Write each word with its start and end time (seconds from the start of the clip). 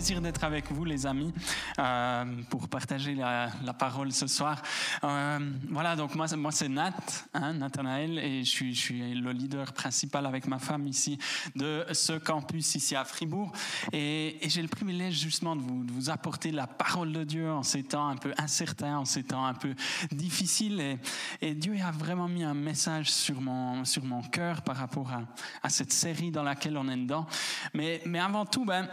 Plaisir 0.00 0.22
d'être 0.22 0.44
avec 0.44 0.72
vous, 0.72 0.86
les 0.86 1.04
amis, 1.04 1.30
euh, 1.78 2.24
pour 2.48 2.68
partager 2.68 3.14
la, 3.14 3.50
parole 3.78 4.12
ce 4.12 4.26
soir. 4.26 4.62
Euh, 5.04 5.38
voilà, 5.68 5.94
donc 5.94 6.14
moi, 6.14 6.24
moi 6.38 6.50
c'est 6.52 6.70
Nat, 6.70 6.94
hein, 7.34 7.52
Nathanaël, 7.52 8.18
et 8.18 8.42
je 8.42 8.72
suis, 8.72 9.14
le 9.14 9.32
leader 9.32 9.74
principal 9.74 10.24
avec 10.24 10.46
ma 10.48 10.58
femme 10.58 10.86
ici 10.86 11.18
de 11.54 11.84
ce 11.92 12.14
campus 12.14 12.76
ici 12.76 12.96
à 12.96 13.04
Fribourg. 13.04 13.52
Et, 13.92 14.38
j'ai 14.42 14.62
le 14.62 14.68
privilège 14.68 15.20
justement 15.20 15.54
de 15.54 15.60
vous, 15.60 15.84
de 15.84 15.92
vous, 15.92 16.08
apporter 16.08 16.50
la 16.50 16.66
parole 16.66 17.12
de 17.12 17.22
Dieu 17.22 17.52
en 17.52 17.62
ces 17.62 17.82
temps 17.82 18.08
un 18.08 18.16
peu 18.16 18.32
incertains, 18.38 19.00
en 19.00 19.04
ces 19.04 19.24
temps 19.24 19.44
un 19.44 19.54
peu 19.54 19.74
difficiles. 20.12 20.80
Et, 20.80 20.98
et 21.42 21.54
Dieu 21.54 21.76
a 21.84 21.90
vraiment 21.90 22.26
mis 22.26 22.42
un 22.42 22.54
message 22.54 23.10
sur 23.10 23.42
mon, 23.42 23.84
sur 23.84 24.02
mon 24.06 24.22
cœur 24.22 24.62
par 24.62 24.76
rapport 24.76 25.12
à, 25.12 25.20
à 25.62 25.68
cette 25.68 25.92
série 25.92 26.30
dans 26.30 26.42
laquelle 26.42 26.78
on 26.78 26.88
est 26.88 26.96
dedans. 26.96 27.26
Mais, 27.74 28.00
mais 28.06 28.18
avant 28.18 28.46
tout, 28.46 28.64
ben, 28.64 28.88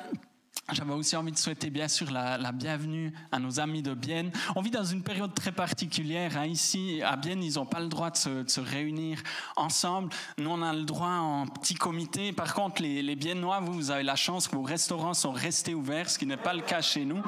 j'avais 0.74 0.94
aussi 0.94 1.16
envie 1.16 1.32
de 1.32 1.38
souhaiter 1.38 1.70
bien 1.70 1.88
sûr 1.88 2.12
la, 2.12 2.52
bienvenue 2.52 3.14
à 3.32 3.40
nos 3.40 3.60
amis 3.60 3.82
de 3.82 3.94
Bienne. 3.94 4.32
On 4.56 4.62
vit 4.62 4.72
dans 4.72 4.84
une 4.84 5.02
période 5.02 5.34
très 5.34 5.52
particulière. 5.52 6.38
Hein. 6.38 6.46
Ici, 6.46 7.02
à 7.06 7.16
Bienne, 7.16 7.42
ils 7.42 7.56
n'ont 7.56 7.66
pas 7.66 7.80
le 7.80 7.88
droit 7.88 8.10
de 8.10 8.18
se, 8.18 8.60
réunir 8.60 9.20
ensemble. 9.56 10.12
Nous, 10.38 10.50
on 10.50 10.62
a 10.62 10.74
le 10.74 10.84
droit 10.84 11.08
en 11.08 11.48
petit 11.48 11.76
comité. 11.76 12.34
Par 12.34 12.54
contre, 12.54 12.82
les, 12.82 13.02
les 13.02 13.16
Biennois, 13.16 13.60
vous, 13.62 13.74
vous 13.74 13.92
avez 13.92 14.04
la 14.04 14.16
chance 14.16 14.48
que 14.48 14.56
vos 14.56 14.64
restaurants 14.64 15.14
sont 15.14 15.32
restés 15.32 15.74
ouverts, 15.74 16.10
ce 16.10 16.20
qui 16.20 16.26
n'est 16.26 16.36
pas 16.38 16.54
le 16.54 16.62
cas 16.62 16.82
chez 16.82 17.06
nous. 17.06 17.22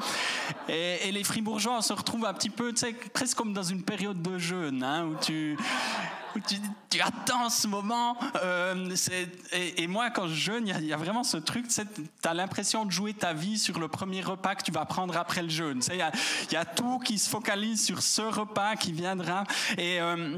Et, 0.68 1.10
les 1.10 1.24
Fribourgeois, 1.24 1.78
on 1.78 1.82
se 1.82 1.92
retrouve 1.92 2.26
un 2.26 2.34
petit 2.34 2.50
peu, 2.50 2.72
tu 2.72 2.80
sais, 2.80 2.92
presque 2.92 3.36
comme 3.36 3.52
dans 3.52 3.62
une 3.62 3.82
période 3.82 4.20
de 4.20 4.38
jeûne, 4.38 4.82
hein, 4.82 5.06
où 5.06 5.16
tu 5.20 5.56
tu, 6.90 7.00
attends 7.00 7.50
ce 7.50 7.66
moment. 7.66 8.16
Euh, 8.42 8.94
et, 9.52 9.86
moi, 9.86 10.10
quand 10.10 10.28
je 10.28 10.34
jeûne, 10.34 10.68
il 10.68 10.84
y, 10.84 10.92
a 10.92 10.96
vraiment 10.96 11.24
ce 11.24 11.36
truc, 11.36 11.66
tu 11.68 12.28
as 12.28 12.34
l'impression 12.34 12.84
de 12.84 12.90
jouer 12.90 13.14
ta 13.14 13.32
vie 13.32 13.58
sur 13.58 13.78
le 13.78 13.88
premier 13.88 14.20
repas 14.22 14.54
que 14.54 14.62
tu 14.62 14.72
vas 14.72 14.84
prendre 14.84 15.16
après 15.16 15.42
le 15.42 15.48
jeûne. 15.48 15.80
Il 15.88 15.94
y, 15.96 16.54
y, 16.54 16.56
a 16.56 16.64
tout 16.64 16.98
qui 16.98 17.18
se 17.18 17.28
focalise 17.28 17.84
sur 17.84 18.02
ce 18.02 18.22
repas 18.22 18.76
qui 18.76 18.92
viendra. 18.92 19.44
Et 19.78 20.00
euh, 20.00 20.36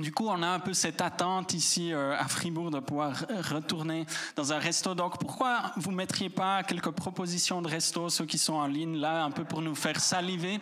du 0.00 0.12
coup, 0.12 0.26
on 0.28 0.42
a 0.42 0.48
un 0.48 0.58
peu 0.58 0.74
cette 0.74 1.00
attente 1.00 1.54
ici 1.54 1.92
euh, 1.92 2.16
à 2.18 2.26
Fribourg 2.26 2.70
de 2.70 2.80
pouvoir 2.80 3.24
retourner 3.50 4.06
dans 4.34 4.52
un 4.52 4.58
resto. 4.58 4.94
Donc, 4.94 5.18
pourquoi 5.18 5.72
vous 5.76 5.92
mettriez 5.92 6.30
pas 6.30 6.64
quelques 6.64 6.90
propositions 6.90 7.62
de 7.62 7.68
resto, 7.68 8.08
ceux 8.08 8.26
qui 8.26 8.38
sont 8.38 8.54
en 8.54 8.66
ligne, 8.66 8.96
là, 8.96 9.24
un 9.24 9.30
peu 9.30 9.44
pour 9.44 9.62
nous 9.62 9.74
faire 9.76 10.00
saliver? 10.00 10.58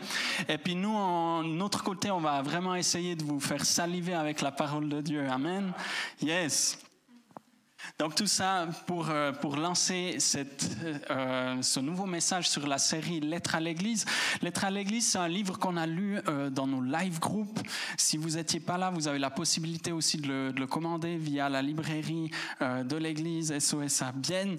Et 0.48 0.58
puis 0.58 0.74
nous, 0.74 0.94
en 0.94 1.42
notre 1.42 1.82
côté, 1.82 2.10
on 2.10 2.20
va 2.20 2.42
vraiment 2.42 2.74
essayer 2.74 3.16
de 3.16 3.24
vous 3.24 3.40
faire 3.40 3.64
saliver 3.64 4.14
avec 4.14 4.42
la 4.42 4.52
parole 4.52 4.88
de 4.88 5.00
Dieu. 5.00 5.26
Amen. 5.30 5.72
Yes. 6.20 6.78
Donc 8.02 8.16
tout 8.16 8.26
ça 8.26 8.66
pour, 8.88 9.10
euh, 9.10 9.30
pour 9.30 9.54
lancer 9.54 10.18
euh, 10.34 11.62
ce 11.62 11.78
nouveau 11.78 12.04
message 12.04 12.48
sur 12.48 12.66
la 12.66 12.78
série 12.78 13.20
Lettres 13.20 13.54
à 13.54 13.60
l'Église. 13.60 14.04
Lettres 14.42 14.64
à 14.64 14.72
l'Église, 14.72 15.06
c'est 15.06 15.18
un 15.18 15.28
livre 15.28 15.56
qu'on 15.56 15.76
a 15.76 15.86
lu 15.86 16.18
euh, 16.26 16.50
dans 16.50 16.66
nos 16.66 16.80
live 16.80 17.20
groups. 17.20 17.62
Si 17.96 18.16
vous 18.16 18.30
n'étiez 18.30 18.58
pas 18.58 18.76
là, 18.76 18.90
vous 18.90 19.06
avez 19.06 19.20
la 19.20 19.30
possibilité 19.30 19.92
aussi 19.92 20.16
de 20.16 20.26
le, 20.26 20.52
de 20.52 20.58
le 20.58 20.66
commander 20.66 21.16
via 21.16 21.48
la 21.48 21.62
librairie 21.62 22.32
de 22.60 22.96
l'Église 22.96 23.56
SOS 23.56 24.02
à 24.02 24.10
Bienne. 24.10 24.58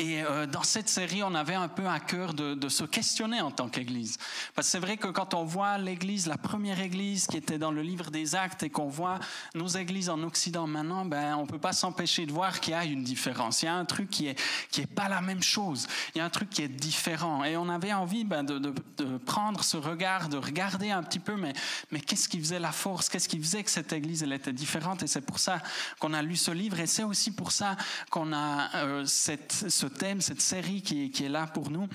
Et 0.00 0.22
euh, 0.22 0.46
dans 0.46 0.62
cette 0.62 0.88
série, 0.88 1.22
on 1.22 1.34
avait 1.34 1.54
un 1.54 1.68
peu 1.68 1.86
à 1.86 2.00
cœur 2.00 2.32
de, 2.32 2.68
se 2.70 2.84
questionner 2.84 3.42
en 3.42 3.50
tant 3.50 3.68
qu'Église. 3.68 4.16
Parce 4.54 4.68
que 4.68 4.70
c'est 4.70 4.78
vrai 4.78 4.96
que 4.96 5.08
quand 5.08 5.34
on 5.34 5.44
voit 5.44 5.76
l'Église, 5.76 6.26
la 6.26 6.38
première 6.38 6.80
Église 6.80 7.26
qui 7.26 7.36
était 7.36 7.58
dans 7.58 7.70
le 7.70 7.82
livre 7.82 8.10
des 8.10 8.34
Actes, 8.34 8.62
et 8.62 8.70
qu'on 8.70 8.88
voit 8.88 9.18
nos 9.54 9.66
Églises 9.66 10.08
en 10.08 10.22
Occident 10.22 10.66
maintenant, 10.66 11.04
ben 11.04 11.34
on 11.36 11.46
peut 11.46 11.58
pas 11.58 11.74
s'empêcher 11.74 12.24
de 12.24 12.32
voir 12.32 12.60
qu'il 12.60 12.72
y 12.72 12.76
a 12.76 12.86
une 12.86 13.04
différence. 13.04 13.62
Il 13.62 13.66
y 13.66 13.68
a 13.68 13.74
un 13.74 13.84
truc 13.84 14.08
qui 14.08 14.28
est 14.28 14.40
qui 14.70 14.80
est 14.80 14.86
pas 14.86 15.10
la 15.10 15.20
même 15.20 15.42
chose. 15.42 15.86
Il 16.14 16.18
y 16.18 16.20
a 16.22 16.24
un 16.24 16.30
truc 16.30 16.48
qui 16.48 16.62
est 16.62 16.68
différent. 16.68 17.44
Et 17.44 17.58
on 17.58 17.68
avait 17.68 17.92
envie 17.92 18.24
ben, 18.24 18.42
de, 18.42 18.58
de, 18.58 18.72
de, 18.96 19.18
prendre 19.18 19.62
ce 19.62 19.76
regard, 19.76 20.30
de 20.30 20.38
regarder 20.38 20.90
un 20.90 21.02
petit 21.02 21.18
peu, 21.18 21.36
mais 21.36 21.52
mais 21.90 22.00
qu'est-ce 22.00 22.28
qui 22.28 22.38
faisait 22.38 22.60
la 22.60 22.72
force? 22.72 23.10
Qu'est-ce 23.10 23.28
qui 23.28 23.38
faisait 23.38 23.64
que 23.64 23.70
cette 23.70 23.92
Église 23.92 24.22
elle 24.22 24.32
était 24.32 24.54
différente? 24.54 25.02
Et 25.02 25.06
c'est 25.06 25.20
pour 25.20 25.40
ça 25.40 25.58
qu'on 25.98 26.14
a 26.14 26.22
lu 26.22 26.36
ce 26.36 26.52
livre, 26.52 26.80
et 26.80 26.86
c'est 26.86 27.04
aussi 27.04 27.32
pour 27.32 27.52
ça 27.52 27.76
qu'on 28.08 28.32
a 28.32 28.76
euh, 28.76 29.04
cette 29.04 29.66
ce 29.68 29.89
thème, 29.90 30.20
cette 30.20 30.40
série 30.40 30.82
qui, 30.82 31.24
est 31.24 31.28
là 31.28 31.46
pour 31.46 31.70
nous. 31.70 31.88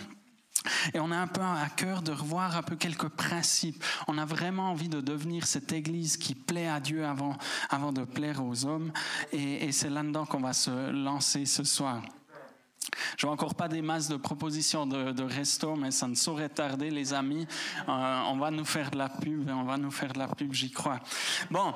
Et 0.94 1.00
on 1.00 1.11
a 1.11 1.17
un 1.17 1.28
peu 1.28 1.41
à 1.41 1.67
cœur 1.75 2.01
de 2.01 2.11
revoir 2.11 2.57
un 2.57 2.63
peu 2.63 2.75
quelques 2.75 3.09
principes. 3.09 3.83
On 4.07 4.17
a 4.17 4.25
vraiment 4.25 4.72
envie 4.72 4.89
de 4.89 5.01
devenir 5.01 5.45
cette 5.45 5.72
Église 5.72 6.17
qui 6.17 6.33
plaît 6.33 6.67
à 6.67 6.79
Dieu 6.79 7.06
avant, 7.06 7.38
avant 7.69 7.91
de 7.91 8.03
plaire 8.03 8.44
aux 8.44 8.66
hommes. 8.66 8.91
Et, 9.31 9.72
c'est 9.72 9.89
là-dedans 9.89 10.25
qu'on 10.25 10.39
va 10.39 10.53
se 10.53 10.91
lancer 10.91 11.45
ce 11.45 11.63
soir. 11.63 12.01
Je 13.17 13.25
n'ai 13.25 13.31
encore 13.31 13.56
pas 13.56 13.67
des 13.67 13.81
masses 13.81 14.07
de 14.07 14.17
propositions 14.17 14.85
de, 14.85 15.11
de, 15.11 15.23
resto, 15.23 15.75
mais 15.75 15.91
ça 15.91 16.07
ne 16.07 16.16
saurait 16.16 16.50
tarder, 16.50 16.89
les 16.89 17.13
amis. 17.13 17.47
Euh, 17.88 18.22
on 18.29 18.38
va 18.38 18.51
nous 18.51 18.66
faire 18.66 18.91
de 18.91 18.97
la 18.97 19.09
pub, 19.09 19.50
on 19.50 19.63
va 19.63 19.78
nous 19.78 19.91
faire 19.91 20.13
de 20.13 20.19
la 20.19 20.28
pub, 20.28 20.53
j'y 20.53 20.72
crois. 20.72 21.00
Bon, 21.50 21.73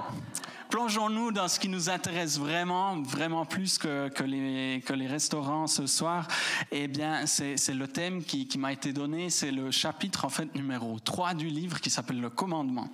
plongeons-nous 0.69 1.31
dans 1.31 1.47
ce 1.47 1.59
qui 1.59 1.69
nous 1.69 1.89
intéresse 1.89 2.39
vraiment, 2.39 3.01
vraiment 3.01 3.45
plus 3.45 3.77
que, 3.77 4.23
les, 4.23 5.07
restaurants 5.07 5.67
ce 5.67 5.87
soir. 5.87 6.27
Eh 6.71 6.87
bien, 6.87 7.25
c'est 7.25 7.73
le 7.73 7.87
thème 7.87 8.23
qui, 8.23 8.47
qui 8.47 8.57
m'a 8.57 8.71
été 8.71 8.93
donné, 8.93 9.29
c'est 9.29 9.51
le 9.51 9.71
chapitre 9.71 10.25
en 10.25 10.29
fait 10.29 10.53
numéro 10.55 10.99
3 10.99 11.33
du 11.33 11.47
livre 11.47 11.79
qui 11.79 11.89
s'appelle 11.89 12.21
le 12.21 12.29
commandement. 12.29 12.89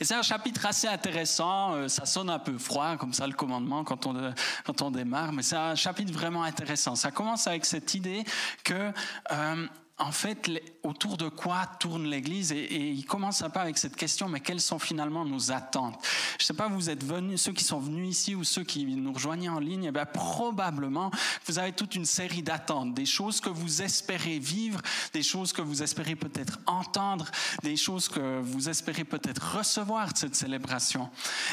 Et 0.00 0.04
c'est 0.04 0.14
un 0.14 0.22
chapitre 0.22 0.66
assez 0.66 0.86
intéressant, 0.86 1.74
euh, 1.74 1.88
ça 1.88 2.06
sonne 2.06 2.30
un 2.30 2.38
peu 2.38 2.58
froid 2.58 2.96
comme 2.96 3.12
ça 3.12 3.26
le 3.26 3.32
commandement 3.32 3.84
quand 3.84 4.06
on, 4.06 4.32
quand 4.64 4.82
on 4.82 4.90
démarre, 4.90 5.32
mais 5.32 5.42
c'est 5.42 5.56
un 5.56 5.74
chapitre 5.74 6.12
vraiment 6.12 6.42
intéressant. 6.42 6.94
Ça 6.96 7.10
commence 7.10 7.46
avec 7.46 7.64
cette 7.64 7.94
idée 7.94 8.24
que 8.64 8.92
euh, 9.32 9.66
en 10.00 10.12
fait, 10.12 10.50
autour 10.82 11.16
de 11.16 11.28
quoi 11.28 11.66
tourne 11.78 12.06
l'Église 12.06 12.52
et, 12.52 12.90
il 12.90 13.04
commence 13.04 13.42
un 13.42 13.50
peu 13.50 13.60
avec 13.60 13.78
cette 13.78 13.96
question, 13.96 14.28
mais 14.28 14.40
quelles 14.40 14.60
sont 14.60 14.78
finalement 14.78 15.24
nos 15.24 15.52
attentes? 15.52 15.98
Je 16.38 16.44
ne 16.44 16.46
sais 16.46 16.54
pas, 16.54 16.68
vous 16.68 16.88
êtes 16.90 17.04
venus, 17.04 17.42
ceux 17.42 17.52
qui 17.52 17.64
sont 17.64 17.78
venus 17.78 18.08
ici 18.08 18.34
ou 18.34 18.42
ceux 18.42 18.64
qui 18.64 18.84
nous 18.84 19.12
rejoignent 19.12 19.50
en 19.50 19.58
ligne, 19.58 19.84
eh 19.84 19.90
bien, 19.90 20.06
probablement, 20.06 21.10
vous 21.46 21.58
avez 21.58 21.72
toute 21.72 21.94
une 21.94 22.06
série 22.06 22.42
d'attentes, 22.42 22.94
des 22.94 23.06
choses 23.06 23.40
que 23.40 23.50
vous 23.50 23.82
espérez 23.82 24.38
vivre, 24.38 24.80
des 25.12 25.22
choses 25.22 25.52
que 25.52 25.62
vous 25.62 25.82
espérez 25.82 26.16
peut-être 26.16 26.58
entendre, 26.66 27.26
des 27.62 27.76
choses 27.76 28.08
que 28.08 28.40
vous 28.40 28.68
espérez 28.68 29.04
peut-être 29.04 29.58
recevoir 29.58 30.12
de 30.12 30.18
cette 30.18 30.34
célébration. 30.34 31.10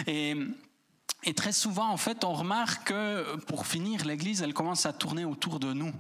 Et 0.08 0.36
et 1.28 1.34
très 1.34 1.52
souvent, 1.52 1.90
en 1.90 1.98
fait, 1.98 2.24
on 2.24 2.32
remarque 2.32 2.88
que, 2.88 3.36
pour 3.48 3.68
finir, 3.68 4.06
l'Église, 4.06 4.42
elle 4.42 4.54
commence 4.54 4.86
à 4.86 4.94
tourner 4.94 5.26
autour 5.26 5.60
de 5.60 5.74
nous. 5.74 5.92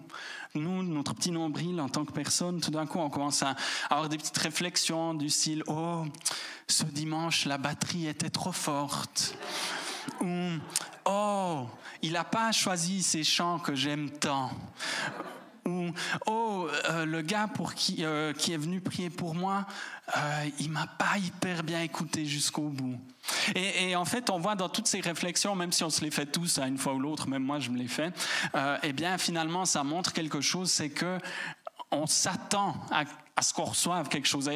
Nous, 0.55 0.83
notre 0.83 1.13
petit 1.13 1.31
nombril 1.31 1.81
en 1.81 1.89
tant 1.89 2.05
que 2.05 2.13
personne, 2.13 2.61
tout 2.61 2.71
d'un 2.71 2.85
coup, 2.85 2.99
on 2.99 3.09
commence 3.09 3.43
à 3.43 3.57
avoir 3.89 4.07
des 4.07 4.17
petites 4.17 4.37
réflexions 4.37 5.13
du 5.13 5.29
style 5.29 5.63
«Oh, 5.67 6.05
ce 6.69 6.85
dimanche, 6.85 7.45
la 7.45 7.57
batterie 7.57 8.07
était 8.07 8.29
trop 8.29 8.53
forte» 8.53 9.35
ou 10.21 10.51
«Oh, 11.05 11.67
il 12.01 12.13
n'a 12.13 12.23
pas 12.23 12.53
choisi 12.53 13.03
ces 13.03 13.25
chants 13.25 13.59
que 13.59 13.75
j'aime 13.75 14.09
tant» 14.09 14.49
oh 16.25 16.67
euh, 16.89 17.05
le 17.05 17.21
gars 17.21 17.47
pour 17.47 17.73
qui 17.73 18.03
euh, 18.03 18.33
qui 18.33 18.53
est 18.53 18.57
venu 18.57 18.81
prier 18.81 19.09
pour 19.09 19.35
moi 19.35 19.65
euh, 20.15 20.45
il 20.59 20.71
m'a 20.71 20.87
pas 20.87 21.17
hyper 21.17 21.63
bien 21.63 21.81
écouté 21.81 22.25
jusqu'au 22.25 22.69
bout 22.69 22.99
et, 23.55 23.89
et, 23.89 23.95
en 23.95 24.05
fait 24.05 24.29
on 24.29 24.39
voit 24.39 24.55
dans 24.55 24.69
toutes 24.69 24.87
ces 24.87 25.01
réflexions 25.01 25.55
même 25.55 25.71
si 25.71 25.83
on 25.83 25.89
se 25.89 26.03
les 26.03 26.11
fait 26.11 26.25
tous 26.25 26.59
à 26.59 26.67
une 26.67 26.77
fois 26.77 26.93
ou 26.93 26.99
l'autre 26.99 27.27
même 27.27 27.43
moi 27.43 27.59
je 27.59 27.69
me 27.69 27.77
les 27.77 27.87
fais 27.87 28.11
euh, 28.55 28.77
eh 28.83 28.93
bien 28.93 29.17
finalement 29.17 29.65
ça 29.65 29.83
montre 29.83 30.13
quelque 30.13 30.41
chose 30.41 30.71
c'est 30.71 30.89
que 30.89 31.17
on 31.91 32.05
s'attend 32.05 32.75
à 32.91 33.03
à 33.37 33.43
ce 33.43 33.53
qu'on 33.53 33.65
reçoive 33.65 34.09
quelque 34.09 34.27
chose. 34.27 34.49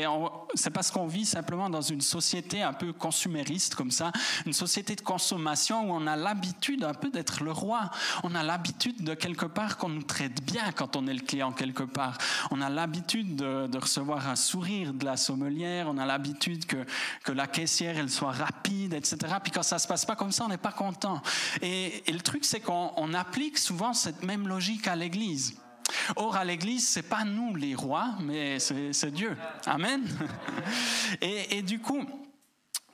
C'est 0.55 0.71
parce 0.71 0.89
qu'on 0.89 1.05
vit 1.05 1.25
simplement 1.25 1.69
dans 1.69 1.81
une 1.81 2.01
société 2.01 2.63
un 2.63 2.73
peu 2.73 2.91
consumériste 2.93 3.75
comme 3.75 3.91
ça, 3.91 4.11
une 4.47 4.53
société 4.53 4.95
de 4.95 5.01
consommation 5.01 5.89
où 5.89 5.93
on 5.93 6.07
a 6.07 6.15
l'habitude 6.15 6.83
un 6.83 6.95
peu 6.95 7.11
d'être 7.11 7.43
le 7.43 7.51
roi. 7.51 7.91
On 8.23 8.33
a 8.33 8.41
l'habitude 8.41 9.03
de 9.03 9.13
quelque 9.13 9.45
part 9.45 9.77
qu'on 9.77 9.89
nous 9.89 10.01
traite 10.01 10.43
bien 10.43 10.71
quand 10.71 10.95
on 10.95 11.05
est 11.05 11.13
le 11.13 11.21
client 11.21 11.51
quelque 11.51 11.83
part. 11.83 12.17
On 12.49 12.59
a 12.59 12.71
l'habitude 12.71 13.35
de, 13.35 13.77
recevoir 13.77 14.27
un 14.27 14.35
sourire 14.35 14.93
de 14.93 15.05
la 15.05 15.15
sommelière. 15.15 15.87
On 15.87 15.99
a 15.99 16.05
l'habitude 16.07 16.65
que, 16.65 16.83
que 17.23 17.31
la 17.31 17.45
caissière 17.45 17.97
elle 17.97 18.09
soit 18.09 18.31
rapide, 18.31 18.93
etc. 18.93 19.17
Puis 19.43 19.51
quand 19.51 19.63
ça 19.63 19.77
se 19.77 19.87
passe 19.87 20.05
pas 20.05 20.15
comme 20.15 20.31
ça, 20.31 20.45
on 20.45 20.49
n'est 20.49 20.57
pas 20.57 20.71
content. 20.71 21.21
Et, 21.61 22.09
et 22.09 22.11
le 22.11 22.21
truc 22.21 22.45
c'est 22.45 22.61
qu'on 22.61 23.13
applique 23.13 23.59
souvent 23.59 23.93
cette 23.93 24.23
même 24.23 24.47
logique 24.47 24.87
à 24.87 24.95
l'Église. 24.95 25.55
Or, 26.15 26.35
à 26.35 26.45
l'Église, 26.45 26.87
c'est 26.87 27.01
pas 27.03 27.23
nous 27.23 27.55
les 27.55 27.75
rois, 27.75 28.15
mais 28.21 28.59
c'est 28.59 29.11
Dieu. 29.11 29.35
Amen. 29.65 30.01
Et, 31.21 31.57
et 31.57 31.61
du 31.61 31.79
coup, 31.79 32.05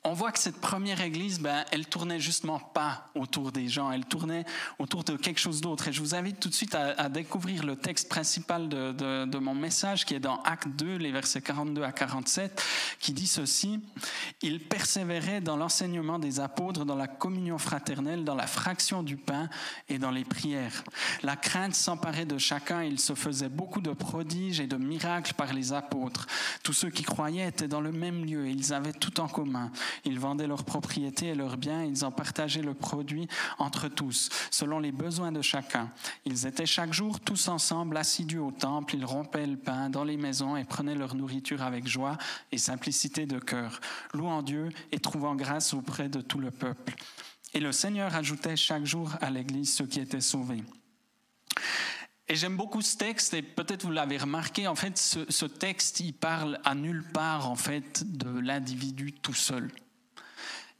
on 0.07 0.13
voit 0.13 0.31
que 0.31 0.39
cette 0.39 0.61
première 0.61 1.01
église, 1.01 1.39
ben, 1.41 1.65
elle 1.71 1.85
tournait 1.85 2.19
justement 2.19 2.59
pas 2.59 3.09
autour 3.13 3.51
des 3.51 3.67
gens, 3.67 3.91
elle 3.91 4.05
tournait 4.05 4.45
autour 4.79 5.03
de 5.03 5.17
quelque 5.17 5.39
chose 5.39 5.59
d'autre. 5.59 5.89
Et 5.89 5.93
je 5.93 5.99
vous 5.99 6.15
invite 6.15 6.39
tout 6.39 6.47
de 6.47 6.53
suite 6.53 6.75
à, 6.75 7.09
découvrir 7.09 7.65
le 7.65 7.75
texte 7.75 8.07
principal 8.07 8.69
de, 8.69 8.93
de, 9.25 9.37
mon 9.37 9.53
message 9.53 10.05
qui 10.05 10.13
est 10.13 10.19
dans 10.19 10.41
Acte 10.43 10.69
2, 10.69 10.95
les 10.95 11.11
versets 11.11 11.41
42 11.41 11.83
à 11.83 11.91
47, 11.91 12.63
qui 12.99 13.11
dit 13.11 13.27
ceci. 13.27 13.81
Il 14.41 14.61
persévérait 14.61 15.41
dans 15.41 15.57
l'enseignement 15.57 16.19
des 16.19 16.39
apôtres, 16.39 16.85
dans 16.85 16.95
la 16.95 17.07
communion 17.07 17.57
fraternelle, 17.57 18.23
dans 18.23 18.35
la 18.35 18.47
fraction 18.47 19.03
du 19.03 19.17
pain 19.17 19.49
et 19.89 19.99
dans 19.99 20.11
les 20.11 20.23
prières. 20.23 20.83
La 21.21 21.35
crainte 21.35 21.75
s'emparait 21.75 22.25
de 22.25 22.37
chacun, 22.37 22.81
il 22.81 22.99
se 22.99 23.13
faisait 23.13 23.49
beaucoup 23.49 23.81
de 23.81 23.91
prodiges 23.91 24.61
et 24.61 24.67
de 24.67 24.77
miracles 24.77 25.33
par 25.33 25.53
les 25.53 25.73
apôtres. 25.73 26.27
Tous 26.63 26.73
ceux 26.73 26.89
qui 26.89 27.03
croyaient 27.03 27.47
étaient 27.47 27.67
dans 27.67 27.81
le 27.81 27.91
même 27.91 28.23
lieu 28.23 28.47
et 28.47 28.51
ils 28.51 28.73
avaient 28.73 28.93
tout 28.93 29.19
en 29.19 29.27
commun. 29.27 29.69
Ils 30.05 30.19
vendaient 30.19 30.47
leurs 30.47 30.63
propriétés 30.63 31.27
et 31.27 31.35
leurs 31.35 31.57
biens, 31.57 31.83
ils 31.83 32.05
en 32.05 32.11
partageaient 32.11 32.61
le 32.61 32.73
produit 32.73 33.27
entre 33.57 33.87
tous, 33.87 34.29
selon 34.51 34.79
les 34.79 34.91
besoins 34.91 35.31
de 35.31 35.41
chacun. 35.41 35.89
Ils 36.25 36.45
étaient 36.45 36.65
chaque 36.65 36.93
jour 36.93 37.19
tous 37.19 37.47
ensemble 37.47 37.97
assidus 37.97 38.39
au 38.39 38.51
temple, 38.51 38.95
ils 38.95 39.05
rompaient 39.05 39.47
le 39.47 39.57
pain 39.57 39.89
dans 39.89 40.03
les 40.03 40.17
maisons 40.17 40.57
et 40.57 40.63
prenaient 40.63 40.95
leur 40.95 41.15
nourriture 41.15 41.61
avec 41.61 41.87
joie 41.87 42.17
et 42.51 42.57
simplicité 42.57 43.25
de 43.25 43.39
cœur, 43.39 43.79
louant 44.13 44.41
Dieu 44.41 44.69
et 44.91 44.99
trouvant 44.99 45.35
grâce 45.35 45.73
auprès 45.73 46.09
de 46.09 46.21
tout 46.21 46.39
le 46.39 46.51
peuple. 46.51 46.95
Et 47.53 47.59
le 47.59 47.71
Seigneur 47.71 48.15
ajoutait 48.15 48.55
chaque 48.55 48.85
jour 48.85 49.13
à 49.21 49.29
l'Église 49.29 49.73
ceux 49.73 49.87
qui 49.87 49.99
étaient 49.99 50.21
sauvés. 50.21 50.63
Et 52.29 52.35
j'aime 52.35 52.57
beaucoup 52.57 52.81
ce 52.81 52.97
texte, 52.97 53.33
et 53.33 53.41
peut-être 53.41 53.85
vous 53.85 53.91
l'avez 53.91 54.17
remarqué, 54.17 54.67
en 54.67 54.75
fait, 54.75 54.97
ce, 54.97 55.45
texte, 55.45 56.01
il 56.01 56.13
parle 56.13 56.59
à 56.65 56.75
nulle 56.75 57.05
part, 57.13 57.49
en 57.49 57.55
fait, 57.55 58.03
de 58.17 58.39
l'individu 58.39 59.13
tout 59.13 59.33
seul. 59.33 59.71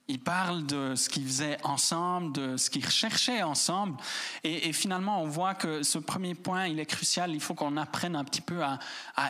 Il 0.10 0.20
parle 0.20 0.66
de 0.66 0.96
ce 0.96 1.10
qu'ils 1.10 1.26
faisaient 1.26 1.58
ensemble, 1.64 2.32
de 2.32 2.56
ce 2.56 2.70
qu'ils 2.70 2.86
recherchaient 2.86 3.44
ensemble. 3.44 3.98
Et, 4.46 4.72
finalement, 4.72 5.22
on 5.22 5.28
voit 5.28 5.54
que 5.54 5.84
ce 5.84 5.98
premier 5.98 6.34
point, 6.34 6.68
il 6.68 6.80
est 6.80 6.86
crucial. 6.86 7.34
Il 7.34 7.42
faut 7.42 7.56
qu'on 7.56 7.76
apprenne 7.76 8.16
un 8.16 8.24
petit 8.24 8.40
peu 8.40 8.64
à, 8.64 8.80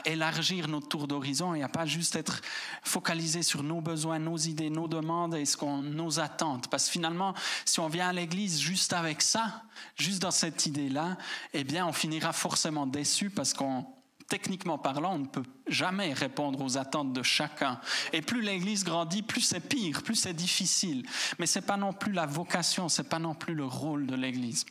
élargir 0.06 0.68
notre 0.68 0.88
tour 0.88 1.08
d'horizon 1.08 1.56
et 1.56 1.64
à 1.64 1.68
pas 1.68 1.88
juste 1.88 2.16
être 2.16 2.42
focalisé 2.84 3.42
sur 3.42 3.64
nos 3.64 3.82
besoins, 3.82 4.20
nos 4.20 4.38
idées, 4.38 4.70
nos 4.70 4.88
demandes 4.88 5.34
et 5.34 5.46
ce 5.46 5.58
qu'on, 5.58 5.82
nos 5.82 6.20
attentes. 6.20 6.68
Parce 6.70 6.86
que 6.86 6.92
finalement, 6.92 7.34
si 7.66 7.80
on 7.80 7.88
vient 7.88 8.10
à 8.10 8.14
l'église 8.14 8.60
juste 8.60 8.94
avec 8.94 9.24
ça, 9.24 9.64
juste 9.96 10.22
dans 10.22 10.32
cette 10.32 10.68
idée-là, 10.68 11.18
eh 11.54 11.64
bien, 11.64 11.88
on 11.88 11.94
finira 11.94 12.34
forcément 12.34 12.86
déçu 12.86 13.32
parce 13.32 13.54
qu'on 13.54 13.84
techniquement 14.30 14.78
parlant, 14.78 15.16
on 15.16 15.20
ne 15.20 15.26
peut 15.26 15.44
jamais 15.68 16.14
répondre 16.14 16.62
aux 16.62 16.78
attentes 16.78 17.14
de 17.14 17.24
chacun. 17.24 17.80
Et 18.14 18.22
plus 18.22 18.42
l'Église 18.42 18.84
grandit, 18.84 19.22
plus 19.22 19.42
c'est 19.42 19.60
pire, 19.60 20.04
plus 20.04 20.16
c'est 20.16 20.34
difficile. 20.34 21.06
Mais 21.40 21.46
ce 21.48 21.60
n'est 21.60 21.66
pas 21.66 21.78
non 21.78 21.94
plus 21.94 22.12
la 22.12 22.26
vocation, 22.26 22.90
ce 22.90 23.02
n'est 23.02 23.08
pas 23.08 23.20
non 23.20 23.36
plus 23.36 23.54
le 23.54 23.66
rôle 23.66 24.06
de 24.06 24.16
l'Église. 24.16 24.66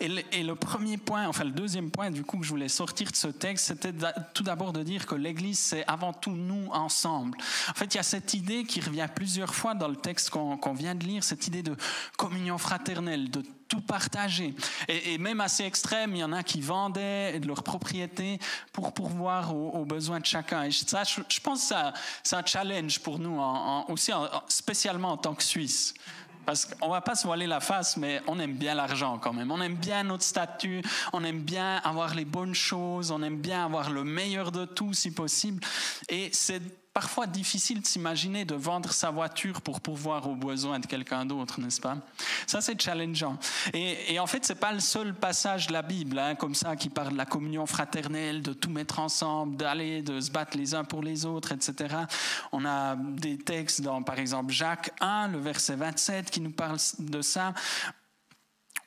Et 0.00 0.42
le, 0.42 0.54
premier 0.54 0.98
point, 0.98 1.26
enfin 1.26 1.44
le 1.44 1.50
deuxième 1.50 1.90
point 1.90 2.10
du 2.10 2.22
coup 2.22 2.38
que 2.38 2.44
je 2.44 2.50
voulais 2.50 2.68
sortir 2.68 3.10
de 3.10 3.16
ce 3.16 3.28
texte, 3.28 3.66
c'était 3.68 3.94
tout 4.34 4.42
d'abord 4.42 4.72
de 4.72 4.82
dire 4.82 5.06
que 5.06 5.14
l'Église, 5.14 5.58
c'est 5.58 5.84
avant 5.86 6.12
tout 6.12 6.30
nous 6.30 6.68
ensemble. 6.70 7.38
En 7.70 7.74
fait, 7.74 7.94
il 7.94 7.96
y 7.96 8.00
a 8.00 8.04
cette 8.04 8.34
idée 8.34 8.64
qui 8.64 8.80
revient 8.80 9.08
plusieurs 9.12 9.54
fois 9.54 9.74
dans 9.74 9.88
le 9.88 9.96
texte 9.96 10.30
qu'on 10.30 10.74
vient 10.74 10.94
de 10.94 11.04
lire, 11.04 11.24
cette 11.24 11.46
idée 11.46 11.62
de 11.62 11.76
communion 12.16 12.58
fraternelle, 12.58 13.30
de 13.30 13.42
tout 13.68 13.80
partager. 13.80 14.54
Et, 14.88 15.18
même 15.18 15.40
assez 15.40 15.64
extrême, 15.64 16.14
il 16.14 16.18
y 16.18 16.24
en 16.24 16.32
a 16.32 16.42
qui 16.42 16.60
vendaient 16.60 17.38
de 17.38 17.46
leurs 17.46 17.62
propriétés 17.62 18.38
pour 18.72 18.92
pourvoir 18.92 19.54
aux, 19.54 19.84
besoins 19.84 20.20
de 20.20 20.26
chacun. 20.26 20.64
Et 20.64 20.70
ça, 20.70 21.04
je, 21.04 21.40
pense 21.40 21.68
que 21.68 21.74
c'est 22.22 22.36
un 22.36 22.44
challenge 22.44 23.00
pour 23.00 23.18
nous, 23.18 23.40
aussi 23.88 24.12
spécialement 24.48 25.12
en 25.12 25.16
tant 25.16 25.34
que 25.34 25.42
Suisse. 25.42 25.94
Parce 26.48 26.64
qu'on 26.64 26.88
va 26.88 27.02
pas 27.02 27.14
se 27.14 27.26
voiler 27.26 27.46
la 27.46 27.60
face, 27.60 27.98
mais 27.98 28.22
on 28.26 28.40
aime 28.40 28.54
bien 28.54 28.74
l'argent 28.74 29.18
quand 29.18 29.34
même. 29.34 29.50
On 29.50 29.60
aime 29.60 29.74
bien 29.74 30.02
notre 30.02 30.24
statut, 30.24 30.80
on 31.12 31.22
aime 31.22 31.42
bien 31.42 31.76
avoir 31.84 32.14
les 32.14 32.24
bonnes 32.24 32.54
choses, 32.54 33.10
on 33.10 33.22
aime 33.22 33.36
bien 33.36 33.66
avoir 33.66 33.90
le 33.90 34.02
meilleur 34.02 34.50
de 34.50 34.64
tout 34.64 34.94
si 34.94 35.10
possible. 35.10 35.62
Et 36.08 36.30
c'est 36.32 36.62
parfois 36.92 37.26
difficile 37.26 37.80
de 37.80 37.86
s'imaginer 37.86 38.44
de 38.44 38.54
vendre 38.54 38.92
sa 38.92 39.10
voiture 39.10 39.60
pour 39.60 39.80
pourvoir 39.80 40.28
aux 40.28 40.34
besoins 40.34 40.78
de 40.78 40.86
quelqu'un 40.86 41.24
d'autre, 41.26 41.60
n'est-ce 41.60 41.80
pas? 41.80 41.98
Ça, 42.46 42.60
c'est 42.60 42.80
challengeant. 42.80 43.38
Et, 43.72 44.18
en 44.18 44.26
fait, 44.26 44.44
c'est 44.44 44.54
pas 44.54 44.72
le 44.72 44.80
seul 44.80 45.14
passage 45.14 45.68
de 45.68 45.72
la 45.72 45.82
Bible, 45.82 46.18
hein, 46.18 46.34
comme 46.34 46.54
ça, 46.54 46.76
qui 46.76 46.88
parle 46.88 47.12
de 47.12 47.16
la 47.16 47.26
communion 47.26 47.66
fraternelle, 47.66 48.42
de 48.42 48.52
tout 48.52 48.70
mettre 48.70 48.98
ensemble, 48.98 49.56
d'aller, 49.56 50.02
de 50.02 50.20
se 50.20 50.30
battre 50.30 50.56
les 50.56 50.74
uns 50.74 50.84
pour 50.84 51.02
les 51.02 51.24
autres, 51.24 51.52
etc. 51.52 51.94
On 52.52 52.64
a 52.64 52.96
des 52.96 53.38
textes 53.38 53.80
dans, 53.80 54.02
par 54.02 54.18
exemple, 54.18 54.52
Jacques 54.52 54.92
1, 55.00 55.28
le 55.28 55.38
verset 55.38 55.76
27, 55.76 56.30
qui 56.30 56.40
nous 56.40 56.52
parle 56.52 56.78
de 56.98 57.22
ça 57.22 57.54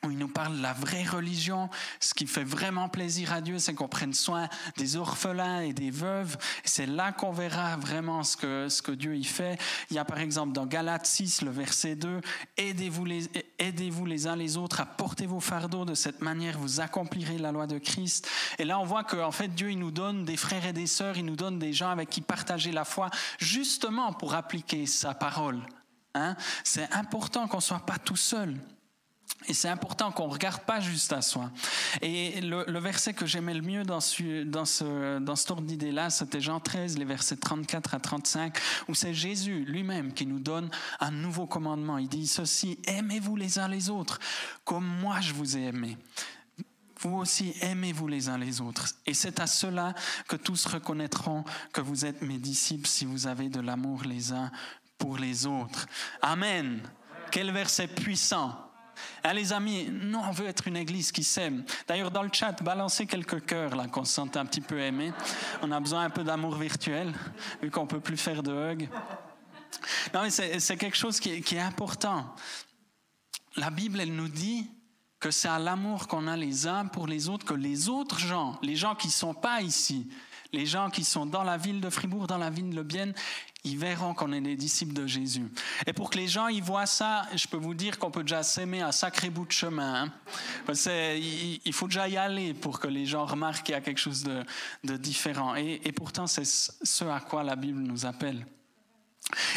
où 0.04 0.10
il 0.10 0.18
nous 0.18 0.28
parle 0.28 0.56
de 0.56 0.62
la 0.62 0.72
vraie 0.72 1.04
religion. 1.04 1.70
Ce 2.00 2.12
qui 2.12 2.26
fait 2.26 2.44
vraiment 2.44 2.88
plaisir 2.88 3.32
à 3.32 3.40
Dieu, 3.40 3.58
c'est 3.58 3.74
qu'on 3.74 3.88
prenne 3.88 4.14
soin 4.14 4.48
des 4.76 4.96
orphelins 4.96 5.60
et 5.60 5.72
des 5.72 5.90
veuves. 5.90 6.36
C'est 6.64 6.86
là 6.86 7.12
qu'on 7.12 7.30
verra 7.30 7.76
vraiment 7.76 8.24
ce 8.24 8.36
que, 8.36 8.68
ce 8.68 8.82
que 8.82 8.90
Dieu 8.90 9.16
y 9.16 9.24
fait. 9.24 9.60
Il 9.90 9.96
y 9.96 9.98
a 10.00 10.04
par 10.04 10.18
exemple 10.18 10.52
dans 10.52 10.66
Galates 10.66 11.06
6, 11.06 11.42
le 11.42 11.50
verset 11.50 11.94
2, 11.94 12.20
aidez-vous 12.56 13.04
les, 13.04 14.26
uns 14.26 14.36
les 14.36 14.56
autres 14.56 14.80
à 14.80 14.86
porter 14.86 15.26
vos 15.26 15.40
fardeaux. 15.40 15.84
De 15.84 15.94
cette 15.94 16.20
manière, 16.20 16.58
vous 16.58 16.80
accomplirez 16.80 17.38
la 17.38 17.52
loi 17.52 17.68
de 17.68 17.78
Christ. 17.78 18.28
Et 18.58 18.64
là, 18.64 18.80
on 18.80 18.84
voit 18.84 19.04
qu'en 19.04 19.32
fait, 19.32 19.48
Dieu, 19.48 19.70
il 19.70 19.78
nous 19.78 19.92
donne 19.92 20.24
des 20.24 20.36
frères 20.36 20.66
et 20.66 20.72
des 20.72 20.88
sœurs, 20.88 21.16
il 21.16 21.24
nous 21.24 21.36
donne 21.36 21.58
des 21.60 21.72
gens 21.72 21.90
avec 21.90 22.10
qui 22.10 22.22
partager 22.22 22.72
la 22.72 22.84
foi, 22.84 23.08
justement 23.38 24.12
pour 24.12 24.34
appliquer 24.34 24.86
sa 24.86 25.14
parole. 25.14 25.60
Hein? 26.14 26.34
C'est 26.64 26.92
important 26.92 27.46
qu'on 27.46 27.58
ne 27.58 27.62
soit 27.62 27.86
pas 27.86 27.98
tout 27.98 28.16
seul. 28.16 28.58
Et 29.48 29.54
c'est 29.54 29.68
important 29.68 30.12
qu'on 30.12 30.28
ne 30.28 30.32
regarde 30.32 30.62
pas 30.62 30.80
juste 30.80 31.12
à 31.12 31.22
soi. 31.22 31.50
Et 32.00 32.40
le, 32.40 32.78
verset 32.78 33.14
que 33.14 33.26
j'aimais 33.26 33.54
le 33.54 33.62
mieux 33.62 33.82
dans 33.84 34.00
ce, 34.00 34.44
dans 34.44 34.64
ce, 34.64 35.18
dans 35.18 35.34
ordre 35.50 35.62
d'idée-là, 35.62 36.10
c'était 36.10 36.40
Jean 36.40 36.60
13, 36.60 36.98
les 36.98 37.04
versets 37.04 37.36
34 37.36 37.94
à 37.94 38.00
35, 38.00 38.56
où 38.88 38.94
c'est 38.94 39.14
Jésus 39.14 39.64
lui-même 39.64 40.12
qui 40.12 40.26
nous 40.26 40.38
donne 40.38 40.70
un 41.00 41.10
nouveau 41.10 41.46
commandement. 41.46 41.98
Il 41.98 42.08
dit 42.08 42.26
ceci, 42.26 42.78
aimez-vous 42.86 43.36
les 43.36 43.58
uns 43.58 43.68
les 43.68 43.90
autres, 43.90 44.18
comme 44.64 44.86
moi 44.86 45.20
je 45.20 45.32
vous 45.32 45.56
ai 45.56 45.62
aimé. 45.62 45.96
Vous 47.02 47.16
aussi, 47.16 47.54
aimez-vous 47.60 48.06
les 48.06 48.28
uns 48.28 48.38
les 48.38 48.60
autres. 48.60 48.94
Et 49.06 49.14
c'est 49.14 49.40
à 49.40 49.48
cela 49.48 49.92
que 50.28 50.36
tous 50.36 50.66
reconnaîtront 50.66 51.44
que 51.72 51.80
vous 51.80 52.04
êtes 52.04 52.22
mes 52.22 52.38
disciples 52.38 52.86
si 52.86 53.04
vous 53.04 53.26
avez 53.26 53.48
de 53.48 53.60
l'amour 53.60 54.04
les 54.04 54.32
uns 54.32 54.52
pour 54.98 55.18
les 55.18 55.46
autres. 55.46 55.86
Amen. 56.20 56.80
Quel 57.32 57.50
verset 57.50 57.88
puissant. 57.88 58.71
Hein, 59.24 59.32
les 59.34 59.52
amis, 59.52 59.88
nous, 59.90 60.18
on 60.18 60.30
veut 60.30 60.46
être 60.46 60.68
une 60.68 60.76
église 60.76 61.12
qui 61.12 61.24
s'aime. 61.24 61.64
D'ailleurs, 61.86 62.10
dans 62.10 62.22
le 62.22 62.30
chat, 62.32 62.62
balancez 62.62 63.06
quelques 63.06 63.44
cœurs 63.44 63.76
là 63.76 63.86
qu'on 63.86 64.04
se 64.04 64.14
sente 64.14 64.36
un 64.36 64.46
petit 64.46 64.60
peu 64.60 64.78
aimé. 64.80 65.12
On 65.62 65.70
a 65.70 65.80
besoin 65.80 66.04
un 66.04 66.10
peu 66.10 66.24
d'amour 66.24 66.56
virtuel, 66.56 67.12
vu 67.62 67.70
qu'on 67.70 67.86
peut 67.86 68.00
plus 68.00 68.16
faire 68.16 68.42
de 68.42 68.52
hugs. 68.52 68.88
Non, 70.14 70.22
mais 70.22 70.30
c'est 70.30 70.76
quelque 70.76 70.96
chose 70.96 71.18
qui 71.18 71.30
est, 71.30 71.40
qui 71.40 71.56
est 71.56 71.60
important. 71.60 72.34
La 73.56 73.70
Bible, 73.70 74.00
elle 74.00 74.14
nous 74.14 74.28
dit 74.28 74.70
que 75.20 75.30
c'est 75.30 75.48
à 75.48 75.58
l'amour 75.58 76.08
qu'on 76.08 76.26
a 76.26 76.36
les 76.36 76.66
uns 76.66 76.86
pour 76.86 77.06
les 77.06 77.28
autres 77.28 77.46
que 77.46 77.54
les 77.54 77.88
autres 77.88 78.18
gens, 78.18 78.58
les 78.62 78.74
gens 78.74 78.94
qui 78.94 79.06
ne 79.06 79.12
sont 79.12 79.34
pas 79.34 79.62
ici, 79.62 80.10
les 80.52 80.66
gens 80.66 80.90
qui 80.90 81.04
sont 81.04 81.26
dans 81.26 81.42
la 81.42 81.56
ville 81.56 81.80
de 81.80 81.90
Fribourg, 81.90 82.26
dans 82.26 82.38
la 82.38 82.50
ville 82.50 82.70
de 82.70 82.82
Bienne, 82.82 83.14
ils 83.64 83.78
verront 83.78 84.12
qu'on 84.14 84.32
est 84.32 84.40
des 84.40 84.56
disciples 84.56 84.92
de 84.92 85.06
Jésus. 85.06 85.46
Et 85.86 85.92
pour 85.92 86.10
que 86.10 86.18
les 86.18 86.28
gens 86.28 86.48
y 86.48 86.60
voient 86.60 86.86
ça, 86.86 87.26
je 87.34 87.46
peux 87.46 87.56
vous 87.56 87.74
dire 87.74 87.98
qu'on 87.98 88.10
peut 88.10 88.22
déjà 88.22 88.42
s'aimer 88.42 88.80
un 88.80 88.92
sacré 88.92 89.30
bout 89.30 89.46
de 89.46 89.52
chemin. 89.52 90.04
Hein. 90.04 90.74
il 90.74 91.72
faut 91.72 91.86
déjà 91.86 92.08
y 92.08 92.16
aller 92.16 92.54
pour 92.54 92.80
que 92.80 92.88
les 92.88 93.06
gens 93.06 93.24
remarquent 93.24 93.64
qu'il 93.64 93.74
y 93.74 93.78
a 93.78 93.80
quelque 93.80 94.00
chose 94.00 94.24
de, 94.24 94.96
différent. 94.96 95.54
et 95.54 95.92
pourtant, 95.92 96.26
c'est 96.26 96.44
ce 96.44 97.04
à 97.04 97.20
quoi 97.20 97.42
la 97.42 97.56
Bible 97.56 97.80
nous 97.80 98.04
appelle. 98.04 98.46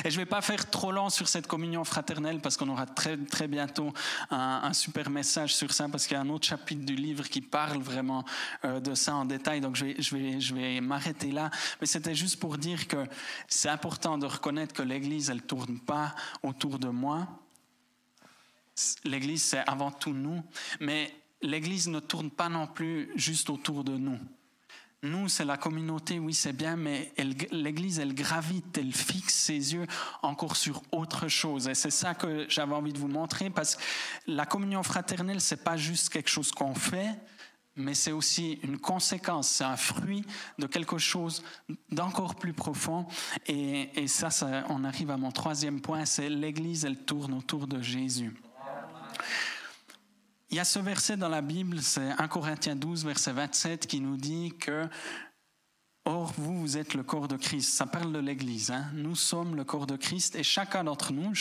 Et 0.03 0.11
je 0.11 0.19
ne 0.19 0.21
vais 0.21 0.29
pas 0.29 0.41
faire 0.41 0.69
trop 0.69 0.91
long 0.91 1.09
sur 1.09 1.27
cette 1.27 1.47
communion 1.47 1.83
fraternelle 1.83 2.39
parce 2.39 2.55
qu'on 2.55 2.69
aura 2.69 2.85
très, 2.85 3.17
très 3.17 3.47
bientôt 3.47 3.91
un, 4.29 4.71
super 4.73 5.09
message 5.09 5.55
sur 5.55 5.73
ça 5.73 5.89
parce 5.89 6.05
qu'il 6.05 6.15
y 6.15 6.17
a 6.17 6.21
un 6.21 6.29
autre 6.29 6.47
chapitre 6.47 6.85
du 6.85 6.95
livre 6.95 7.27
qui 7.27 7.41
parle 7.41 7.81
vraiment 7.81 8.23
euh, 8.63 8.79
de 8.79 8.93
ça 8.93 9.15
en 9.15 9.25
détail. 9.25 9.61
Donc 9.61 9.75
je 9.75 9.85
vais, 9.85 9.95
je 10.01 10.15
vais, 10.15 10.39
je 10.39 10.53
vais 10.53 10.81
m'arrêter 10.81 11.31
là. 11.31 11.49
Mais 11.81 11.87
c'était 11.87 12.15
juste 12.15 12.39
pour 12.39 12.57
dire 12.57 12.87
que 12.87 13.05
c'est 13.47 13.69
important 13.69 14.17
de 14.17 14.27
reconnaître 14.27 14.73
que 14.73 14.83
l'Église, 14.83 15.29
elle 15.29 15.37
ne 15.37 15.41
tourne 15.41 15.79
pas 15.79 16.13
autour 16.43 16.77
de 16.77 16.89
moi. 16.89 17.27
L'Église, 19.03 19.43
c'est 19.43 19.67
avant 19.67 19.91
tout 19.91 20.13
nous. 20.13 20.43
Mais 20.79 21.11
l'Église 21.41 21.87
ne 21.87 21.99
tourne 21.99 22.29
pas 22.29 22.49
non 22.49 22.67
plus 22.67 23.11
juste 23.15 23.49
autour 23.49 23.83
de 23.83 23.97
nous. 23.97 24.19
Nous, 25.03 25.29
c'est 25.29 25.45
la 25.45 25.57
communauté, 25.57 26.17
oui, 26.17 26.33
c'est 26.33 26.53
bien, 26.53 26.75
mais 26.75 27.13
l'Église, 27.51 27.99
elle 27.99 28.15
gravite, 28.15 28.77
elle 28.77 28.93
fixe 28.93 29.35
ses 29.35 29.73
yeux 29.73 29.85
encore 30.23 30.55
sur 30.55 30.81
autre 30.91 31.27
chose. 31.27 31.67
Et 31.67 31.75
c'est 31.75 31.91
ça 31.91 32.15
que 32.15 32.47
j'avais 32.49 32.73
envie 32.73 32.93
de 32.93 32.97
vous 32.97 33.07
montrer, 33.07 33.49
parce 33.49 33.75
que 33.75 33.81
la 34.27 34.45
communion 34.45 34.81
fraternelle, 34.81 35.41
c'est 35.41 35.63
pas 35.63 35.77
juste 35.77 36.09
quelque 36.09 36.29
chose 36.29 36.51
qu'on 36.51 36.73
fait, 36.73 37.15
mais 37.75 37.93
c'est 37.93 38.13
aussi 38.13 38.53
une 38.63 38.79
conséquence, 38.79 39.49
c'est 39.49 39.63
un 39.63 39.77
fruit 39.77 40.23
de 40.57 40.65
quelque 40.65 40.97
chose 40.97 41.43
d'encore 41.91 42.35
plus 42.35 42.53
profond. 42.53 43.05
Et, 43.47 44.07
ça, 44.07 44.29
ça, 44.29 44.63
on 44.69 44.83
arrive 44.83 45.11
à 45.11 45.17
mon 45.17 45.31
troisième 45.31 45.81
point, 45.81 46.05
c'est 46.05 46.29
l'Église, 46.29 46.85
elle 46.85 47.03
tourne 47.03 47.33
autour 47.33 47.67
de 47.67 47.81
Jésus. 47.81 48.33
Il 50.49 50.57
y 50.57 50.59
a 50.59 50.65
ce 50.65 50.79
verset 50.79 51.17
dans 51.17 51.29
la 51.29 51.41
Bible, 51.41 51.81
c'est 51.81 52.11
1 52.17 52.27
Corinthiens 52.27 52.75
12, 52.75 53.05
verset 53.05 53.33
27, 53.33 53.87
qui 53.87 53.99
nous 53.99 54.17
dit 54.17 54.53
que 54.59 54.87
Or, 56.07 56.31
vous, 56.37 56.59
vous 56.59 56.77
êtes 56.77 56.93
le 56.93 57.01
corps 57.01 57.27
de 57.27 57.35
Christ. 57.35 57.73
Ça 57.73 57.87
parle 57.87 58.13
de 58.13 58.19
l'Église. 58.19 58.69
Hein. 58.69 58.85
Nous 58.93 59.15
sommes 59.15 59.55
le 59.55 59.63
corps 59.63 59.87
de 59.87 59.95
Christ 59.95 60.35
et 60.35 60.43
chacun 60.43 60.83
d'entre 60.83 61.11
nous, 61.13 61.33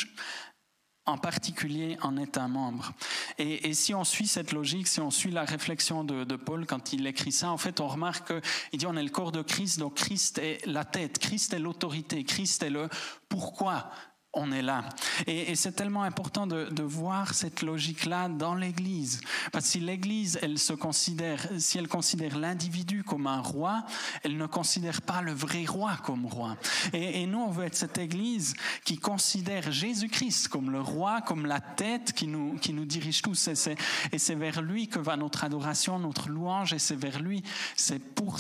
en 1.05 1.19
particulier, 1.19 1.99
en 2.01 2.17
est 2.17 2.39
un 2.39 2.49
membre. 2.49 2.95
Et, 3.37 3.75
si 3.75 3.93
on 3.93 4.05
suit 4.05 4.27
cette 4.27 4.53
logique, 4.53 4.89
si 4.89 5.01
on 5.01 5.11
suit 5.11 5.31
la 5.31 5.45
réflexion 5.45 6.03
de, 6.03 6.25
de 6.25 6.37
Paul 6.37 6.65
quand 6.65 6.95
il 6.95 7.07
écrit 7.07 7.31
ça, 7.31 7.51
en 7.51 7.59
fait, 7.59 7.79
on 7.81 7.89
remarque 7.89 8.33
qu'il 8.71 8.79
dit 8.79 8.87
on 8.87 8.97
est 8.97 9.03
le 9.03 9.11
corps 9.11 9.33
de 9.33 9.43
Christ, 9.43 9.81
donc 9.81 9.97
Christ 9.97 10.39
est 10.39 10.65
la 10.65 10.87
tête, 10.87 11.19
Christ 11.19 11.53
est 11.53 11.59
l'autorité, 11.59 12.25
Christ 12.25 12.63
est 12.63 12.71
le 12.71 12.89
pourquoi 13.29 13.91
on 14.35 14.53
est 14.53 14.63
là. 14.63 14.85
Et, 15.27 15.55
c'est 15.55 15.73
tellement 15.73 16.03
important 16.03 16.47
de, 16.47 16.83
voir 16.83 17.35
cette 17.35 17.63
logique-là 17.63 18.29
dans 18.29 18.55
l'Église. 18.55 19.21
Parce 19.53 19.65
que 19.67 19.71
si 19.73 19.81
l'Église, 19.81 20.39
elle 20.43 20.59
se 20.59 20.73
considère, 20.73 21.49
si 21.59 21.79
elle 21.79 21.89
considère 21.89 22.39
l'individu 22.39 23.03
comme 23.05 23.27
un 23.27 23.41
roi, 23.41 23.85
elle 24.23 24.37
ne 24.37 24.47
considère 24.47 25.03
pas 25.03 25.23
le 25.23 25.33
vrai 25.33 25.65
roi 25.65 25.97
comme 26.05 26.27
roi. 26.27 26.57
Et, 26.93 27.27
nous, 27.27 27.39
on 27.39 27.51
veut 27.51 27.65
être 27.65 27.77
cette 27.77 27.99
Église 27.99 28.55
qui 28.85 28.99
considère 28.99 29.73
Jésus-Christ 29.73 30.49
comme 30.49 30.71
le 30.71 30.81
roi, 30.81 31.23
comme 31.23 31.47
la 31.47 31.61
tête 31.61 32.13
qui 32.13 32.27
nous, 32.27 32.57
qui 32.57 32.73
nous 32.73 32.85
dirige 32.85 33.23
tous. 33.23 33.49
Et 33.49 34.19
c'est 34.19 34.35
vers 34.35 34.61
lui 34.61 34.89
que 34.89 34.99
va 34.99 35.17
notre 35.17 35.45
adoration, 35.45 35.99
notre 35.99 36.29
louange, 36.29 36.73
et 36.73 36.79
c'est 36.79 36.97
vers 36.97 37.21
lui, 37.21 37.43
c'est 37.77 37.99
pour 37.99 38.39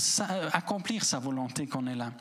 accomplir 0.52 1.04
sa 1.04 1.18
volonté 1.18 1.66
qu'on 1.66 1.86
est 1.86 1.94
là. 1.94 2.12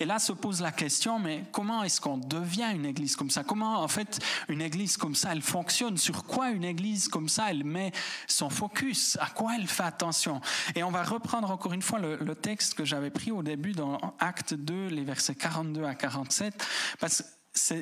Et 0.00 0.04
là 0.04 0.18
se 0.18 0.32
pose 0.32 0.60
la 0.60 0.72
question, 0.72 1.18
mais 1.18 1.44
comment 1.52 1.82
est-ce 1.82 2.00
qu'on 2.00 2.18
devient 2.18 2.70
une 2.74 2.86
église 2.86 3.16
comme 3.16 3.30
ça? 3.30 3.44
Comment 3.44 3.82
en 3.82 3.88
fait 3.88 4.18
une 4.48 4.62
église 4.62 4.96
comme 4.96 5.14
ça, 5.14 5.30
elle 5.32 5.42
fonctionne? 5.42 5.96
Sur 5.96 6.24
quoi 6.24 6.50
une 6.50 6.64
église 6.64 7.08
comme 7.08 7.28
ça, 7.28 7.50
elle 7.50 7.64
met 7.64 7.92
son 8.26 8.50
focus? 8.50 9.16
À 9.20 9.26
quoi 9.26 9.56
elle 9.56 9.66
fait 9.66 9.82
attention? 9.82 10.40
Et 10.74 10.82
on 10.82 10.90
va 10.90 11.02
reprendre 11.02 11.50
encore 11.50 11.72
une 11.72 11.82
fois 11.82 11.98
le, 11.98 12.34
texte 12.38 12.74
que 12.74 12.84
j'avais 12.84 13.10
pris 13.10 13.32
au 13.32 13.42
début 13.42 13.72
dans 13.72 13.98
Acte 14.20 14.54
2, 14.54 14.88
les 14.88 15.02
versets 15.02 15.34
42 15.34 15.84
à 15.84 15.94
47, 15.94 16.64
parce 17.00 17.22
que 17.22 17.24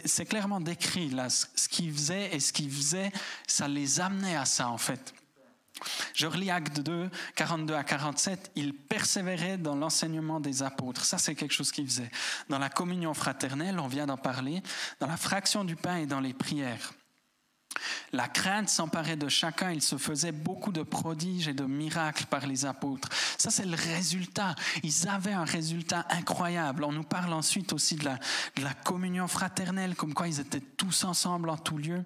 c'est 0.04 0.24
clairement 0.24 0.60
décrit 0.60 1.10
là, 1.10 1.28
ce 1.28 1.68
qu'ils 1.68 1.92
faisaient 1.92 2.34
et 2.34 2.40
ce 2.40 2.52
qu'ils 2.52 2.70
faisaient, 2.70 3.12
ça 3.46 3.68
les 3.68 4.00
amenait 4.00 4.36
à 4.36 4.46
ça 4.46 4.68
en 4.68 4.78
fait. 4.78 5.12
Je 6.14 6.26
relis 6.26 6.50
Acte 6.50 6.80
2, 6.80 7.10
42 7.34 7.74
à 7.74 7.84
47. 7.84 8.52
Il 8.56 8.74
persévérait 8.74 9.58
dans 9.58 9.74
l'enseignement 9.74 10.40
des 10.40 10.62
apôtres. 10.62 11.04
Ça, 11.04 11.18
c'est 11.18 11.34
quelque 11.34 11.54
chose 11.54 11.72
qu'il 11.72 11.86
faisait. 11.86 12.10
Dans 12.48 12.58
la 12.58 12.68
communion 12.68 13.14
fraternelle, 13.14 13.78
on 13.78 13.88
vient 13.88 14.06
d'en 14.06 14.16
parler, 14.16 14.62
dans 15.00 15.06
la 15.06 15.16
fraction 15.16 15.64
du 15.64 15.76
pain 15.76 15.96
et 15.96 16.06
dans 16.06 16.20
les 16.20 16.34
prières. 16.34 16.92
La 18.12 18.28
crainte 18.28 18.68
s'emparait 18.68 19.16
de 19.16 19.28
chacun, 19.28 19.72
il 19.72 19.82
se 19.82 19.96
faisait 19.96 20.32
beaucoup 20.32 20.72
de 20.72 20.82
prodiges 20.82 21.48
et 21.48 21.54
de 21.54 21.64
miracles 21.64 22.26
par 22.26 22.46
les 22.46 22.64
apôtres. 22.64 23.08
Ça, 23.38 23.50
c'est 23.50 23.66
le 23.66 23.76
résultat. 23.76 24.54
Ils 24.82 25.08
avaient 25.08 25.32
un 25.32 25.44
résultat 25.44 26.06
incroyable. 26.10 26.84
On 26.84 26.92
nous 26.92 27.04
parle 27.04 27.32
ensuite 27.32 27.72
aussi 27.72 27.96
de 27.96 28.04
la, 28.04 28.18
communion 28.84 29.26
fraternelle, 29.26 29.94
comme 29.94 30.14
quoi 30.14 30.28
ils 30.28 30.40
étaient 30.40 30.60
tous 30.60 31.04
ensemble 31.04 31.50
en 31.50 31.56
tout 31.56 31.78
lieu. 31.78 32.04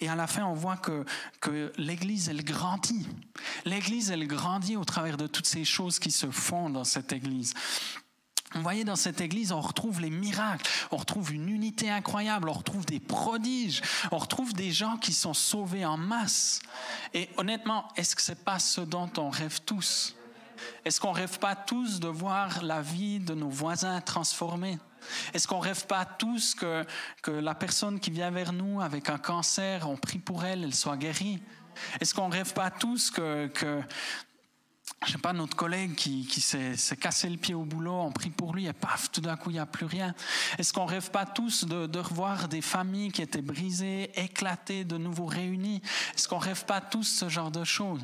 Et 0.00 0.08
à 0.08 0.16
la 0.16 0.26
fin, 0.26 0.44
on 0.44 0.54
voit 0.54 0.76
que, 0.76 1.04
que 1.40 1.72
l'Église, 1.78 2.28
elle 2.28 2.44
grandit. 2.44 3.06
L'Église, 3.64 4.10
elle 4.10 4.26
grandit 4.26 4.76
au 4.76 4.84
travers 4.84 5.16
de 5.16 5.26
toutes 5.26 5.46
ces 5.46 5.64
choses 5.64 5.98
qui 5.98 6.10
se 6.10 6.30
font 6.30 6.70
dans 6.70 6.84
cette 6.84 7.12
Église. 7.12 7.54
Vous 8.54 8.62
voyez, 8.62 8.84
dans 8.84 8.96
cette 8.96 9.20
église, 9.20 9.52
on 9.52 9.60
retrouve 9.60 10.00
les 10.00 10.10
miracles, 10.10 10.68
on 10.90 10.96
retrouve 10.96 11.34
une 11.34 11.50
unité 11.50 11.90
incroyable, 11.90 12.48
on 12.48 12.54
retrouve 12.54 12.86
des 12.86 13.00
prodiges, 13.00 13.82
on 14.10 14.16
retrouve 14.16 14.54
des 14.54 14.72
gens 14.72 14.96
qui 14.96 15.12
sont 15.12 15.34
sauvés 15.34 15.84
en 15.84 15.98
masse. 15.98 16.60
Et 17.12 17.28
honnêtement, 17.36 17.88
est-ce 17.96 18.16
que 18.16 18.22
c'est 18.22 18.44
pas 18.44 18.58
ce 18.58 18.80
dont 18.80 19.10
on 19.18 19.28
rêve 19.28 19.60
tous? 19.66 20.14
Est-ce 20.84 21.00
qu'on 21.00 21.12
rêve 21.12 21.38
pas 21.38 21.54
tous 21.54 22.00
de 22.00 22.08
voir 22.08 22.62
la 22.62 22.80
vie 22.80 23.20
de 23.20 23.34
nos 23.34 23.50
voisins 23.50 24.00
transformée 24.00 24.78
est-ce 25.32 25.46
qu'on 25.46 25.60
rêve 25.60 25.86
pas 25.86 26.04
tous 26.04 26.54
que, 26.54 26.84
que 27.22 27.30
la 27.30 27.54
personne 27.54 28.00
qui 28.00 28.10
vient 28.10 28.30
vers 28.30 28.52
nous 28.52 28.80
avec 28.80 29.08
un 29.10 29.16
cancer, 29.16 29.88
on 29.88 29.96
prie 29.96 30.18
pour 30.18 30.44
elle, 30.44 30.64
elle 30.64 30.74
soit 30.74 30.96
guérie? 30.96 31.40
Est-ce 32.00 32.14
qu'on 32.14 32.28
rêve 32.28 32.52
pas 32.52 32.70
tous 32.70 33.10
que, 33.10 33.46
que 33.48 33.80
je 35.06 35.12
sais 35.12 35.18
pas, 35.18 35.32
notre 35.32 35.56
collègue 35.56 35.94
qui, 35.94 36.26
qui 36.26 36.40
s'est 36.40 36.96
cassé 36.96 37.28
le 37.28 37.36
pied 37.36 37.54
au 37.54 37.64
boulot, 37.64 37.94
on 37.94 38.10
prie 38.10 38.30
pour 38.30 38.54
lui 38.54 38.66
et 38.66 38.72
paf, 38.72 39.10
tout 39.12 39.20
d'un 39.20 39.36
coup, 39.36 39.50
il 39.50 39.54
n'y 39.54 39.58
a 39.58 39.66
plus 39.66 39.86
rien. 39.86 40.14
Est-ce 40.58 40.72
qu'on 40.72 40.86
rêve 40.86 41.10
pas 41.10 41.24
tous 41.24 41.64
de, 41.64 41.98
revoir 41.98 42.48
des 42.48 42.60
familles 42.60 43.12
qui 43.12 43.22
étaient 43.22 43.42
brisées, 43.42 44.10
éclatées, 44.20 44.84
de 44.84 44.98
nouveau 44.98 45.26
réunies? 45.26 45.80
Est-ce 46.14 46.26
qu'on 46.26 46.38
rêve 46.38 46.64
pas 46.64 46.80
tous 46.80 47.04
ce 47.04 47.28
genre 47.28 47.50
de 47.50 47.64
choses? 47.64 48.02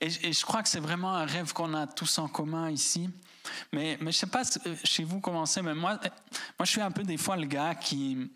Et, 0.00 0.28
et, 0.28 0.32
je 0.32 0.44
crois 0.44 0.62
que 0.62 0.68
c'est 0.68 0.80
vraiment 0.80 1.14
un 1.14 1.26
rêve 1.26 1.52
qu'on 1.52 1.74
a 1.74 1.86
tous 1.86 2.18
en 2.18 2.28
commun 2.28 2.70
ici. 2.70 3.08
Mais, 3.72 3.98
mais 4.00 4.12
je 4.12 4.18
sais 4.18 4.26
pas 4.26 4.42
chez 4.84 5.04
vous 5.04 5.20
comment 5.20 5.46
c'est, 5.46 5.62
mais 5.62 5.74
moi, 5.74 5.98
moi, 6.00 6.64
je 6.64 6.70
suis 6.70 6.80
un 6.80 6.90
peu 6.90 7.02
des 7.02 7.16
fois 7.16 7.36
le 7.36 7.46
gars 7.46 7.74
qui 7.74 8.30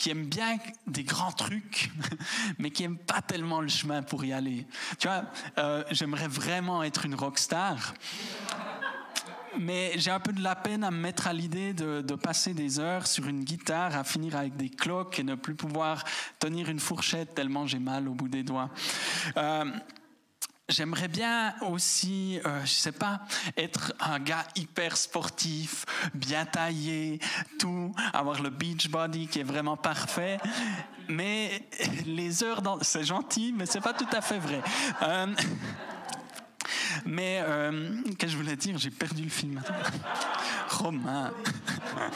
qui 0.00 0.08
aime 0.08 0.24
bien 0.24 0.56
des 0.86 1.04
grands 1.04 1.30
trucs, 1.30 1.90
mais 2.58 2.70
qui 2.70 2.84
aime 2.84 2.96
pas 2.96 3.20
tellement 3.20 3.60
le 3.60 3.68
chemin 3.68 4.02
pour 4.02 4.24
y 4.24 4.32
aller. 4.32 4.66
Tu 4.98 5.06
vois, 5.06 5.24
euh, 5.58 5.84
j'aimerais 5.90 6.26
vraiment 6.26 6.82
être 6.82 7.04
une 7.04 7.14
rockstar. 7.14 7.92
Mais 9.58 9.92
j'ai 9.96 10.10
un 10.10 10.20
peu 10.20 10.32
de 10.32 10.42
la 10.42 10.54
peine 10.54 10.84
à 10.84 10.90
me 10.90 10.96
mettre 10.96 11.26
à 11.26 11.34
l'idée 11.34 11.74
de, 11.74 12.00
de, 12.00 12.14
passer 12.14 12.54
des 12.54 12.78
heures 12.78 13.06
sur 13.06 13.26
une 13.26 13.44
guitare, 13.44 13.94
à 13.94 14.04
finir 14.04 14.36
avec 14.36 14.56
des 14.56 14.70
cloques 14.70 15.18
et 15.18 15.22
ne 15.22 15.34
plus 15.34 15.54
pouvoir 15.54 16.02
tenir 16.38 16.70
une 16.70 16.80
fourchette 16.80 17.34
tellement 17.34 17.66
j'ai 17.66 17.78
mal 17.78 18.08
au 18.08 18.14
bout 18.14 18.28
des 18.28 18.42
doigts. 18.42 18.70
Euh, 19.36 19.66
J'aimerais 20.70 21.08
bien 21.08 21.52
aussi, 21.62 22.40
euh, 22.46 22.60
je 22.64 22.70
sais 22.70 22.92
pas, 22.92 23.22
être 23.56 23.92
un 23.98 24.20
gars 24.20 24.46
hyper 24.54 24.96
sportif, 24.96 25.84
bien 26.14 26.46
taillé, 26.46 27.18
tout, 27.58 27.92
avoir 28.12 28.40
le 28.40 28.50
beach 28.50 28.88
body 28.88 29.26
qui 29.26 29.40
est 29.40 29.44
vraiment 29.44 29.76
parfait. 29.76 30.38
Mais 31.08 31.68
les 32.06 32.44
heures 32.44 32.62
c'est 32.82 33.02
gentil, 33.02 33.52
mais 33.52 33.66
c'est 33.66 33.80
pas 33.80 33.94
tout 33.94 34.06
à 34.12 34.20
fait 34.20 34.38
vrai. 34.38 34.62
Euh, 35.02 35.34
mais 37.04 37.40
euh, 37.42 38.02
qu'est-ce 38.18 38.18
que 38.18 38.28
je 38.28 38.36
voulais 38.36 38.56
dire? 38.56 38.78
J'ai 38.78 38.90
perdu 38.90 39.22
le 39.22 39.30
film. 39.30 39.60
Romain. 40.68 41.32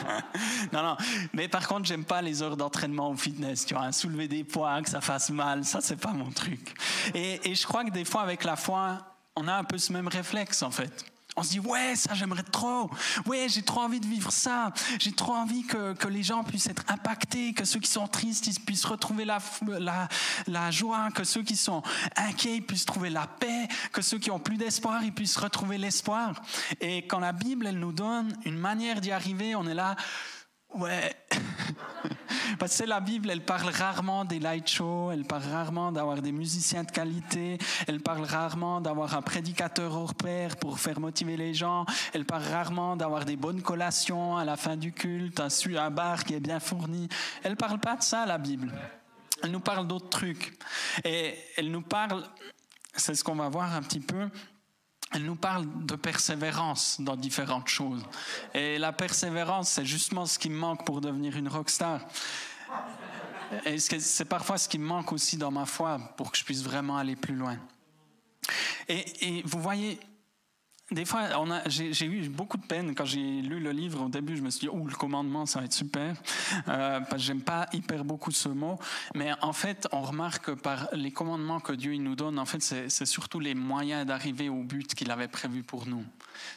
non, 0.73 0.83
non. 0.83 0.97
Mais 1.33 1.47
par 1.47 1.67
contre, 1.67 1.85
j'aime 1.85 2.05
pas 2.05 2.21
les 2.21 2.41
heures 2.41 2.57
d'entraînement 2.57 3.09
au 3.09 3.15
fitness. 3.15 3.65
Tu 3.65 3.73
vois, 3.73 3.91
soulever 3.91 4.27
des 4.27 4.43
poids, 4.43 4.81
que 4.81 4.89
ça 4.89 5.01
fasse 5.01 5.29
mal, 5.29 5.65
ça, 5.65 5.81
c'est 5.81 5.99
pas 5.99 6.11
mon 6.11 6.31
truc. 6.31 6.73
Et, 7.13 7.49
et 7.49 7.55
je 7.55 7.65
crois 7.65 7.83
que 7.83 7.91
des 7.91 8.05
fois, 8.05 8.21
avec 8.21 8.43
la 8.43 8.55
foi, 8.55 8.99
on 9.35 9.47
a 9.47 9.53
un 9.53 9.63
peu 9.63 9.77
ce 9.77 9.91
même 9.91 10.07
réflexe, 10.07 10.63
en 10.63 10.71
fait. 10.71 11.05
On 11.35 11.43
se 11.43 11.49
dit, 11.49 11.59
ouais, 11.59 11.95
ça 11.95 12.13
j'aimerais 12.13 12.43
trop. 12.43 12.89
Ouais, 13.25 13.47
j'ai 13.49 13.61
trop 13.61 13.81
envie 13.81 13.99
de 13.99 14.07
vivre 14.07 14.31
ça. 14.31 14.71
J'ai 14.99 15.11
trop 15.11 15.33
envie 15.33 15.63
que, 15.63 15.93
que, 15.93 16.07
les 16.07 16.23
gens 16.23 16.43
puissent 16.43 16.67
être 16.67 16.83
impactés, 16.87 17.53
que 17.53 17.65
ceux 17.65 17.79
qui 17.79 17.89
sont 17.89 18.07
tristes 18.07 18.47
ils 18.47 18.59
puissent 18.59 18.85
retrouver 18.85 19.25
la, 19.25 19.39
la, 19.79 20.07
la 20.47 20.71
joie, 20.71 21.09
que 21.13 21.23
ceux 21.23 21.43
qui 21.43 21.57
sont 21.57 21.83
inquiets 22.15 22.61
puissent 22.61 22.85
trouver 22.85 23.09
la 23.09 23.27
paix, 23.27 23.67
que 23.91 24.01
ceux 24.01 24.17
qui 24.17 24.31
ont 24.31 24.39
plus 24.39 24.57
d'espoir 24.57 25.03
ils 25.03 25.13
puissent 25.13 25.37
retrouver 25.37 25.77
l'espoir. 25.77 26.41
Et 26.79 27.05
quand 27.07 27.19
la 27.19 27.33
Bible, 27.33 27.67
elle 27.67 27.79
nous 27.79 27.91
donne 27.91 28.37
une 28.45 28.57
manière 28.57 29.01
d'y 29.01 29.11
arriver, 29.11 29.55
on 29.55 29.67
est 29.67 29.73
là, 29.73 29.95
Ouais. 30.75 31.13
Parce 32.59 32.77
que 32.77 32.83
la 32.85 32.99
Bible, 32.99 33.29
elle 33.29 33.43
parle 33.43 33.69
rarement 33.69 34.25
des 34.25 34.39
light 34.39 34.69
shows, 34.69 35.11
elle 35.11 35.25
parle 35.25 35.43
rarement 35.43 35.91
d'avoir 35.91 36.21
des 36.21 36.31
musiciens 36.31 36.83
de 36.83 36.91
qualité, 36.91 37.57
elle 37.87 38.01
parle 38.01 38.25
rarement 38.25 38.81
d'avoir 38.81 39.15
un 39.15 39.21
prédicateur 39.21 39.95
hors 39.95 40.15
pair 40.15 40.57
pour 40.57 40.79
faire 40.79 40.99
motiver 40.99 41.37
les 41.37 41.53
gens, 41.53 41.85
elle 42.13 42.25
parle 42.25 42.43
rarement 42.43 42.95
d'avoir 42.95 43.25
des 43.25 43.35
bonnes 43.35 43.61
collations 43.61 44.37
à 44.37 44.45
la 44.45 44.57
fin 44.57 44.77
du 44.77 44.91
culte, 44.91 45.39
un, 45.39 45.47
un 45.77 45.91
bar 45.91 46.23
qui 46.23 46.33
est 46.33 46.39
bien 46.39 46.59
fourni. 46.59 47.07
Elle 47.43 47.55
parle 47.55 47.79
pas 47.79 47.95
de 47.95 48.03
ça, 48.03 48.25
la 48.25 48.37
Bible. 48.37 48.71
Elle 49.43 49.51
nous 49.51 49.59
parle 49.59 49.87
d'autres 49.87 50.09
trucs. 50.09 50.57
Et 51.03 51.35
elle 51.57 51.71
nous 51.71 51.81
parle, 51.81 52.23
c'est 52.95 53.15
ce 53.15 53.23
qu'on 53.23 53.35
va 53.35 53.49
voir 53.49 53.73
un 53.73 53.81
petit 53.81 53.99
peu, 53.99 54.29
elle 55.15 55.23
nous 55.23 55.35
parle 55.35 55.65
de 55.85 55.95
persévérance 55.95 56.97
dans 56.99 57.15
différentes 57.15 57.69
choses. 57.69 58.03
Et 58.53 58.77
la 58.77 58.91
persévérance, 58.91 59.69
c'est 59.69 59.85
justement 59.85 60.25
ce 60.25 60.37
qui 60.37 60.49
me 60.49 60.57
manque 60.57 60.85
pour 60.85 60.99
devenir 60.99 61.37
une 61.37 61.47
rockstar. 61.47 62.01
Et 63.65 63.79
c'est 63.79 64.25
parfois 64.25 64.57
ce 64.57 64.67
qui 64.67 64.77
me 64.77 64.85
manque 64.85 65.13
aussi 65.13 65.37
dans 65.37 65.51
ma 65.51 65.65
foi 65.65 65.99
pour 66.17 66.31
que 66.31 66.37
je 66.37 66.43
puisse 66.43 66.63
vraiment 66.63 66.97
aller 66.97 67.15
plus 67.15 67.35
loin. 67.35 67.57
Et, 68.89 69.37
et 69.37 69.43
vous 69.45 69.61
voyez, 69.61 69.99
des 70.91 71.05
fois, 71.05 71.29
j'ai 71.65 72.05
eu 72.05 72.29
beaucoup 72.29 72.57
de 72.57 72.65
peine 72.65 72.93
quand 72.93 73.05
j'ai 73.05 73.41
lu 73.41 73.59
le 73.59 73.71
livre. 73.71 74.05
Au 74.05 74.09
début, 74.09 74.37
je 74.37 74.43
me 74.43 74.51
suis 74.51 74.61
dit, 74.61 74.69
oh, 74.71 74.85
le 74.85 74.93
commandement, 74.93 75.47
ça 75.47 75.59
va 75.59 75.65
être 75.65 75.73
super. 75.73 76.15
Euh, 76.67 76.99
parce 76.99 77.13
que 77.13 77.17
j'aime 77.27 77.41
pas 77.41 77.67
hyper 77.73 78.05
beaucoup 78.05 78.29
ce 78.29 78.49
mot. 78.49 78.77
Mais 79.15 79.31
en 79.41 79.51
fait, 79.51 79.87
on 79.91 80.01
remarque 80.01 80.45
que 80.45 80.51
par 80.51 80.89
les 80.93 81.11
commandements 81.11 81.59
que 81.59 81.73
Dieu 81.73 81.95
il 81.95 82.03
nous 82.03 82.15
donne, 82.15 82.37
en 82.37 82.45
fait, 82.45 82.61
c'est 82.61 83.05
surtout 83.05 83.39
les 83.39 83.55
moyens 83.55 84.05
d'arriver 84.05 84.47
au 84.47 84.61
but 84.61 84.93
qu'il 84.93 85.09
avait 85.09 85.27
prévu 85.27 85.63
pour 85.63 85.87
nous. 85.87 86.03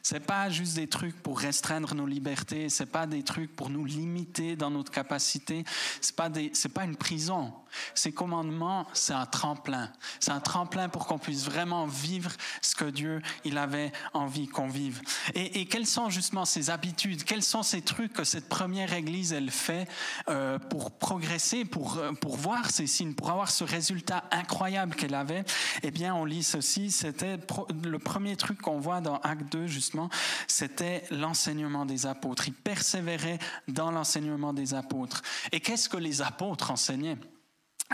C'est 0.02 0.20
pas 0.20 0.50
juste 0.50 0.74
des 0.74 0.88
trucs 0.88 1.22
pour 1.22 1.38
restreindre 1.38 1.94
nos 1.94 2.06
libertés. 2.06 2.68
C'est 2.68 2.86
pas 2.86 3.06
des 3.06 3.22
trucs 3.22 3.54
pour 3.54 3.70
nous 3.70 3.84
limiter 3.84 4.56
dans 4.56 4.70
notre 4.70 4.90
capacité. 4.90 5.64
C'est 6.00 6.16
pas 6.16 6.28
des, 6.28 6.50
c'est 6.52 6.68
pas 6.68 6.84
une 6.84 6.96
prison. 6.96 7.52
Ces 7.94 8.12
commandements, 8.12 8.86
c'est 8.92 9.12
un 9.12 9.26
tremplin. 9.26 9.90
C'est 10.20 10.30
un 10.30 10.40
tremplin 10.40 10.88
pour 10.88 11.06
qu'on 11.06 11.18
puisse 11.18 11.44
vraiment 11.44 11.86
vivre 11.86 12.32
ce 12.60 12.74
que 12.74 12.84
Dieu 12.84 13.20
il 13.44 13.58
avait 13.58 13.92
envie 14.18 14.48
qu'on 14.48 14.68
vive. 14.68 15.00
Et, 15.34 15.66
quelles 15.66 15.86
sont 15.86 16.10
justement 16.10 16.44
ces 16.44 16.70
habitudes? 16.70 17.24
Quels 17.24 17.42
sont 17.42 17.62
ces 17.62 17.82
trucs 17.82 18.12
que 18.12 18.24
cette 18.24 18.48
première 18.48 18.92
Église 18.92 19.32
elle 19.32 19.50
fait 19.50 19.88
euh, 20.28 20.58
pour 20.58 20.90
progresser, 20.90 21.64
pour 21.64 21.98
euh, 21.98 22.12
pour 22.12 22.36
voir 22.36 22.70
ces 22.70 22.86
signes, 22.86 23.14
pour 23.14 23.30
avoir 23.30 23.50
ce 23.50 23.64
résultat 23.64 24.24
incroyable 24.30 24.94
qu'elle 24.94 25.14
avait? 25.14 25.44
Eh 25.82 25.90
bien, 25.90 26.14
on 26.14 26.24
lit 26.24 26.42
ceci. 26.42 26.90
C'était 26.90 27.38
le 27.84 27.98
premier 27.98 28.36
truc 28.36 28.60
qu'on 28.60 28.78
voit 28.78 29.00
dans 29.00 29.18
Acte 29.18 29.52
2 29.52 29.66
justement. 29.66 30.10
C'était 30.46 31.04
l'enseignement 31.10 31.86
des 31.86 32.06
apôtres. 32.06 32.48
Ils 32.48 32.54
persévéraient 32.54 33.38
dans 33.68 33.90
l'enseignement 33.90 34.52
des 34.52 34.74
apôtres. 34.74 35.22
Et 35.52 35.60
qu'est-ce 35.60 35.88
que 35.88 35.96
les 35.96 36.22
apôtres 36.22 36.70
enseignaient? 36.70 37.16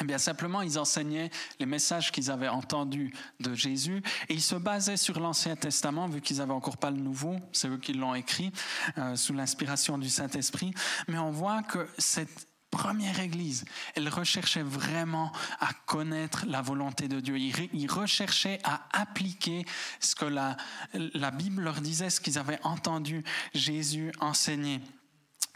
Eh 0.01 0.05
bien, 0.05 0.19
simplement, 0.19 0.61
ils 0.63 0.79
enseignaient 0.79 1.31
les 1.61 1.67
messages 1.67 2.11
qu'ils 2.11 2.31
avaient 2.31 2.49
entendus 2.49 3.13
de 3.41 3.55
Jésus 3.55 4.03
et 4.29 4.35
ils 4.35 4.43
se 4.43 4.57
basaient 4.57 4.97
sur 4.97 5.21
l'Ancien 5.21 5.55
Testament, 5.55 6.09
vu 6.09 6.21
qu'ils 6.21 6.39
n'avaient 6.39 6.53
encore 6.53 6.79
pas 6.79 6.91
le 6.91 6.99
Nouveau, 6.99 7.37
c'est 7.53 7.69
eux 7.69 7.79
qui 7.79 7.93
l'ont 7.93 8.15
écrit, 8.15 8.51
euh, 8.99 9.15
sous 9.15 9.35
l'inspiration 9.35 9.99
du 9.99 10.09
Saint-Esprit. 10.09 10.73
Mais 11.07 11.19
on 11.19 11.31
voit 11.31 11.63
que 11.63 11.87
cette 11.99 12.49
première 12.71 13.21
Église, 13.21 13.65
elle 13.95 14.09
recherchait 14.09 14.63
vraiment 14.63 15.31
à 15.61 15.73
connaître 15.87 16.45
la 16.47 16.61
volonté 16.61 17.07
de 17.07 17.21
Dieu. 17.21 17.39
Ils 17.39 17.91
recherchaient 17.91 18.59
à 18.65 18.89
appliquer 18.93 19.65
ce 20.01 20.17
que 20.17 20.25
la, 20.25 20.57
la 20.93 21.31
Bible 21.31 21.63
leur 21.63 21.81
disait, 21.81 22.11
ce 22.11 22.21
qu'ils 22.21 22.39
avaient 22.39 22.59
entendu 22.65 23.23
Jésus 23.55 24.13
enseigner. 24.19 24.81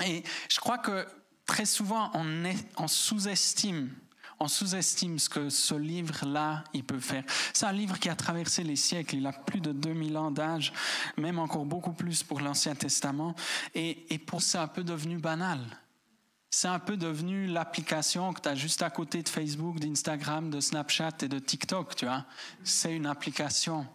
Et 0.07 0.23
je 0.49 0.61
crois 0.61 0.79
que 0.79 1.07
très 1.45 1.67
souvent, 1.67 2.13
on, 2.15 2.45
on 2.77 2.87
sous-estime 2.87 3.91
on 4.41 4.49
sous-estime 4.49 5.19
ce 5.19 5.29
que 5.29 5.49
ce 5.49 5.75
livre-là, 5.75 6.65
il 6.73 6.85
peut 6.85 7.01
faire. 7.01 7.25
C'est 7.53 7.67
un 7.67 7.73
livre 7.73 7.99
qui 7.99 8.09
a 8.09 8.15
traversé 8.15 8.63
les 8.63 8.77
siècles, 8.77 9.17
il 9.17 9.27
a 9.27 9.33
plus 9.33 9.61
de 9.61 9.73
2000 9.73 10.17
ans 10.17 10.31
d'âge, 10.31 10.73
même 11.17 11.39
encore 11.39 11.65
beaucoup 11.65 11.93
plus 11.93 12.23
pour 12.23 12.41
l'Ancien 12.41 12.75
Testament, 12.75 13.35
et, 13.75 14.13
et 14.13 14.19
pour 14.19 14.43
ça, 14.43 14.63
un 14.63 14.69
peu 14.69 14.85
devenu 14.85 15.19
banal. 15.19 15.59
C'est 16.51 16.69
un 16.69 16.79
peu 16.79 16.97
devenu 16.97 17.47
l'application 17.47 18.33
que 18.33 18.41
tu 18.41 18.49
as 18.49 18.55
juste 18.55 18.83
à 18.83 18.89
côté 18.89 19.23
de 19.23 19.29
Facebook, 19.29 19.79
d'Instagram, 19.81 20.49
de 20.49 20.61
Snapchat 20.61 21.13
et 21.21 21.29
de 21.29 21.39
TikTok, 21.39 21.95
tu 21.95 22.07
vois. 22.07 22.25
C'est 22.65 22.97
une 22.97 23.05
application. 23.05 23.87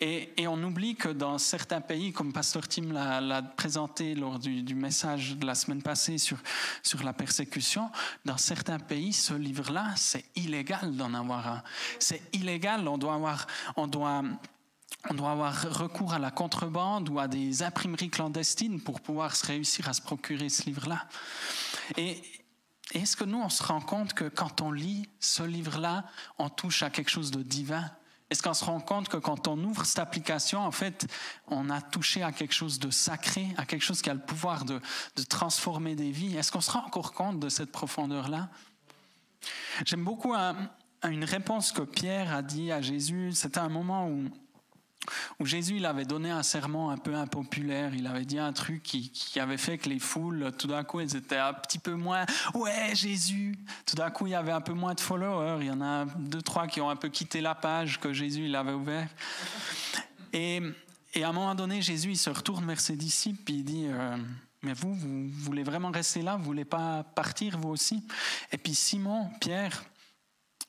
Et, 0.00 0.32
on 0.48 0.62
oublie 0.64 0.96
que 0.96 1.10
dans 1.10 1.36
certains 1.36 1.82
pays, 1.82 2.14
comme 2.14 2.32
Pasteur 2.32 2.66
Tim 2.66 2.92
l'a 2.92 3.42
présenté 3.42 4.14
lors 4.14 4.38
du, 4.38 4.62
du, 4.62 4.74
message 4.74 5.36
de 5.36 5.44
la 5.44 5.54
semaine 5.54 5.82
passée 5.82 6.16
sur, 6.16 6.38
sur 6.82 7.02
la 7.02 7.12
persécution, 7.12 7.90
dans 8.24 8.38
certains 8.38 8.78
pays, 8.78 9.12
ce 9.12 9.34
livre-là, 9.34 9.92
c'est 9.96 10.24
illégal 10.36 10.96
d'en 10.96 11.12
avoir 11.12 11.46
un. 11.46 11.62
C'est 11.98 12.22
illégal, 12.32 12.88
on 12.88 12.96
doit 12.96 13.14
avoir... 13.14 13.46
On 13.76 13.86
doit, 13.86 14.22
on 15.08 15.14
doit 15.14 15.30
avoir 15.30 15.78
recours 15.78 16.12
à 16.12 16.18
la 16.18 16.30
contrebande 16.30 17.08
ou 17.08 17.18
à 17.18 17.28
des 17.28 17.62
imprimeries 17.62 18.10
clandestines 18.10 18.80
pour 18.80 19.00
pouvoir 19.00 19.34
se 19.34 19.46
réussir 19.46 19.88
à 19.88 19.94
se 19.94 20.02
procurer 20.02 20.48
ce 20.48 20.64
livre-là. 20.64 21.06
Et 21.96 22.22
est-ce 22.92 23.16
que 23.16 23.24
nous, 23.24 23.38
on 23.38 23.48
se 23.48 23.62
rend 23.62 23.80
compte 23.80 24.14
que 24.14 24.24
quand 24.24 24.60
on 24.60 24.72
lit 24.72 25.08
ce 25.20 25.42
livre-là, 25.42 26.04
on 26.38 26.48
touche 26.48 26.82
à 26.82 26.90
quelque 26.90 27.10
chose 27.10 27.30
de 27.30 27.42
divin? 27.42 27.90
Est-ce 28.30 28.42
qu'on 28.42 28.54
se 28.54 28.64
rend 28.64 28.80
compte 28.80 29.08
que 29.08 29.16
quand 29.16 29.48
on 29.48 29.58
ouvre 29.64 29.84
cette 29.84 29.98
application, 29.98 30.60
en 30.60 30.70
fait, 30.70 31.06
on 31.48 31.68
a 31.70 31.80
touché 31.80 32.22
à 32.22 32.30
quelque 32.30 32.54
chose 32.54 32.78
de 32.78 32.90
sacré, 32.90 33.48
à 33.56 33.66
quelque 33.66 33.82
chose 33.82 34.02
qui 34.02 34.10
a 34.10 34.14
le 34.14 34.20
pouvoir 34.20 34.64
de, 34.64 34.80
transformer 35.28 35.96
des 35.96 36.10
vies? 36.10 36.36
Est-ce 36.36 36.52
qu'on 36.52 36.60
se 36.60 36.70
rend 36.70 36.84
encore 36.84 37.12
compte 37.12 37.40
de 37.40 37.48
cette 37.48 37.72
profondeur-là? 37.72 38.48
J'aime 39.84 40.04
beaucoup 40.04 40.34
une 40.34 41.24
réponse 41.24 41.72
que 41.72 41.82
Pierre 41.82 42.32
a 42.32 42.42
dit 42.42 42.70
à 42.70 42.82
Jésus. 42.82 43.32
C'était 43.32 43.58
un 43.58 43.68
moment 43.68 44.08
où 44.08 44.30
où 45.38 45.46
Jésus 45.46 45.76
il 45.76 45.86
avait 45.86 46.04
donné 46.04 46.30
un 46.30 46.42
serment 46.42 46.90
un 46.90 46.98
peu 46.98 47.14
impopulaire, 47.14 47.94
il 47.94 48.06
avait 48.06 48.24
dit 48.24 48.38
un 48.38 48.52
truc 48.52 48.82
qui, 48.82 49.40
avait 49.40 49.56
fait 49.56 49.78
que 49.78 49.88
les 49.88 49.98
foules, 49.98 50.52
tout 50.58 50.66
d'un 50.66 50.84
coup, 50.84 51.00
elles 51.00 51.16
étaient 51.16 51.38
un 51.38 51.54
petit 51.54 51.78
peu 51.78 51.94
moins 51.94 52.26
«Ouais, 52.54 52.94
Jésus!» 52.94 53.56
Tout 53.86 53.96
d'un 53.96 54.10
coup, 54.10 54.26
il 54.26 54.30
y 54.30 54.34
avait 54.34 54.52
un 54.52 54.60
peu 54.60 54.72
moins 54.72 54.94
de 54.94 55.00
followers, 55.00 55.58
il 55.60 55.66
y 55.68 55.70
en 55.70 55.80
a 55.80 56.04
deux, 56.04 56.42
trois 56.42 56.66
qui 56.66 56.80
ont 56.80 56.90
un 56.90 56.96
peu 56.96 57.08
quitté 57.08 57.40
la 57.40 57.54
page 57.54 57.98
que 58.00 58.12
Jésus 58.12 58.46
il 58.46 58.56
avait 58.56 58.72
ouvert. 58.72 59.08
Et, 60.32 60.60
et 61.14 61.24
à 61.24 61.30
un 61.30 61.32
moment 61.32 61.54
donné, 61.54 61.82
Jésus 61.82 62.10
il 62.10 62.18
se 62.18 62.30
retourne 62.30 62.66
vers 62.66 62.80
ses 62.80 62.96
disciples 62.96 63.50
et 63.52 63.54
il 63.54 63.64
dit 63.64 63.86
euh, 63.88 64.16
Mais 64.62 64.74
vous, 64.74 64.94
vous 64.94 65.28
voulez 65.28 65.62
vraiment 65.62 65.90
rester 65.90 66.22
là? 66.22 66.36
Vous 66.36 66.44
voulez 66.44 66.64
pas 66.64 67.04
partir, 67.14 67.58
vous 67.58 67.70
aussi?» 67.70 68.04
Et 68.52 68.58
puis 68.58 68.74
Simon, 68.74 69.30
Pierre, 69.40 69.82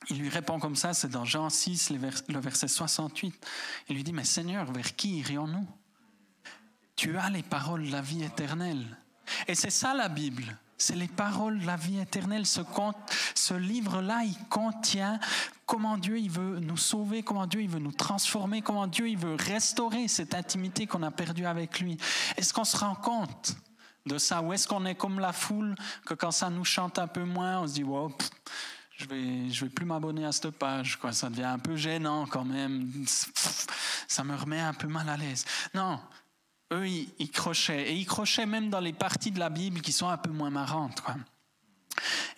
il 0.09 0.19
lui 0.19 0.29
répond 0.29 0.59
comme 0.59 0.75
ça, 0.75 0.93
c'est 0.93 1.09
dans 1.09 1.25
Jean 1.25 1.49
6, 1.49 1.91
le 2.27 2.39
verset 2.39 2.67
68. 2.67 3.33
Il 3.89 3.95
lui 3.95 4.03
dit, 4.03 4.13
mais 4.13 4.23
Seigneur, 4.23 4.71
vers 4.71 4.95
qui 4.95 5.19
irions-nous? 5.19 5.67
Tu 6.95 7.17
as 7.17 7.29
les 7.29 7.43
paroles 7.43 7.85
de 7.85 7.91
la 7.91 8.01
vie 8.01 8.23
éternelle. 8.23 8.85
Et 9.47 9.55
c'est 9.55 9.69
ça 9.69 9.93
la 9.93 10.09
Bible. 10.09 10.57
C'est 10.77 10.95
les 10.95 11.07
paroles 11.07 11.59
de 11.59 11.65
la 11.65 11.77
vie 11.77 11.99
éternelle. 11.99 12.45
Ce, 12.45 13.53
livre-là, 13.53 14.23
il 14.23 14.35
contient 14.49 15.19
comment 15.67 15.97
Dieu 15.97 16.17
il 16.17 16.31
veut 16.31 16.59
nous 16.59 16.77
sauver, 16.77 17.21
comment 17.21 17.45
Dieu 17.45 17.61
il 17.61 17.69
veut 17.69 17.79
nous 17.79 17.91
transformer, 17.91 18.61
comment 18.61 18.87
Dieu 18.87 19.07
il 19.07 19.17
veut 19.17 19.35
restaurer 19.35 20.07
cette 20.07 20.33
intimité 20.33 20.87
qu'on 20.87 21.03
a 21.03 21.11
perdue 21.11 21.45
avec 21.45 21.79
lui. 21.79 21.97
Est-ce 22.35 22.53
qu'on 22.53 22.63
se 22.63 22.77
rend 22.77 22.95
compte 22.95 23.55
de 24.07 24.17
ça? 24.17 24.41
Ou 24.41 24.53
est-ce 24.53 24.67
qu'on 24.67 24.85
est 24.85 24.95
comme 24.95 25.19
la 25.19 25.33
foule, 25.33 25.75
que 26.05 26.15
quand 26.15 26.31
ça 26.31 26.49
nous 26.49 26.65
chante 26.65 26.97
un 26.97 27.07
peu 27.07 27.23
moins, 27.23 27.59
on 27.61 27.67
se 27.67 27.73
dit, 27.73 27.83
wow, 27.83 28.11
je 29.01 29.07
vais, 29.07 29.49
je 29.49 29.65
vais 29.65 29.71
plus 29.71 29.85
m'abonner 29.85 30.25
à 30.25 30.31
cette 30.31 30.51
page, 30.51 30.97
quoi. 30.97 31.11
Ça 31.11 31.29
devient 31.29 31.43
un 31.43 31.59
peu 31.59 31.75
gênant 31.75 32.25
quand 32.27 32.45
même. 32.45 32.91
Ça 34.07 34.23
me 34.23 34.35
remet 34.35 34.59
un 34.59 34.73
peu 34.73 34.87
mal 34.87 35.09
à 35.09 35.17
l'aise. 35.17 35.45
Non, 35.73 35.99
eux, 36.73 36.87
ils, 36.87 37.31
crochaient. 37.31 37.91
Et 37.91 37.95
ils 37.95 38.05
crochaient 38.05 38.45
même 38.45 38.69
dans 38.69 38.79
les 38.79 38.93
parties 38.93 39.31
de 39.31 39.39
la 39.39 39.49
Bible 39.49 39.81
qui 39.81 39.91
sont 39.91 40.09
un 40.09 40.17
peu 40.17 40.31
moins 40.31 40.49
marrantes, 40.49 41.01
quoi. 41.01 41.15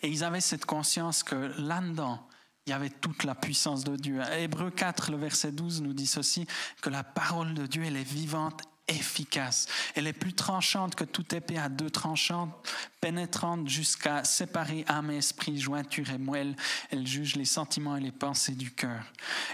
Et 0.01 0.09
ils 0.09 0.23
avaient 0.23 0.41
cette 0.41 0.65
conscience 0.65 1.23
que 1.23 1.35
là-dedans, 1.57 2.27
il 2.65 2.71
y 2.71 2.73
avait 2.73 2.89
toute 2.89 3.23
la 3.23 3.35
puissance 3.35 3.83
de 3.83 3.95
Dieu. 3.95 4.21
Hébreu 4.37 4.71
4, 4.71 5.11
le 5.11 5.17
verset 5.17 5.51
12 5.51 5.81
nous 5.81 5.93
dit 5.93 6.07
ceci, 6.07 6.47
que 6.81 6.89
la 6.89 7.03
parole 7.03 7.53
de 7.53 7.65
Dieu, 7.65 7.83
elle 7.83 7.97
est 7.97 8.03
vivante 8.03 8.61
efficace. 8.87 9.67
Elle 9.95 10.07
est 10.07 10.13
plus 10.13 10.33
tranchante 10.33 10.95
que 10.95 11.03
toute 11.03 11.33
épée 11.33 11.57
à 11.57 11.69
deux 11.69 11.89
tranchantes, 11.89 12.51
pénétrante 12.99 13.67
jusqu'à 13.67 14.23
séparer 14.23 14.83
âme 14.87 15.11
et 15.11 15.17
esprit, 15.17 15.59
jointure 15.59 16.09
et 16.09 16.17
moelle. 16.17 16.55
Elle 16.89 17.07
juge 17.07 17.35
les 17.35 17.45
sentiments 17.45 17.95
et 17.95 18.01
les 18.01 18.11
pensées 18.11 18.55
du 18.55 18.71
cœur. 18.71 19.03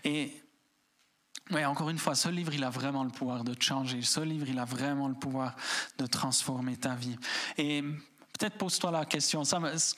Et 0.03 0.41
ouais, 1.51 1.65
encore 1.65 1.89
une 1.89 1.99
fois, 1.99 2.15
ce 2.15 2.29
livre, 2.29 2.53
il 2.53 2.63
a 2.63 2.69
vraiment 2.69 3.03
le 3.03 3.11
pouvoir 3.11 3.43
de 3.43 3.53
te 3.53 3.63
changer. 3.63 4.01
Ce 4.01 4.19
livre, 4.19 4.47
il 4.49 4.59
a 4.59 4.65
vraiment 4.65 5.07
le 5.07 5.15
pouvoir 5.15 5.55
de 5.97 6.05
transformer 6.05 6.77
ta 6.77 6.95
vie. 6.95 7.17
Et 7.57 7.83
Peut-être 8.39 8.57
pose-toi 8.57 8.91
la 8.91 9.03
question. 9.03 9.43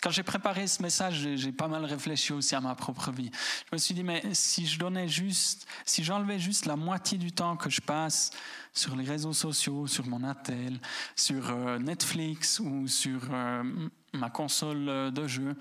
quand 0.02 0.10
j'ai 0.10 0.24
préparé 0.24 0.66
ce 0.66 0.82
message, 0.82 1.28
j'ai 1.36 1.52
pas 1.52 1.68
mal 1.68 1.86
réfléchi 1.86 2.34
aussi 2.34 2.56
à 2.56 2.60
ma 2.60 2.74
propre 2.74 3.12
vie. 3.12 3.30
Je 3.70 3.76
me 3.76 3.78
suis 3.78 3.94
dit, 3.94 4.04
mais 4.04 4.24
si 4.34 4.66
je 4.66 4.80
donnais 4.80 5.08
juste, 5.08 5.68
si 5.86 6.04
j'enlevais 6.04 6.40
juste 6.40 6.66
la 6.66 6.76
moitié 6.76 7.20
du 7.20 7.32
temps 7.32 7.56
que 7.56 7.70
je 7.70 7.82
passe 7.82 8.32
sur 8.74 8.96
les 8.96 9.04
réseaux 9.04 9.34
sociaux, 9.34 9.86
sur 9.86 10.08
mon 10.08 10.24
attel, 10.24 10.80
sur 11.16 11.52
euh, 11.52 11.78
Netflix 11.78 12.60
ou 12.60 12.88
sur 12.88 13.22
euh, 13.30 13.62
ma 14.14 14.32
console 14.32 14.90
euh, 14.90 15.12
de 15.12 15.28
jeu, 15.28 15.56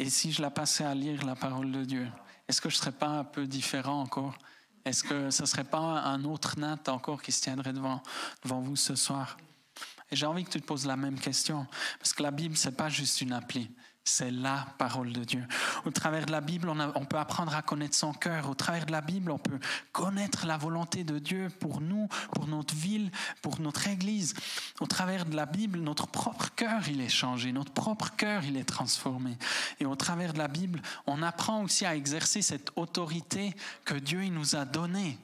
et 0.00 0.10
si 0.10 0.32
je 0.32 0.42
la 0.42 0.50
passais 0.50 0.84
à 0.84 0.96
lire 0.96 1.24
la 1.24 1.36
parole 1.36 1.70
de 1.70 1.84
Dieu, 1.84 2.08
est-ce 2.48 2.60
que 2.60 2.70
je 2.70 2.76
serais 2.76 2.90
pas 2.90 3.06
un 3.06 3.24
peu 3.24 3.46
différent 3.46 4.00
encore? 4.00 4.36
Est-ce 4.84 5.04
que 5.04 5.30
ce 5.30 5.46
serait 5.46 5.62
pas 5.62 5.78
un 5.78 6.24
autre 6.24 6.58
Nat 6.58 6.80
encore 6.88 7.22
qui 7.22 7.30
se 7.30 7.42
tiendrait 7.42 7.72
devant, 7.72 8.02
devant 8.42 8.58
vous 8.58 8.74
ce 8.74 8.96
soir? 8.96 9.36
Et 10.10 10.16
j'ai 10.16 10.26
envie 10.26 10.44
que 10.44 10.50
tu 10.50 10.60
te 10.60 10.66
poses 10.66 10.86
la 10.86 10.96
même 10.96 11.18
question, 11.18 11.66
parce 11.98 12.12
que 12.12 12.22
la 12.22 12.30
Bible, 12.30 12.56
c'est 12.56 12.76
pas 12.76 12.88
juste 12.88 13.20
une 13.20 13.32
appli, 13.32 13.70
c'est 14.02 14.30
la 14.30 14.66
parole 14.78 15.12
de 15.12 15.24
Dieu. 15.24 15.46
Au 15.84 15.90
travers 15.90 16.26
de 16.26 16.32
la 16.32 16.40
Bible, 16.40 16.68
on, 16.68 17.04
peut 17.04 17.18
apprendre 17.18 17.54
à 17.54 17.62
connaître 17.62 17.94
son 17.94 18.12
cœur. 18.12 18.48
Au 18.48 18.54
travers 18.54 18.86
de 18.86 18.92
la 18.92 19.02
Bible, 19.02 19.30
on 19.30 19.38
peut 19.38 19.58
connaître 19.92 20.46
la 20.46 20.56
volonté 20.56 21.04
de 21.04 21.18
Dieu 21.18 21.48
pour 21.60 21.80
nous, 21.80 22.08
pour 22.32 22.46
notre 22.46 22.74
ville, 22.74 23.10
pour 23.42 23.60
notre 23.60 23.86
Église. 23.88 24.34
Au 24.80 24.86
travers 24.86 25.26
de 25.26 25.36
la 25.36 25.46
Bible, 25.46 25.78
notre 25.78 26.06
propre 26.06 26.50
cœur, 26.56 26.88
il 26.88 27.00
est 27.00 27.08
changé. 27.08 27.52
Notre 27.52 27.72
propre 27.72 28.10
cœur, 28.16 28.44
il 28.44 28.56
est 28.56 28.64
transformé. 28.64 29.36
Et 29.78 29.86
au 29.86 29.96
travers 29.96 30.32
de 30.32 30.38
la 30.38 30.48
Bible, 30.48 30.82
on 31.06 31.22
apprend 31.22 31.62
aussi 31.62 31.86
à 31.86 31.94
exercer 31.94 32.42
cette 32.42 32.72
autorité 32.76 33.54
que 33.84 33.94
Dieu 33.94 34.24
nous 34.24 34.56
a 34.56 34.64
donnée 34.64 35.18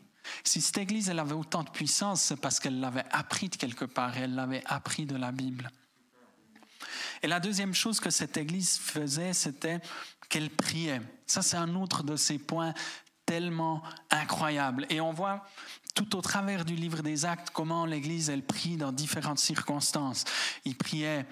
Si 0.44 0.60
cette 0.60 0.78
Église, 0.78 1.08
elle 1.08 1.18
avait 1.18 1.34
autant 1.34 1.62
de 1.62 1.70
puissance, 1.70 2.22
c'est 2.22 2.40
parce 2.40 2.60
qu'elle 2.60 2.80
l'avait 2.80 3.04
appris 3.10 3.48
de 3.48 3.56
quelque 3.56 3.84
part, 3.84 4.16
elle 4.16 4.34
l'avait 4.34 4.62
appris 4.66 5.06
de 5.06 5.16
la 5.16 5.32
Bible. 5.32 5.70
Et 7.22 7.26
la 7.26 7.40
deuxième 7.40 7.74
chose 7.74 8.00
que 8.00 8.10
cette 8.10 8.36
Église 8.36 8.78
faisait, 8.78 9.32
c'était 9.32 9.80
qu'elle 10.28 10.50
priait. 10.50 11.00
Ça, 11.26 11.42
c'est 11.42 11.56
un 11.56 11.74
autre 11.74 12.02
de 12.02 12.16
ces 12.16 12.38
points 12.38 12.74
tellement 13.24 13.82
incroyables. 14.10 14.86
Et 14.90 15.00
on 15.00 15.12
voit 15.12 15.46
tout 15.94 16.16
au 16.16 16.20
travers 16.20 16.64
du 16.64 16.76
livre 16.76 17.02
des 17.02 17.24
actes 17.24 17.50
comment 17.50 17.86
l'Église, 17.86 18.30
elle 18.30 18.44
prie 18.44 18.76
dans 18.76 18.92
différentes 18.92 19.38
circonstances. 19.38 20.24
Il 20.64 20.76
priait 20.76 21.26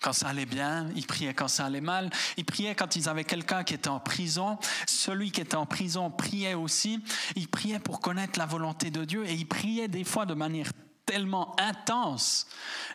quand 0.00 0.12
ça 0.12 0.28
allait 0.28 0.46
bien, 0.46 0.88
ils 0.94 1.06
priaient 1.06 1.34
quand 1.34 1.48
ça 1.48 1.66
allait 1.66 1.80
mal, 1.80 2.10
ils 2.36 2.44
priaient 2.44 2.74
quand 2.74 2.96
ils 2.96 3.08
avaient 3.08 3.24
quelqu'un 3.24 3.64
qui 3.64 3.74
était 3.74 3.88
en 3.88 4.00
prison, 4.00 4.58
celui 4.86 5.30
qui 5.30 5.40
était 5.40 5.56
en 5.56 5.66
prison 5.66 6.10
priait 6.10 6.54
aussi, 6.54 7.02
ils 7.36 7.48
priaient 7.48 7.80
pour 7.80 8.00
connaître 8.00 8.38
la 8.38 8.46
volonté 8.46 8.90
de 8.90 9.04
Dieu 9.04 9.26
et 9.26 9.34
ils 9.34 9.48
priaient 9.48 9.88
des 9.88 10.04
fois 10.04 10.26
de 10.26 10.34
manière 10.34 10.70
tellement 11.04 11.58
intense. 11.58 12.46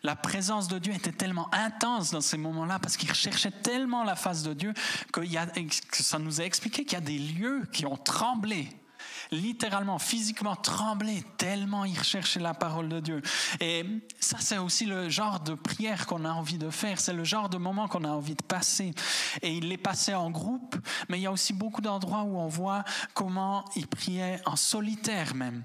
La 0.03 0.15
présence 0.15 0.67
de 0.67 0.77
Dieu 0.77 0.93
était 0.93 1.11
tellement 1.11 1.49
intense 1.51 2.11
dans 2.11 2.21
ces 2.21 2.37
moments-là 2.37 2.77
parce 2.77 2.95
qu'ils 2.95 3.09
recherchaient 3.09 3.51
tellement 3.51 4.03
la 4.03 4.15
face 4.15 4.43
de 4.43 4.53
Dieu 4.53 4.73
que, 5.11 5.21
que 5.21 6.03
ça 6.03 6.19
nous 6.19 6.39
a 6.39 6.43
expliqué 6.43 6.85
qu'il 6.85 6.93
y 6.93 7.01
a 7.01 7.01
des 7.01 7.17
lieux 7.17 7.63
qui 7.73 7.87
ont 7.87 7.97
tremblé 7.97 8.69
littéralement, 9.33 9.99
physiquement 9.99 10.55
trembler 10.55 11.23
tellement 11.37 11.85
il 11.85 11.97
recherchait 11.97 12.39
la 12.39 12.53
parole 12.53 12.89
de 12.89 12.99
Dieu. 12.99 13.21
Et 13.59 13.85
ça, 14.19 14.37
c'est 14.39 14.57
aussi 14.57 14.85
le 14.85 15.09
genre 15.09 15.39
de 15.39 15.53
prière 15.53 16.05
qu'on 16.05 16.25
a 16.25 16.31
envie 16.31 16.57
de 16.57 16.69
faire. 16.69 16.99
C'est 16.99 17.13
le 17.13 17.23
genre 17.23 17.49
de 17.49 17.57
moment 17.57 17.87
qu'on 17.87 18.03
a 18.03 18.09
envie 18.09 18.35
de 18.35 18.43
passer. 18.43 18.93
Et 19.41 19.53
il 19.53 19.69
les 19.69 19.77
passait 19.77 20.13
en 20.13 20.31
groupe, 20.31 20.75
mais 21.09 21.19
il 21.19 21.21
y 21.21 21.27
a 21.27 21.31
aussi 21.31 21.53
beaucoup 21.53 21.81
d'endroits 21.81 22.23
où 22.23 22.37
on 22.37 22.47
voit 22.47 22.83
comment 23.13 23.65
il 23.75 23.87
priait 23.87 24.39
en 24.45 24.55
solitaire 24.55 25.35
même. 25.35 25.63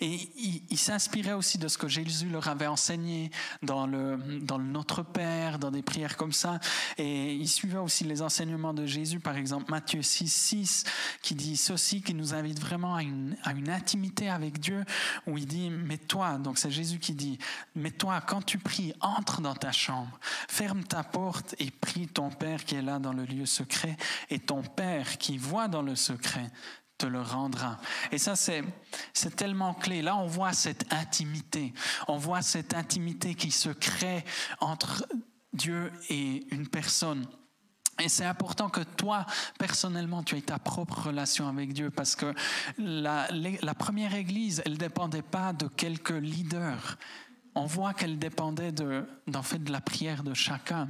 Et 0.00 0.30
il, 0.70 0.78
s'inspirait 0.78 1.32
aussi 1.32 1.58
de 1.58 1.68
ce 1.68 1.78
que 1.78 1.88
Jésus 1.88 2.28
leur 2.28 2.48
avait 2.48 2.66
enseigné 2.66 3.30
dans 3.62 3.86
le, 3.86 4.18
dans 4.42 4.58
le 4.58 4.64
Notre 4.64 5.02
Père, 5.02 5.58
dans 5.58 5.70
des 5.70 5.82
prières 5.82 6.16
comme 6.16 6.32
ça. 6.32 6.60
Et 6.98 7.34
il 7.34 7.48
suivait 7.48 7.78
aussi 7.78 8.04
les 8.04 8.22
enseignements 8.22 8.74
de 8.74 8.86
Jésus, 8.86 9.20
par 9.20 9.36
exemple 9.36 9.70
Matthieu 9.70 10.02
6, 10.02 10.28
6, 10.28 10.84
qui 11.22 11.34
dit 11.34 11.56
ceci, 11.56 12.02
qui 12.02 12.14
nous 12.14 12.34
invite 12.34 12.60
vraiment 12.60 12.94
à 12.94 13.02
une, 13.02 13.36
à 13.44 13.52
une 13.52 13.70
intimité 13.70 14.28
avec 14.28 14.58
Dieu, 14.58 14.84
où 15.26 15.38
il 15.38 15.46
dit, 15.46 15.70
mais 15.70 15.98
toi, 15.98 16.38
donc 16.38 16.58
c'est 16.58 16.70
Jésus 16.70 16.98
qui 16.98 17.14
dit, 17.14 17.38
mais 17.74 17.90
toi, 17.90 18.20
quand 18.20 18.42
tu 18.44 18.58
pries, 18.58 18.92
entre 19.00 19.40
dans 19.40 19.54
ta 19.54 19.72
chambre, 19.72 20.18
ferme 20.48 20.84
ta 20.84 21.02
porte 21.02 21.54
et 21.58 21.70
prie 21.70 22.08
ton 22.08 22.30
Père 22.30 22.64
qui 22.64 22.74
est 22.74 22.82
là 22.82 22.98
dans 22.98 23.12
le 23.12 23.24
lieu 23.24 23.46
secret, 23.46 23.96
et 24.30 24.38
ton 24.38 24.62
Père 24.62 25.18
qui 25.18 25.38
voit 25.38 25.68
dans 25.68 25.82
le 25.82 25.96
secret 25.96 26.50
le 27.06 27.20
rendra. 27.20 27.78
Et 28.12 28.18
ça, 28.18 28.36
c'est, 28.36 28.62
c'est 29.12 29.36
tellement 29.36 29.74
clé. 29.74 30.02
Là, 30.02 30.16
on 30.16 30.26
voit 30.26 30.52
cette 30.52 30.92
intimité. 30.92 31.72
On 32.08 32.16
voit 32.16 32.42
cette 32.42 32.74
intimité 32.74 33.34
qui 33.34 33.50
se 33.50 33.70
crée 33.70 34.24
entre 34.60 35.06
Dieu 35.52 35.92
et 36.10 36.46
une 36.50 36.68
personne. 36.68 37.26
Et 38.00 38.08
c'est 38.08 38.24
important 38.24 38.68
que 38.68 38.80
toi, 38.80 39.24
personnellement, 39.58 40.22
tu 40.24 40.36
aies 40.36 40.42
ta 40.42 40.58
propre 40.58 41.06
relation 41.06 41.48
avec 41.48 41.72
Dieu 41.72 41.90
parce 41.90 42.16
que 42.16 42.34
la, 42.76 43.28
la 43.30 43.74
première 43.74 44.14
Église, 44.14 44.62
elle 44.64 44.72
ne 44.72 44.78
dépendait 44.78 45.22
pas 45.22 45.52
de 45.52 45.68
quelques 45.68 46.10
leaders. 46.10 46.98
On 47.54 47.66
voit 47.66 47.94
qu'elle 47.94 48.18
dépendait 48.18 48.72
de, 48.72 49.06
fait 49.42 49.62
de 49.62 49.70
la 49.70 49.80
prière 49.80 50.24
de 50.24 50.34
chacun. 50.34 50.88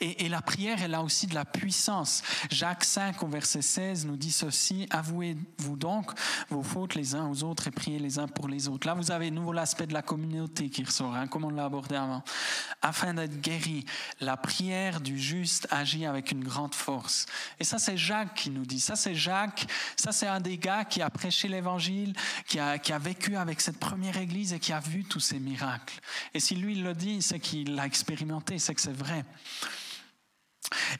Et, 0.00 0.28
la 0.28 0.42
prière, 0.42 0.82
elle 0.82 0.94
a 0.94 1.02
aussi 1.02 1.26
de 1.26 1.34
la 1.34 1.44
puissance. 1.44 2.22
Jacques 2.50 2.84
5 2.84 3.22
au 3.22 3.26
verset 3.26 3.62
16 3.62 4.06
nous 4.06 4.16
dit 4.16 4.30
ceci, 4.30 4.86
avouez-vous 4.90 5.76
donc 5.76 6.10
vos 6.48 6.62
fautes 6.62 6.94
les 6.94 7.14
uns 7.14 7.28
aux 7.28 7.42
autres 7.42 7.68
et 7.68 7.70
priez 7.70 7.98
les 7.98 8.18
uns 8.18 8.28
pour 8.28 8.48
les 8.48 8.68
autres. 8.68 8.86
Là, 8.86 8.94
vous 8.94 9.10
avez 9.10 9.30
nouveau 9.30 9.52
l'aspect 9.52 9.86
de 9.86 9.92
la 9.92 10.02
communauté 10.02 10.70
qui 10.70 10.84
ressort, 10.84 11.14
hein, 11.14 11.26
comme 11.26 11.44
on 11.44 11.50
l'a 11.50 11.64
abordé 11.64 11.96
avant. 11.96 12.22
Afin 12.82 13.14
d'être 13.14 13.40
guéri, 13.40 13.84
la 14.20 14.36
prière 14.36 15.00
du 15.00 15.18
juste 15.18 15.66
agit 15.70 16.06
avec 16.06 16.30
une 16.30 16.44
grande 16.44 16.74
force. 16.74 17.26
Et 17.58 17.64
ça, 17.64 17.78
c'est 17.78 17.96
Jacques 17.96 18.34
qui 18.34 18.50
nous 18.50 18.64
dit. 18.64 18.80
Ça, 18.80 18.96
c'est 18.96 19.14
Jacques. 19.14 19.66
Ça, 19.96 20.12
c'est 20.12 20.26
un 20.26 20.40
des 20.40 20.58
gars 20.58 20.84
qui 20.84 21.02
a 21.02 21.10
prêché 21.10 21.48
l'évangile, 21.48 22.14
qui 22.46 22.58
a, 22.58 22.78
qui 22.78 22.92
a 22.92 22.98
vécu 22.98 23.36
avec 23.36 23.60
cette 23.60 23.78
première 23.78 24.16
église 24.16 24.52
et 24.52 24.58
qui 24.58 24.72
a 24.72 24.80
vu 24.80 25.04
tous 25.04 25.20
ces 25.20 25.38
miracles. 25.38 26.00
Et 26.34 26.40
si 26.40 26.54
lui, 26.54 26.72
il 26.72 26.82
le 26.82 26.94
dit, 26.94 27.22
c'est 27.22 27.40
qu'il 27.40 27.74
l'a 27.74 27.86
expérimenté, 27.86 28.58
c'est 28.58 28.74
que 28.74 28.80
c'est 28.80 28.96
vrai. 28.96 29.24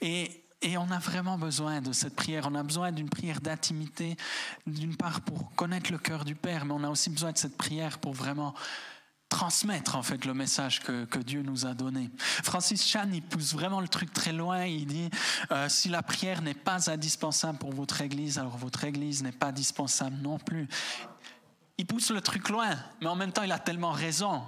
Et, 0.00 0.44
on 0.76 0.90
a 0.90 0.98
vraiment 0.98 1.38
besoin 1.38 1.81
de 1.81 1.92
cette 1.92 2.14
prière. 2.14 2.46
On 2.50 2.55
a 2.55 2.62
besoin 2.62 2.92
d'une 2.92 3.09
prière 3.09 3.40
d'intimité, 3.40 4.16
d'une 4.66 4.96
part 4.96 5.22
pour 5.22 5.55
connaître 5.55 5.90
le 5.90 5.98
cœur 5.98 6.24
du 6.24 6.35
Père, 6.35 6.64
mais 6.64 6.74
on 6.74 6.85
a 6.85 6.90
aussi 6.90 7.11
besoin 7.11 7.33
de 7.33 7.38
cette 7.38 7.57
prière 7.57 7.98
pour 7.98 8.12
vraiment 8.12 8.55
transmettre 9.31 9.96
en 9.96 10.03
fait 10.03 10.24
le 10.24 10.35
message 10.35 10.81
que, 10.81 11.18
Dieu 11.20 11.42
nous 11.42 11.64
a 11.64 11.72
donné. 11.72 12.11
Francis 12.18 12.87
Chan, 12.87 13.09
il 13.12 13.22
pousse 13.22 13.55
vraiment 13.55 13.81
le 13.81 13.88
truc 13.88 14.12
très 14.12 14.33
loin. 14.33 14.64
Il 14.66 14.87
dit 14.87 15.09
euh, 15.53 15.68
si 15.68 15.88
la 15.88 16.03
prière 16.03 16.42
n'est 16.42 16.53
pas 16.53 16.90
indispensable 16.90 17.59
pour 17.59 17.72
votre 17.72 18.03
Église, 18.03 18.38
alors 18.38 18.59
votre 18.59 18.85
Église 18.85 19.22
n'est 19.22 19.33
pas 19.33 19.48
indispensable 19.48 20.16
non 20.20 20.38
plus. 20.38 20.68
Il 21.79 21.87
pousse 21.87 22.11
le 22.11 22.20
truc 22.20 22.50
loin, 22.50 22.76
mais 23.00 23.07
en 23.07 23.16
même 23.16 23.33
temps, 23.33 23.42
il 23.42 23.53
a 23.53 23.59
tellement 23.59 23.92
raison. 23.92 24.42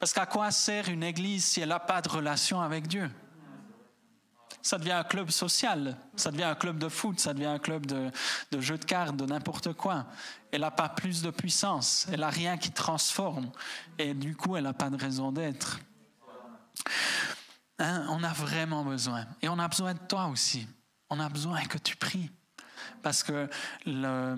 Parce 0.00 0.14
qu'à 0.14 0.24
quoi 0.24 0.50
sert 0.50 0.88
une 0.88 1.02
Église 1.02 1.44
si 1.44 1.60
elle 1.60 1.68
n'a 1.68 1.78
pas 1.78 2.00
de 2.00 2.08
relation 2.08 2.60
avec 2.60 2.88
Dieu? 2.88 3.08
Ça 4.62 4.78
devient 4.78 4.92
un 4.92 5.04
club 5.04 5.30
social, 5.30 5.96
ça 6.16 6.30
devient 6.30 6.44
un 6.44 6.54
club 6.54 6.78
de 6.78 6.88
foot, 6.88 7.20
ça 7.20 7.34
devient 7.34 7.46
un 7.46 7.58
club 7.58 7.84
de, 7.84 8.10
de 8.50 8.60
jeux 8.60 8.78
de 8.78 8.84
cartes, 8.84 9.16
de 9.16 9.26
n'importe 9.26 9.74
quoi. 9.74 10.06
Elle 10.52 10.62
n'a 10.62 10.70
pas 10.70 10.88
plus 10.88 11.22
de 11.22 11.30
puissance, 11.30 12.06
elle 12.10 12.20
n'a 12.20 12.30
rien 12.30 12.56
qui 12.56 12.70
transforme, 12.70 13.50
et 13.98 14.14
du 14.14 14.34
coup, 14.34 14.56
elle 14.56 14.64
n'a 14.64 14.72
pas 14.72 14.90
de 14.90 14.96
raison 14.96 15.32
d'être. 15.32 15.80
Hein, 17.78 18.06
on 18.08 18.22
a 18.24 18.32
vraiment 18.32 18.84
besoin, 18.84 19.26
et 19.42 19.48
on 19.50 19.58
a 19.58 19.68
besoin 19.68 19.94
de 19.94 20.00
toi 20.08 20.26
aussi. 20.26 20.66
On 21.10 21.20
a 21.20 21.28
besoin 21.28 21.62
que 21.64 21.78
tu 21.78 21.96
pries, 21.96 22.30
parce 23.02 23.22
que 23.22 23.48
le, 23.84 24.36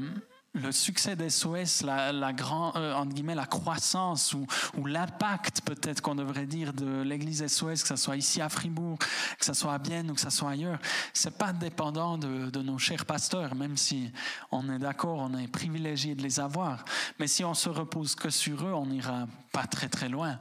le 0.54 0.70
succès 0.70 1.16
des 1.16 1.30
SOS, 1.30 1.82
la, 1.82 2.12
la, 2.12 2.32
grand, 2.32 2.76
euh, 2.76 3.04
guillemets, 3.06 3.34
la 3.34 3.46
croissance 3.46 4.34
ou, 4.34 4.46
ou 4.76 4.86
l'impact 4.86 5.62
peut-être 5.62 6.02
qu'on 6.02 6.14
devrait 6.14 6.46
dire 6.46 6.72
de 6.74 7.02
l'église 7.02 7.46
SOS, 7.46 7.82
que 7.82 7.88
ce 7.88 7.96
soit 7.96 8.16
ici 8.16 8.40
à 8.40 8.48
Fribourg, 8.48 8.98
que 8.98 9.44
ce 9.44 9.54
soit 9.54 9.72
à 9.72 9.78
Bienne 9.78 10.10
ou 10.10 10.14
que 10.14 10.20
ce 10.20 10.30
soit 10.30 10.50
ailleurs, 10.50 10.78
c'est 11.14 11.36
pas 11.38 11.52
dépendant 11.52 12.18
de, 12.18 12.50
de, 12.50 12.62
nos 12.62 12.78
chers 12.78 13.06
pasteurs, 13.06 13.54
même 13.54 13.76
si 13.76 14.12
on 14.50 14.68
est 14.70 14.78
d'accord, 14.78 15.18
on 15.18 15.36
est 15.38 15.48
privilégié 15.48 16.14
de 16.14 16.22
les 16.22 16.38
avoir. 16.38 16.84
Mais 17.18 17.26
si 17.26 17.44
on 17.44 17.54
se 17.54 17.70
repose 17.70 18.14
que 18.14 18.28
sur 18.28 18.66
eux, 18.66 18.72
on 18.74 18.86
n'ira 18.86 19.26
pas 19.52 19.66
très 19.66 19.88
très 19.88 20.08
loin. 20.08 20.38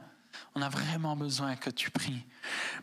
On 0.54 0.62
a 0.62 0.68
vraiment 0.68 1.16
besoin 1.16 1.56
que 1.56 1.70
tu 1.70 1.90
pries. 1.90 2.24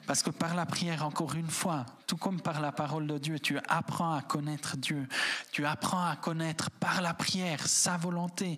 Parce 0.08 0.24
que 0.24 0.30
par 0.30 0.56
la 0.56 0.66
prière, 0.66 1.06
encore 1.06 1.36
une 1.36 1.50
fois, 1.50 1.86
tout 2.08 2.18
comme 2.18 2.42
par 2.42 2.62
la 2.62 2.72
parole 2.72 3.08
de 3.08 3.18
Dieu, 3.18 3.40
tu 3.40 3.58
apprends 3.68 4.16
à 4.16 4.22
connaître 4.22 4.78
Dieu. 4.78 5.08
Tu 5.52 5.66
apprends 5.66 6.06
à 6.06 6.16
connaître 6.16 6.72
par 6.72 7.02
la 7.02 7.14
prière 7.14 7.68
sa 7.68 7.98
volonté 7.98 8.58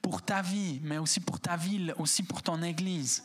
pour 0.00 0.22
ta 0.22 0.42
vie, 0.42 0.80
mais 0.82 0.98
aussi 0.98 1.20
pour 1.20 1.40
ta 1.40 1.56
ville, 1.56 1.94
aussi 1.98 2.22
pour 2.22 2.42
ton 2.42 2.62
église. 2.62 3.24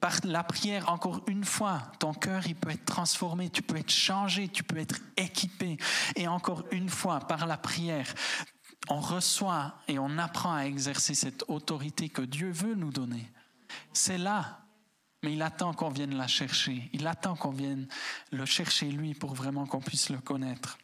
Par 0.00 0.14
la 0.24 0.42
prière, 0.42 0.88
encore 0.88 1.22
une 1.26 1.44
fois, 1.44 1.82
ton 1.98 2.14
cœur, 2.14 2.46
il 2.46 2.56
peut 2.56 2.70
être 2.70 2.86
transformé, 2.86 3.50
tu 3.50 3.62
peux 3.62 3.76
être 3.76 3.92
changé, 3.92 4.48
tu 4.48 4.64
peux 4.64 4.78
être 4.78 4.98
équipé. 5.16 5.76
Et 6.16 6.26
encore 6.26 6.64
une 6.70 6.88
fois, 6.88 7.20
par 7.20 7.46
la 7.46 7.58
prière, 7.58 8.06
on 8.88 9.00
reçoit 9.00 9.74
et 9.88 9.98
on 9.98 10.16
apprend 10.18 10.54
à 10.54 10.62
exercer 10.62 11.14
cette 11.14 11.44
autorité 11.48 12.08
que 12.08 12.22
Dieu 12.22 12.50
veut 12.50 12.74
nous 12.74 12.90
donner. 12.90 13.30
C'est 13.92 14.18
là, 14.18 14.60
mais 15.22 15.32
il 15.32 15.42
attend 15.42 15.72
qu'on 15.72 15.90
vienne 15.90 16.16
la 16.16 16.26
chercher. 16.26 16.88
Il 16.92 17.06
attend 17.06 17.36
qu'on 17.36 17.50
vienne 17.50 17.88
le 18.32 18.44
chercher 18.46 18.86
lui 18.86 19.14
pour 19.14 19.34
vraiment 19.34 19.66
qu'on 19.66 19.80
puisse 19.80 20.08
le 20.08 20.18
connaître. 20.18 20.78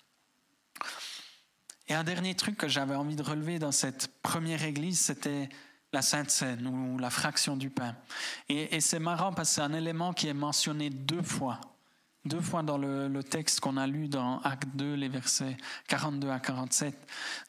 Et 1.89 1.95
un 1.95 2.05
dernier 2.05 2.35
truc 2.35 2.57
que 2.57 2.69
j'avais 2.69 2.97
envie 2.97 3.17
de 3.17 3.23
relever 3.23 3.59
dans 3.59 3.73
cette 3.73 4.21
première 4.21 4.65
église, 4.65 5.01
c'était 5.01 5.49
la 5.93 6.03
Sainte 6.03 6.31
Seine 6.31 6.67
ou 6.67 6.99
la 6.99 7.11
fraction 7.11 7.57
du 7.57 7.71
pain. 7.71 7.95
Et, 8.49 8.77
et 8.77 8.81
c'est 8.81 8.99
marrant 8.99 9.33
parce 9.33 9.51
que 9.51 9.55
c'est 9.57 9.61
un 9.61 9.73
élément 9.73 10.13
qui 10.13 10.27
est 10.27 10.35
mentionné 10.35 10.91
deux 10.91 11.23
fois 11.23 11.61
deux 12.27 12.41
fois 12.41 12.63
dans 12.63 12.79
le, 12.79 13.23
texte 13.23 13.61
qu'on 13.61 13.77
a 13.77 13.87
lu 13.87 14.09
dans 14.09 14.41
Acte 14.41 14.69
2, 14.75 14.95
les 14.95 15.09
versets 15.09 15.57
42 15.89 16.29
à 16.29 16.39
47. 16.39 16.95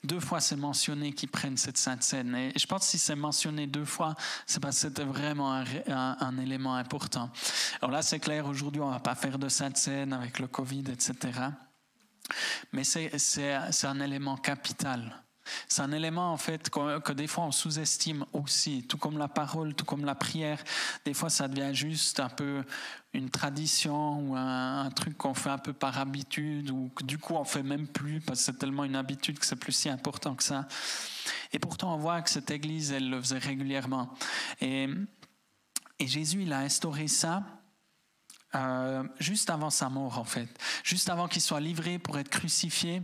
Deux 0.03 0.19
fois 0.19 0.39
c'est 0.39 0.55
mentionné 0.55 1.13
qu'ils 1.13 1.29
prennent 1.29 1.57
cette 1.57 1.77
sainte 1.77 2.03
scène. 2.03 2.35
Et 2.35 2.53
je 2.55 2.65
pense 2.65 2.81
que 2.81 2.87
si 2.87 2.97
c'est 2.97 3.15
mentionné 3.15 3.67
deux 3.67 3.85
fois, 3.85 4.15
c'est 4.45 4.59
parce 4.59 4.75
que 4.75 4.87
c'était 4.87 5.03
vraiment 5.03 5.63
un, 5.87 6.37
élément 6.37 6.75
important. 6.75 7.29
Alors 7.81 7.91
là, 7.91 8.01
c'est 8.01 8.19
clair, 8.19 8.45
aujourd'hui, 8.45 8.81
on 8.81 8.87
ne 8.87 8.93
va 8.93 8.99
pas 8.99 9.15
faire 9.15 9.39
de 9.39 9.49
sainte 9.49 9.77
scène 9.77 10.13
avec 10.13 10.39
le 10.39 10.47
Covid, 10.47 10.83
etc. 10.91 11.39
Mais 12.71 12.83
c'est 12.83 13.85
un 13.85 13.99
élément 13.99 14.37
capital. 14.37 15.23
C'est 15.67 15.81
un 15.81 15.91
élément 15.91 16.31
en 16.31 16.37
fait 16.37 16.69
que, 16.69 17.11
des 17.13 17.27
fois 17.27 17.45
on 17.45 17.51
sous-estime 17.51 18.25
aussi, 18.33 18.83
tout 18.87 18.97
comme 18.97 19.17
la 19.17 19.27
parole, 19.27 19.73
tout 19.73 19.85
comme 19.85 20.05
la 20.05 20.15
prière. 20.15 20.63
Des 21.05 21.13
fois 21.13 21.29
ça 21.29 21.47
devient 21.47 21.73
juste 21.73 22.19
un 22.19 22.29
peu 22.29 22.63
une 23.13 23.29
tradition 23.29 24.19
ou 24.19 24.35
un, 24.35 24.89
truc 24.91 25.17
qu'on 25.17 25.33
fait 25.33 25.49
un 25.49 25.57
peu 25.57 25.73
par 25.73 25.97
habitude 25.97 26.69
ou 26.69 26.91
que 26.95 27.03
du 27.03 27.17
coup 27.17 27.33
on 27.33 27.45
fait 27.45 27.63
même 27.63 27.87
plus 27.87 28.19
parce 28.19 28.39
que 28.39 28.45
c'est 28.45 28.57
tellement 28.57 28.83
une 28.83 28.95
habitude 28.95 29.39
que 29.39 29.45
c'est 29.45 29.55
plus 29.55 29.73
si 29.73 29.89
important 29.89 30.35
que 30.35 30.43
ça. 30.43 30.67
Et 31.53 31.59
pourtant 31.59 31.93
on 31.93 31.97
voit 31.97 32.21
que 32.21 32.29
cette 32.29 32.51
église 32.51 32.91
elle 32.91 33.09
le 33.09 33.21
faisait 33.21 33.37
régulièrement. 33.37 34.13
Et 34.61 34.87
Jésus 35.99 36.43
il 36.43 36.53
a 36.53 36.59
instauré 36.59 37.07
ça 37.07 37.43
euh, 38.55 39.03
juste 39.19 39.49
avant 39.49 39.69
sa 39.69 39.89
mort 39.89 40.19
en 40.19 40.23
fait, 40.23 40.47
juste 40.83 41.09
avant 41.09 41.27
qu'il 41.27 41.41
soit 41.41 41.59
livré 41.59 41.99
pour 41.99 42.17
être 42.17 42.29
crucifié 42.29 43.03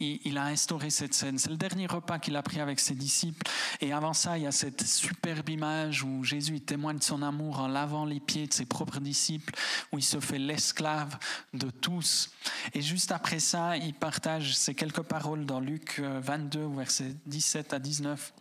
il, 0.00 0.38
a 0.38 0.44
instauré 0.46 0.90
cette 0.90 1.14
scène. 1.14 1.38
C'est 1.38 1.50
le 1.50 1.56
dernier 1.56 1.86
repas 1.86 2.18
qu'il 2.18 2.36
a 2.36 2.42
pris 2.42 2.60
avec 2.60 2.80
ses 2.80 2.94
disciples. 2.94 3.46
Et 3.80 3.92
avant 3.92 4.12
ça, 4.12 4.36
il 4.38 4.44
y 4.44 4.46
a 4.46 4.52
cette 4.52 4.84
superbe 4.86 5.48
image 5.48 6.02
où 6.02 6.24
Jésus 6.24 6.60
témoigne 6.60 6.98
de 6.98 7.02
son 7.02 7.22
amour 7.22 7.60
en 7.60 7.68
lavant 7.68 8.04
les 8.04 8.20
pieds 8.20 8.46
de 8.46 8.52
ses 8.52 8.66
propres 8.66 9.00
disciples, 9.00 9.54
où 9.92 9.98
il 9.98 10.04
se 10.04 10.20
fait 10.20 10.38
l'esclave 10.38 11.16
de 11.52 11.70
tous. 11.70 12.30
Et 12.72 12.82
juste 12.82 13.12
après 13.12 13.40
ça, 13.40 13.76
il 13.76 13.94
partage 13.94 14.56
ces 14.56 14.74
quelques 14.74 15.02
paroles 15.02 15.46
dans 15.46 15.60
Luc 15.60 16.00
22, 16.00 16.60
euh, 16.60 16.68
versets 16.76 17.14
17 17.26 17.72
à 17.72 17.78
19 17.78 18.32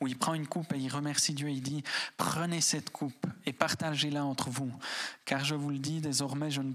où 0.00 0.06
il 0.06 0.16
prend 0.16 0.34
une 0.34 0.46
coupe 0.46 0.72
et 0.72 0.78
il 0.78 0.88
remercie 0.88 1.34
Dieu. 1.34 1.50
Il 1.50 1.62
dit, 1.62 1.82
prenez 2.16 2.60
cette 2.60 2.90
coupe 2.90 3.26
et 3.44 3.52
partagez-la 3.52 4.24
entre 4.24 4.50
vous. 4.50 4.72
Car 5.24 5.44
je 5.44 5.54
vous 5.54 5.70
le 5.70 5.78
dis, 5.78 6.00
désormais, 6.00 6.50
je 6.50 6.62
ne 6.62 6.72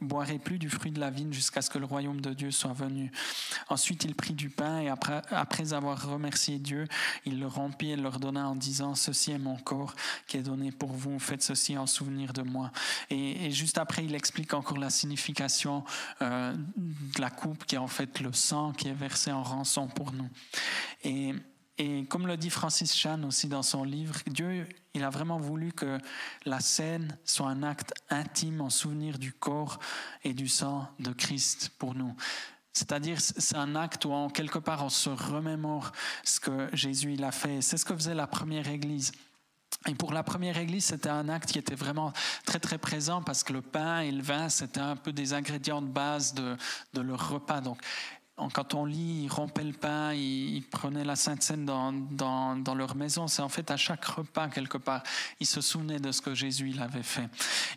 boirai, 0.00 0.38
plus 0.38 0.58
du 0.58 0.68
fruit 0.68 0.90
de 0.90 1.00
la 1.00 1.10
vigne 1.10 1.32
jusqu'à 1.32 1.62
ce 1.62 1.70
que 1.70 1.78
le 1.78 1.86
royaume 1.86 2.20
de 2.20 2.32
Dieu 2.32 2.50
soit 2.50 2.72
venu. 2.72 3.10
Ensuite, 3.68 4.04
il 4.04 4.14
prit 4.14 4.34
du 4.34 4.50
pain 4.50 4.80
et 4.80 4.88
après, 4.88 5.72
avoir 5.72 6.10
remercié 6.10 6.58
Dieu, 6.58 6.86
il 7.24 7.40
le 7.40 7.46
remplit 7.46 7.92
et 7.92 7.96
leur 7.96 8.20
donna 8.20 8.48
en 8.48 8.56
disant, 8.56 8.94
ceci 8.94 9.32
est 9.32 9.38
mon 9.38 9.56
corps 9.56 9.94
qui 10.26 10.36
est 10.36 10.42
donné 10.42 10.72
pour 10.72 10.92
vous. 10.92 11.18
Faites 11.18 11.42
ceci 11.42 11.76
en 11.78 11.86
souvenir 11.86 12.32
de 12.32 12.42
moi. 12.42 12.70
Et, 13.10 13.50
juste 13.50 13.78
après, 13.78 14.04
il 14.04 14.14
explique 14.14 14.54
encore 14.54 14.78
la 14.78 14.90
signification 14.90 15.84
euh, 16.22 16.54
de 16.54 17.20
la 17.20 17.30
coupe 17.30 17.64
qui 17.64 17.76
est 17.76 17.78
en 17.78 17.88
fait 17.88 18.20
le 18.20 18.32
sang 18.32 18.72
qui 18.72 18.88
est 18.88 18.94
versé 18.94 19.32
en 19.32 19.42
rançon 19.42 19.88
pour 19.88 20.12
nous. 20.12 20.28
Et 21.04 21.34
et 21.78 22.04
comme 22.06 22.26
le 22.26 22.36
dit 22.36 22.50
Francis 22.50 22.94
Chan 22.94 23.22
aussi 23.24 23.48
dans 23.48 23.62
son 23.62 23.82
livre, 23.82 24.14
Dieu, 24.26 24.68
il 24.94 25.02
a 25.02 25.10
vraiment 25.10 25.38
voulu 25.38 25.72
que 25.72 25.98
la 26.44 26.60
scène 26.60 27.18
soit 27.24 27.48
un 27.48 27.64
acte 27.64 27.92
intime 28.10 28.60
en 28.60 28.70
souvenir 28.70 29.18
du 29.18 29.32
corps 29.32 29.80
et 30.22 30.34
du 30.34 30.46
sang 30.46 30.88
de 31.00 31.12
Christ 31.12 31.70
pour 31.78 31.94
nous. 31.94 32.14
C'est-à-dire, 32.72 33.20
c'est 33.20 33.56
un 33.56 33.76
acte 33.76 34.04
où, 34.04 34.12
en 34.12 34.28
quelque 34.28 34.58
part, 34.58 34.84
on 34.84 34.88
se 34.88 35.10
remémore 35.10 35.92
ce 36.24 36.40
que 36.40 36.68
Jésus 36.72 37.14
il 37.14 37.24
a 37.24 37.30
fait. 37.32 37.60
C'est 37.60 37.76
ce 37.76 37.84
que 37.84 37.94
faisait 37.94 38.14
la 38.14 38.26
première 38.26 38.68
Église. 38.68 39.12
Et 39.86 39.94
pour 39.94 40.12
la 40.12 40.22
première 40.22 40.56
église, 40.56 40.86
c'était 40.86 41.10
un 41.10 41.28
acte 41.28 41.50
qui 41.50 41.58
était 41.58 41.74
vraiment 41.74 42.12
très 42.46 42.58
très 42.58 42.78
présent 42.78 43.22
parce 43.22 43.44
que 43.44 43.52
le 43.52 43.60
pain 43.60 44.00
et 44.00 44.12
le 44.12 44.22
vin, 44.22 44.48
c'était 44.48 44.80
un 44.80 44.96
peu 44.96 45.12
des 45.12 45.34
ingrédients 45.34 45.82
de 45.82 45.88
base 45.88 46.32
de, 46.32 46.56
de 46.94 47.00
leur 47.00 47.30
repas. 47.30 47.60
Donc 47.60 47.78
quand 48.52 48.74
on 48.74 48.84
lit, 48.84 49.24
ils 49.24 49.28
rompaient 49.28 49.62
le 49.62 49.72
pain, 49.72 50.12
ils, 50.12 50.62
prenaient 50.62 51.04
la 51.04 51.14
Sainte 51.14 51.42
Seine 51.42 51.64
dans, 51.64 52.74
leur 52.74 52.96
maison. 52.96 53.28
C'est 53.28 53.42
en 53.42 53.48
fait 53.48 53.70
à 53.70 53.76
chaque 53.76 54.04
repas, 54.04 54.48
quelque 54.48 54.76
part, 54.76 55.02
ils 55.38 55.46
se 55.46 55.60
souvenaient 55.60 56.00
de 56.00 56.10
ce 56.10 56.20
que 56.20 56.34
Jésus 56.34 56.74
avait 56.80 57.04
fait. 57.04 57.28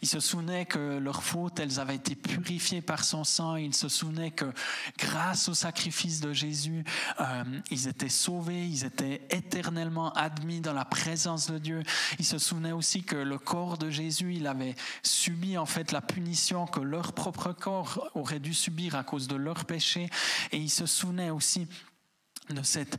Ils 0.01 0.07
se 0.07 0.19
souvenaient 0.19 0.65
que 0.65 0.97
leurs 0.97 1.23
fautes, 1.23 1.59
elles 1.59 1.79
avaient 1.79 1.95
été 1.95 2.15
purifiées 2.15 2.81
par 2.81 3.03
son 3.03 3.23
sang. 3.23 3.55
Ils 3.55 3.75
se 3.75 3.87
souvenaient 3.87 4.31
que 4.31 4.51
grâce 4.97 5.47
au 5.47 5.53
sacrifice 5.53 6.21
de 6.21 6.33
Jésus, 6.33 6.83
euh, 7.19 7.43
ils 7.69 7.87
étaient 7.87 8.09
sauvés, 8.09 8.65
ils 8.65 8.83
étaient 8.83 9.21
éternellement 9.29 10.11
admis 10.13 10.59
dans 10.59 10.73
la 10.73 10.85
présence 10.85 11.51
de 11.51 11.59
Dieu. 11.59 11.83
Ils 12.17 12.25
se 12.25 12.39
souvenaient 12.39 12.71
aussi 12.71 13.03
que 13.03 13.15
le 13.15 13.37
corps 13.37 13.77
de 13.77 13.91
Jésus, 13.91 14.33
il 14.35 14.47
avait 14.47 14.75
subi 15.03 15.55
en 15.57 15.67
fait 15.67 15.91
la 15.91 16.01
punition 16.01 16.65
que 16.65 16.79
leur 16.79 17.13
propre 17.13 17.53
corps 17.53 18.09
aurait 18.15 18.39
dû 18.39 18.55
subir 18.55 18.95
à 18.95 19.03
cause 19.03 19.27
de 19.27 19.35
leur 19.35 19.65
péché 19.65 20.09
et 20.51 20.57
il 20.57 20.69
se 20.69 20.86
souvenait 20.86 21.29
aussi 21.29 21.67
de 22.49 22.63
cette 22.63 22.97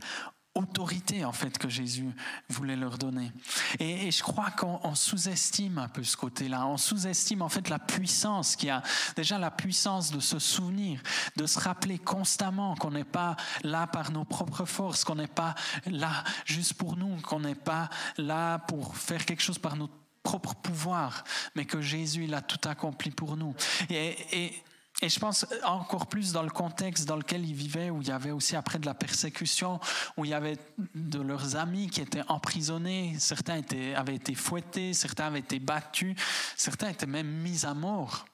autorité 0.55 1.25
en 1.25 1.31
fait 1.31 1.57
que 1.57 1.69
Jésus 1.69 2.09
voulait 2.49 2.75
leur 2.75 2.97
donner. 2.97 3.31
Et, 3.79 4.11
je 4.11 4.23
crois 4.23 4.51
qu'on 4.51 4.95
sous-estime 4.95 5.77
un 5.77 5.87
peu 5.87 6.03
ce 6.03 6.17
côté-là. 6.17 6.65
On 6.65 6.77
sous-estime 6.77 7.41
en 7.41 7.49
fait 7.49 7.69
la 7.69 7.79
puissance 7.79 8.55
qu'il 8.55 8.67
y 8.67 8.71
a. 8.71 8.81
Déjà 9.15 9.37
la 9.37 9.51
puissance 9.51 10.11
de 10.11 10.19
se 10.19 10.39
souvenir, 10.39 11.01
de 11.35 11.45
se 11.45 11.59
rappeler 11.59 11.97
constamment 11.97 12.75
qu'on 12.75 12.91
n'est 12.91 13.03
pas 13.03 13.35
là 13.63 13.87
par 13.87 14.11
nos 14.11 14.25
propres 14.25 14.65
forces, 14.65 15.03
qu'on 15.03 15.15
n'est 15.15 15.27
pas 15.27 15.55
là 15.85 16.23
juste 16.45 16.73
pour 16.73 16.97
nous, 16.97 17.17
qu'on 17.21 17.39
n'est 17.39 17.55
pas 17.55 17.89
là 18.17 18.59
pour 18.59 18.97
faire 18.97 19.25
quelque 19.25 19.43
chose 19.43 19.59
par 19.59 19.75
notre 19.75 19.93
propre 20.23 20.53
pouvoir, 20.55 21.23
mais 21.55 21.65
que 21.65 21.81
Jésus 21.81 22.25
il 22.25 22.33
a 22.33 22.41
tout 22.41 22.67
accompli 22.67 23.11
pour 23.11 23.37
nous. 23.37 23.55
Et 23.89 24.53
et 25.01 25.07
je 25.07 25.19
pense 25.19 25.45
encore 25.63 26.07
plus 26.07 26.33
dans 26.33 26.43
le 26.43 26.49
contexte 26.49 27.05
dans 27.05 27.15
lequel 27.15 27.45
ils 27.45 27.55
vivaient, 27.55 27.89
où 27.89 28.01
il 28.01 28.07
y 28.07 28.11
avait 28.11 28.31
aussi 28.31 28.55
après 28.55 28.79
de 28.79 28.85
la 28.85 28.93
persécution, 28.93 29.79
où 30.17 30.25
il 30.25 30.31
y 30.31 30.33
avait 30.33 30.57
de 30.93 31.21
leurs 31.21 31.55
amis 31.55 31.89
qui 31.89 32.01
étaient 32.01 32.23
emprisonnés, 32.27 33.15
certains 33.17 33.61
avaient 33.95 34.15
été 34.15 34.35
fouettés, 34.35 34.93
certains 34.93 35.27
avaient 35.27 35.39
été 35.39 35.59
battus, 35.59 36.15
certains 36.57 36.89
étaient 36.89 37.05
même 37.05 37.27
mis 37.27 37.65
à 37.65 37.73
mort. 37.73 38.25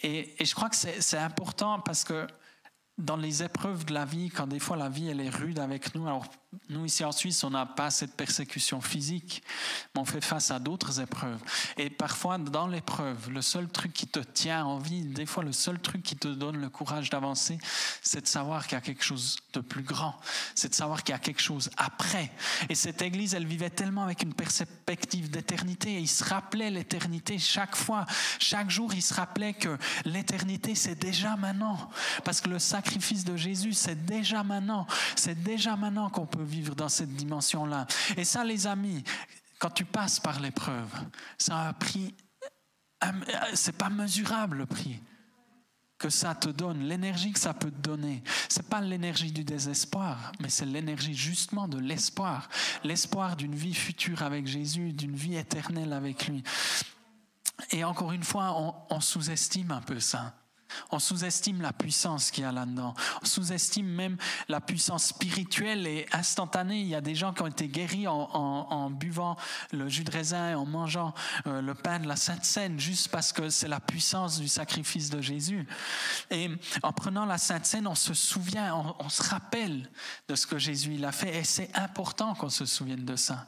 Et, 0.00 0.40
et 0.40 0.44
je 0.44 0.54
crois 0.54 0.70
que 0.70 0.76
c'est 0.76 1.18
important 1.18 1.80
parce 1.80 2.04
que 2.04 2.26
dans 2.96 3.16
les 3.16 3.42
épreuves 3.42 3.84
de 3.84 3.94
la 3.94 4.04
vie, 4.04 4.30
quand 4.30 4.46
des 4.46 4.58
fois 4.58 4.76
la 4.76 4.88
vie 4.88 5.08
elle 5.08 5.20
est 5.20 5.30
rude 5.30 5.58
avec 5.58 5.94
nous, 5.94 6.06
alors 6.06 6.26
nous, 6.68 6.84
ici 6.84 7.04
en 7.04 7.12
Suisse, 7.12 7.44
on 7.44 7.50
n'a 7.50 7.64
pas 7.64 7.90
cette 7.90 8.14
persécution 8.16 8.80
physique, 8.80 9.42
mais 9.94 10.00
on 10.00 10.04
fait 10.04 10.20
face 10.20 10.50
à 10.50 10.58
d'autres 10.58 11.00
épreuves. 11.00 11.40
Et 11.76 11.90
parfois, 11.90 12.38
dans 12.38 12.66
l'épreuve, 12.66 13.30
le 13.30 13.40
seul 13.40 13.68
truc 13.68 13.92
qui 13.92 14.08
te 14.08 14.18
tient 14.18 14.64
en 14.64 14.78
vie, 14.78 15.02
des 15.02 15.26
fois, 15.26 15.44
le 15.44 15.52
seul 15.52 15.78
truc 15.78 16.02
qui 16.02 16.16
te 16.16 16.26
donne 16.26 16.56
le 16.60 16.68
courage 16.68 17.08
d'avancer, 17.08 17.58
c'est 18.02 18.22
de 18.22 18.26
savoir 18.26 18.66
qu'il 18.66 18.74
y 18.74 18.78
a 18.78 18.80
quelque 18.80 19.04
chose 19.04 19.36
de 19.52 19.60
plus 19.60 19.84
grand. 19.84 20.16
C'est 20.56 20.70
de 20.70 20.74
savoir 20.74 21.04
qu'il 21.04 21.12
y 21.12 21.16
a 21.16 21.20
quelque 21.20 21.42
chose 21.42 21.70
après. 21.76 22.32
Et 22.68 22.74
cette 22.74 23.00
église, 23.00 23.34
elle 23.34 23.46
vivait 23.46 23.70
tellement 23.70 24.02
avec 24.02 24.22
une 24.22 24.34
perspective 24.34 25.30
d'éternité. 25.30 25.94
Et 25.94 26.00
il 26.00 26.08
se 26.08 26.24
rappelait 26.24 26.70
l'éternité 26.70 27.38
chaque 27.38 27.76
fois. 27.76 28.06
Chaque 28.40 28.70
jour, 28.70 28.92
il 28.92 29.02
se 29.02 29.14
rappelait 29.14 29.54
que 29.54 29.78
l'éternité, 30.04 30.74
c'est 30.74 30.98
déjà 30.98 31.36
maintenant. 31.36 31.90
Parce 32.24 32.40
que 32.40 32.48
le 32.48 32.58
sacrifice 32.58 33.24
de 33.24 33.36
Jésus, 33.36 33.72
c'est 33.72 34.04
déjà 34.04 34.42
maintenant. 34.42 34.88
C'est 35.14 35.40
déjà 35.40 35.76
maintenant 35.76 36.10
qu'on 36.10 36.26
peut 36.26 36.39
vivre 36.44 36.74
dans 36.74 36.88
cette 36.88 37.14
dimension-là. 37.14 37.86
Et 38.16 38.24
ça, 38.24 38.44
les 38.44 38.66
amis, 38.66 39.02
quand 39.58 39.70
tu 39.70 39.84
passes 39.84 40.20
par 40.20 40.40
l'épreuve, 40.40 40.88
ça 41.38 41.56
a 41.58 41.68
un 41.68 41.72
prix, 41.72 42.14
c'est 43.54 43.76
pas 43.76 43.90
mesurable 43.90 44.58
le 44.58 44.66
prix 44.66 45.00
que 46.00 46.08
ça 46.08 46.34
te 46.34 46.48
donne, 46.48 46.84
l'énergie 46.84 47.30
que 47.30 47.38
ça 47.38 47.52
peut 47.52 47.70
te 47.70 47.80
donner. 47.80 48.24
C'est 48.48 48.66
pas 48.66 48.80
l'énergie 48.80 49.30
du 49.30 49.44
désespoir, 49.44 50.32
mais 50.40 50.48
c'est 50.48 50.64
l'énergie 50.64 51.14
justement 51.14 51.68
de 51.68 51.78
l'espoir, 51.78 52.48
l'espoir 52.82 53.36
d'une 53.36 53.54
vie 53.54 53.74
future 53.74 54.22
avec 54.22 54.46
Jésus, 54.46 54.94
d'une 54.94 55.14
vie 55.14 55.36
éternelle 55.36 55.92
avec 55.92 56.26
lui. 56.26 56.42
Et 57.70 57.84
encore 57.84 58.12
une 58.12 58.24
fois, 58.24 58.54
on, 58.56 58.74
on 58.96 59.00
sous-estime 59.00 59.72
un 59.72 59.82
peu 59.82 60.00
ça. 60.00 60.39
On 60.90 60.98
sous-estime 60.98 61.60
la 61.60 61.72
puissance 61.72 62.30
qu'il 62.30 62.44
y 62.44 62.46
a 62.46 62.52
là-dedans. 62.52 62.94
On 63.22 63.26
sous-estime 63.26 63.86
même 63.86 64.16
la 64.48 64.60
puissance 64.60 65.06
spirituelle 65.06 65.86
et 65.86 66.06
instantanée. 66.12 66.80
Il 66.80 66.88
y 66.88 66.94
a 66.94 67.00
des 67.00 67.14
gens 67.14 67.32
qui 67.32 67.42
ont 67.42 67.46
été 67.46 67.68
guéris 67.68 68.06
en, 68.08 68.90
buvant 68.90 69.36
le 69.72 69.88
jus 69.88 70.04
de 70.04 70.10
raisin 70.10 70.50
et 70.50 70.54
en 70.54 70.66
mangeant 70.66 71.14
euh, 71.46 71.60
le 71.60 71.74
pain 71.74 71.98
de 71.98 72.08
la 72.08 72.16
Sainte 72.16 72.44
Seine, 72.44 72.78
juste 72.78 73.08
parce 73.08 73.32
que 73.32 73.50
c'est 73.50 73.68
la 73.68 73.80
puissance 73.80 74.40
du 74.40 74.48
sacrifice 74.48 75.10
de 75.10 75.20
Jésus. 75.20 75.66
Et 76.30 76.50
en 76.82 76.92
prenant 76.92 77.24
la 77.24 77.38
Sainte 77.38 77.66
Seine, 77.66 77.86
on 77.86 77.94
se 77.94 78.14
souvient, 78.14 78.94
on, 78.98 79.08
se 79.08 79.22
rappelle 79.22 79.90
de 80.28 80.34
ce 80.34 80.46
que 80.46 80.58
Jésus 80.58 80.94
il 80.94 81.04
a 81.04 81.12
fait. 81.12 81.38
Et 81.38 81.44
c'est 81.44 81.76
important 81.76 82.34
qu'on 82.34 82.48
se 82.48 82.64
souvienne 82.64 83.04
de 83.04 83.16
ça. 83.16 83.46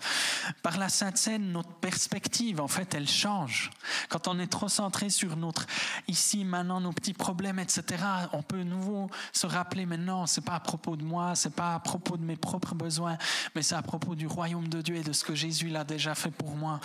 Par 0.63 0.79
la 0.79 0.89
Sainte 0.89 1.17
Seine, 1.17 1.53
notre 1.53 1.73
perspective, 1.75 2.61
en 2.61 2.69
fait, 2.69 2.95
elle 2.95 3.09
change. 3.09 3.71
Quand 4.09 4.29
on 4.29 4.39
est 4.39 4.47
trop 4.47 4.69
centré 4.69 5.11
sur 5.11 5.37
notre 5.37 5.67
ici, 6.09 6.45
maintenant, 6.45 6.81
nos 6.81 6.93
petits 6.93 7.12
problèmes, 7.13 7.59
etc. 7.59 8.03
On 8.33 8.43
peut 8.43 8.63
nouveau 8.63 9.11
se 9.33 9.47
rappeler 9.47 9.87
maintenant, 9.87 10.27
c'est 10.27 10.45
pas 10.45 10.55
à 10.55 10.61
propos 10.61 10.97
de 10.97 11.05
moi, 11.05 11.35
c'est 11.35 11.55
pas 11.55 11.75
à 11.75 11.81
propos 11.81 12.17
de 12.17 12.25
mes 12.25 12.37
propres 12.37 12.75
besoins, 12.75 13.17
mais 13.55 13.63
c'est 13.63 13.75
à 13.75 13.83
propos 13.83 14.15
du 14.15 14.27
royaume 14.27 14.69
de 14.69 14.83
Dieu 14.83 14.97
et 14.97 15.03
de 15.03 15.13
ce 15.13 15.25
que 15.25 15.35
Jésus 15.35 15.69
l'a 15.69 15.85
déjà 15.85 16.15
fait 16.15 16.31
pour 16.31 16.55
moi. 16.55 16.81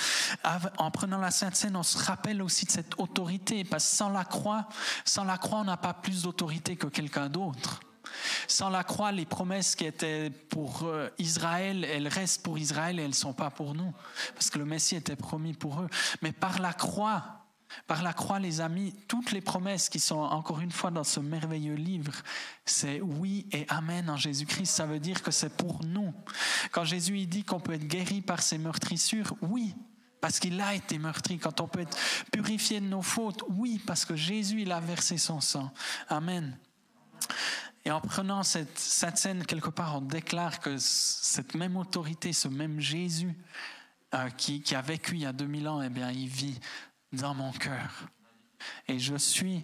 En 0.77 0.91
prenant 0.91 1.17
la 1.17 1.31
Sainte 1.31 1.55
Seine, 1.55 1.75
on 1.75 1.83
se 1.83 1.97
rappelle 1.97 2.41
aussi 2.41 2.65
de 2.65 2.71
cette 2.71 2.99
autorité, 2.99 3.63
parce 3.63 3.89
que 3.89 3.95
sans 3.95 4.09
la 4.09 4.25
croix, 4.25 4.67
sans 5.05 5.23
la 5.23 5.37
croix, 5.37 5.59
on 5.59 5.65
n'a 5.65 5.77
pas 5.77 5.93
plus 5.93 6.23
d'autorité 6.23 6.75
que 6.75 6.87
quelqu'un 6.87 7.29
d'autre. 7.29 7.81
Sans 8.47 8.69
la 8.69 8.83
croix, 8.83 9.11
les 9.11 9.25
promesses 9.25 9.75
qui 9.75 9.85
étaient 9.85 10.29
pour 10.29 10.83
euh, 10.83 11.09
Israël, 11.19 11.83
elles 11.83 12.07
restent 12.07 12.43
pour 12.43 12.57
Israël 12.57 12.99
et 12.99 13.03
elles 13.03 13.09
ne 13.09 13.13
sont 13.13 13.33
pas 13.33 13.49
pour 13.49 13.75
nous. 13.75 13.93
Parce 14.33 14.49
que 14.49 14.59
le 14.59 14.65
Messie 14.65 14.95
était 14.95 15.15
promis 15.15 15.53
pour 15.53 15.81
eux. 15.81 15.89
Mais 16.21 16.31
par 16.31 16.59
la 16.59 16.73
croix, 16.73 17.46
Par 17.85 18.03
la 18.03 18.13
croix, 18.13 18.39
les 18.39 18.61
amis, 18.61 18.93
toutes 19.07 19.31
les 19.31 19.41
promesses 19.41 19.89
qui 19.89 19.99
sont 19.99 20.19
encore 20.19 20.61
une 20.61 20.71
fois 20.71 20.91
dans 20.91 21.03
ce 21.03 21.19
merveilleux 21.19 21.75
livre, 21.75 22.13
c'est 22.65 23.01
oui 23.01 23.45
et 23.51 23.65
amen 23.69 24.09
en 24.09 24.17
Jésus-Christ. 24.17 24.67
Ça 24.67 24.85
veut 24.85 24.99
dire 24.99 25.21
que 25.21 25.31
c'est 25.31 25.55
pour 25.55 25.83
nous. 25.83 26.13
Quand 26.71 26.85
Jésus 26.85 27.25
dit 27.25 27.43
qu'on 27.43 27.59
peut 27.59 27.73
être 27.73 27.87
guéri 27.87 28.21
par 28.21 28.41
ses 28.41 28.57
meurtrissures, 28.57 29.35
oui, 29.41 29.75
parce 30.21 30.39
qu'il 30.39 30.59
a 30.61 30.73
été 30.73 30.97
meurtri. 30.97 31.37
Quand 31.37 31.61
on 31.61 31.67
peut 31.67 31.81
être 31.81 31.97
purifié 32.31 32.79
de 32.79 32.85
nos 32.85 33.01
fautes, 33.01 33.43
oui, 33.49 33.81
parce 33.85 34.05
que 34.05 34.15
Jésus 34.15 34.61
il 34.61 34.71
a 34.71 34.79
versé 34.79 35.17
son 35.17 35.41
sang. 35.41 35.71
Amen. 36.09 36.57
Et 37.85 37.91
en 37.91 38.01
prenant 38.01 38.43
cette, 38.43 38.77
cette 38.77 39.17
scène 39.17 39.45
quelque 39.45 39.69
part, 39.69 39.97
on 39.97 40.01
déclare 40.01 40.59
que 40.59 40.77
cette 40.77 41.55
même 41.55 41.77
autorité, 41.77 42.33
ce 42.33 42.47
même 42.47 42.81
Jésus 42.81 43.33
euh, 44.13 44.29
qui, 44.31 44.61
qui, 44.61 44.75
a 44.75 44.81
vécu 44.81 45.15
il 45.15 45.21
y 45.21 45.25
a 45.25 45.33
2000 45.33 45.67
ans, 45.67 45.81
eh 45.81 45.89
bien, 45.89 46.11
il 46.11 46.27
vit 46.27 46.59
dans 47.11 47.33
mon 47.33 47.51
cœur. 47.51 48.07
Et 48.87 48.99
je 48.99 49.15
suis 49.15 49.63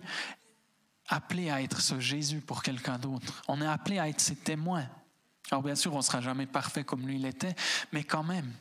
appelé 1.08 1.49
à 1.49 1.62
être 1.62 1.82
ce 1.82 1.99
Jésus 1.99 2.41
pour 2.41 2.63
quelqu'un 2.63 2.97
d'autre. 2.97 3.43
On 3.47 3.62
est 3.62 3.67
appelé 3.67 3.99
à 3.99 4.08
être 4.10 4.21
ses 4.21 4.36
témoins. 4.36 4.88
Alors 5.51 5.63
bien 5.63 5.75
sûr, 5.75 5.93
on 5.93 5.97
ne 5.97 6.01
sera 6.03 6.21
jamais 6.21 6.45
parfait 6.45 6.84
comme 6.84 7.06
lui 7.06 7.17
l'était, 7.17 7.56
mais 7.91 8.03
quand 8.03 8.23
même. 8.23 8.51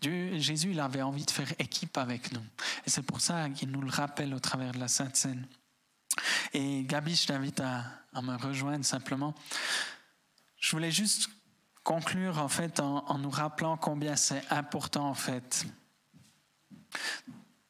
Dieu, 0.00 0.38
Jésus, 0.38 0.70
il 0.70 0.80
avait 0.80 1.02
envie 1.02 1.24
de 1.24 1.30
faire 1.30 1.52
équipe 1.58 1.98
avec 1.98 2.32
nous. 2.32 2.44
Et 2.86 2.90
c'est 2.90 3.02
pour 3.02 3.20
ça 3.20 3.48
qu'il 3.50 3.70
nous 3.70 3.80
le 3.80 3.90
rappelle 3.90 4.32
au 4.32 4.38
travers 4.38 4.72
de 4.72 4.78
la 4.78 4.88
Sainte 4.88 5.16
Seine. 5.16 5.46
Et 6.52 6.84
Gabi, 6.84 7.16
je 7.16 7.26
t'invite 7.26 7.60
à, 7.60 7.84
à, 8.12 8.22
me 8.22 8.36
rejoindre 8.36 8.84
simplement. 8.84 9.34
Je 10.58 10.70
voulais 10.70 10.92
juste 10.92 11.28
conclure 11.82 12.38
en 12.38 12.48
fait 12.48 12.78
en, 12.78 13.04
en 13.08 13.18
nous 13.18 13.30
rappelant 13.30 13.76
combien 13.76 14.14
c'est 14.14 14.44
important 14.50 15.08
en 15.08 15.14
fait 15.14 15.66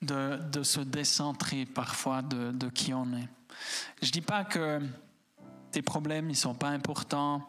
de, 0.03 0.63
se 0.63 0.81
décentrer 0.81 1.65
parfois 1.65 2.23
de, 2.23 2.69
qui 2.69 2.93
on 2.93 3.07
est. 3.15 3.29
Je 4.03 4.11
dis 4.11 4.21
pas 4.21 4.45
que 4.45 4.81
tes 5.71 5.83
problèmes 5.83 6.31
ils 6.31 6.37
sont 6.37 6.55
pas 6.55 6.69
importants. 6.69 7.47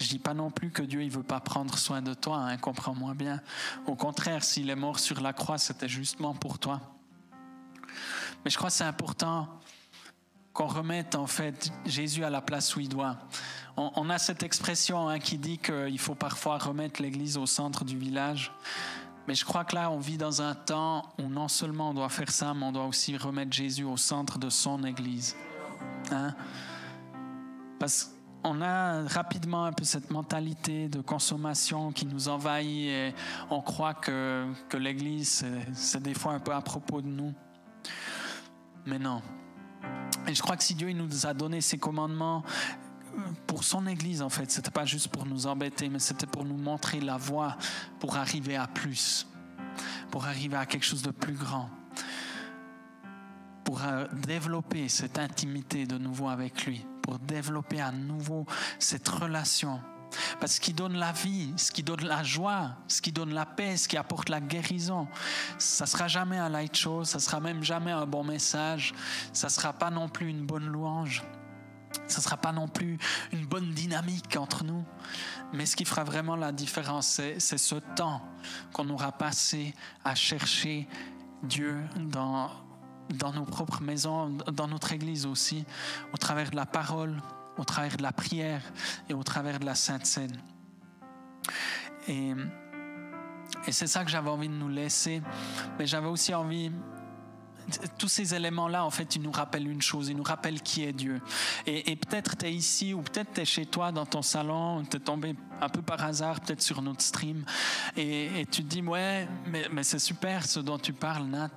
Je 0.00 0.08
dis 0.08 0.20
pas 0.20 0.34
non 0.34 0.50
plus 0.50 0.70
que 0.70 0.82
Dieu 0.82 1.02
il 1.02 1.10
veut 1.10 1.24
pas 1.24 1.40
prendre 1.40 1.76
soin 1.76 2.02
de 2.02 2.14
toi. 2.14 2.36
Hein, 2.38 2.56
comprends-moi 2.56 3.14
bien. 3.14 3.40
Au 3.86 3.96
contraire, 3.96 4.44
s'il 4.44 4.70
est 4.70 4.76
mort 4.76 5.00
sur 5.00 5.20
la 5.20 5.32
croix, 5.32 5.58
c'était 5.58 5.88
justement 5.88 6.34
pour 6.34 6.58
toi. 6.58 6.80
Mais 8.44 8.50
je 8.50 8.56
crois 8.56 8.70
que 8.70 8.76
c'est 8.76 8.84
important 8.84 9.48
qu'on 10.52 10.66
remette 10.66 11.16
en 11.16 11.26
fait 11.26 11.72
Jésus 11.84 12.24
à 12.24 12.30
la 12.30 12.40
place 12.40 12.76
où 12.76 12.80
il 12.80 12.88
doit. 12.88 13.16
On, 13.76 13.90
on 13.96 14.10
a 14.10 14.18
cette 14.18 14.44
expression 14.44 15.08
hein, 15.08 15.18
qui 15.18 15.36
dit 15.36 15.58
qu'il 15.58 15.98
faut 15.98 16.14
parfois 16.14 16.58
remettre 16.58 17.02
l'Église 17.02 17.36
au 17.36 17.46
centre 17.46 17.84
du 17.84 17.98
village. 17.98 18.52
Mais 19.28 19.34
je 19.34 19.44
crois 19.44 19.62
que 19.66 19.74
là, 19.74 19.90
on 19.90 19.98
vit 19.98 20.16
dans 20.16 20.40
un 20.40 20.54
temps 20.54 21.12
où 21.18 21.24
non 21.24 21.48
seulement 21.48 21.90
on 21.90 21.92
doit 21.92 22.08
faire 22.08 22.30
ça, 22.30 22.54
mais 22.54 22.64
on 22.64 22.72
doit 22.72 22.86
aussi 22.86 23.14
remettre 23.14 23.52
Jésus 23.52 23.84
au 23.84 23.98
centre 23.98 24.38
de 24.38 24.48
son 24.48 24.82
Église. 24.84 25.36
Hein? 26.10 26.34
Parce 27.78 28.10
qu'on 28.42 28.62
a 28.62 29.06
rapidement 29.06 29.66
un 29.66 29.72
peu 29.74 29.84
cette 29.84 30.10
mentalité 30.10 30.88
de 30.88 31.02
consommation 31.02 31.92
qui 31.92 32.06
nous 32.06 32.30
envahit 32.30 32.88
et 32.88 33.14
on 33.50 33.60
croit 33.60 33.92
que, 33.92 34.46
que 34.70 34.78
l'Église, 34.78 35.44
c'est 35.74 36.02
des 36.02 36.14
fois 36.14 36.32
un 36.32 36.40
peu 36.40 36.54
à 36.54 36.62
propos 36.62 37.02
de 37.02 37.08
nous. 37.08 37.34
Mais 38.86 38.98
non. 38.98 39.20
Et 40.26 40.34
je 40.34 40.40
crois 40.40 40.56
que 40.56 40.64
si 40.64 40.74
Dieu 40.74 40.88
il 40.88 40.96
nous 40.96 41.26
a 41.26 41.34
donné 41.34 41.60
ses 41.60 41.76
commandements, 41.76 42.44
pour 43.46 43.64
son 43.64 43.86
Église, 43.86 44.22
en 44.22 44.28
fait. 44.28 44.50
C'était 44.50 44.70
pas 44.70 44.84
juste 44.84 45.08
pour 45.08 45.26
nous 45.26 45.46
embêter, 45.46 45.88
mais 45.88 45.98
c'était 45.98 46.26
pour 46.26 46.44
nous 46.44 46.56
montrer 46.56 47.00
la 47.00 47.16
voie 47.16 47.56
pour 48.00 48.16
arriver 48.16 48.56
à 48.56 48.66
plus, 48.66 49.26
pour 50.10 50.26
arriver 50.26 50.56
à 50.56 50.66
quelque 50.66 50.84
chose 50.84 51.02
de 51.02 51.10
plus 51.10 51.34
grand, 51.34 51.70
pour 53.64 53.80
développer 54.26 54.88
cette 54.88 55.18
intimité 55.18 55.86
de 55.86 55.98
nouveau 55.98 56.28
avec 56.28 56.66
lui, 56.66 56.84
pour 57.02 57.18
développer 57.18 57.80
à 57.80 57.92
nouveau 57.92 58.46
cette 58.78 59.08
relation. 59.08 59.80
Parce 60.40 60.58
que 60.58 60.64
qui 60.64 60.72
donne 60.72 60.96
la 60.96 61.12
vie, 61.12 61.52
ce 61.56 61.70
qui 61.70 61.82
donne 61.82 62.04
la 62.04 62.22
joie, 62.22 62.76
ce 62.86 63.02
qui 63.02 63.12
donne 63.12 63.34
la 63.34 63.44
paix, 63.44 63.76
ce 63.76 63.88
qui 63.88 63.96
apporte 63.96 64.28
la 64.28 64.40
guérison, 64.40 65.06
ça 65.58 65.86
sera 65.86 66.08
jamais 66.08 66.38
un 66.38 66.48
light 66.48 66.76
show, 66.76 67.04
ça 67.04 67.18
sera 67.18 67.40
même 67.40 67.62
jamais 67.62 67.92
un 67.92 68.06
bon 68.06 68.24
message, 68.24 68.94
ça 69.32 69.48
sera 69.48 69.72
pas 69.72 69.90
non 69.90 70.08
plus 70.08 70.28
une 70.28 70.46
bonne 70.46 70.66
louange 70.66 71.22
ce 72.06 72.18
ne 72.18 72.22
sera 72.22 72.36
pas 72.36 72.52
non 72.52 72.68
plus 72.68 72.98
une 73.32 73.46
bonne 73.46 73.72
dynamique 73.72 74.36
entre 74.36 74.64
nous. 74.64 74.84
Mais 75.52 75.66
ce 75.66 75.76
qui 75.76 75.84
fera 75.84 76.04
vraiment 76.04 76.36
la 76.36 76.52
différence, 76.52 77.20
c'est 77.38 77.58
ce 77.58 77.76
temps 77.96 78.22
qu'on 78.72 78.88
aura 78.90 79.12
passé 79.12 79.74
à 80.04 80.14
chercher 80.14 80.88
Dieu 81.42 81.76
dans, 81.96 82.50
dans 83.10 83.32
nos 83.32 83.44
propres 83.44 83.82
maisons, 83.82 84.36
dans 84.52 84.68
notre 84.68 84.92
Église 84.92 85.26
aussi, 85.26 85.64
au 86.12 86.16
travers 86.16 86.50
de 86.50 86.56
la 86.56 86.66
parole, 86.66 87.22
au 87.56 87.64
travers 87.64 87.96
de 87.96 88.02
la 88.02 88.12
prière 88.12 88.62
et 89.08 89.14
au 89.14 89.22
travers 89.22 89.58
de 89.58 89.66
la 89.66 89.74
Sainte 89.74 90.06
Seine. 90.06 90.40
Et, 92.06 92.32
et 93.66 93.72
c'est 93.72 93.86
ça 93.86 94.04
que 94.04 94.10
j'avais 94.10 94.30
envie 94.30 94.48
de 94.48 94.54
nous 94.54 94.68
laisser. 94.68 95.22
Mais 95.78 95.86
j'avais 95.86 96.08
aussi 96.08 96.34
envie 96.34 96.70
tous 97.98 98.08
ces 98.08 98.34
éléments-là, 98.34 98.84
en 98.84 98.90
fait, 98.90 99.16
ils 99.16 99.22
nous 99.22 99.30
rappellent 99.30 99.68
une 99.68 99.82
chose, 99.82 100.08
ils 100.08 100.16
nous 100.16 100.22
rappellent 100.22 100.62
qui 100.62 100.84
est 100.84 100.92
Dieu. 100.92 101.20
Et, 101.66 101.96
peut-être 101.96 102.36
tu 102.36 102.46
es 102.46 102.52
ici 102.52 102.94
ou 102.94 103.02
peut-être 103.02 103.34
tu 103.34 103.40
es 103.40 103.44
chez 103.44 103.66
toi 103.66 103.92
dans 103.92 104.06
ton 104.06 104.22
salon, 104.22 104.84
tu 104.84 104.96
es 104.96 105.00
tombé 105.00 105.34
un 105.60 105.68
peu 105.68 105.82
par 105.82 106.02
hasard 106.04 106.40
peut-être 106.40 106.62
sur 106.62 106.82
notre 106.82 107.02
stream 107.02 107.44
et, 107.96 108.46
tu 108.50 108.62
te 108.62 108.68
dis, 108.68 108.82
ouais, 108.82 109.28
mais, 109.46 109.82
c'est 109.82 109.98
super 109.98 110.46
ce 110.46 110.60
dont 110.60 110.78
tu 110.78 110.92
parles, 110.92 111.24
Nat. 111.24 111.50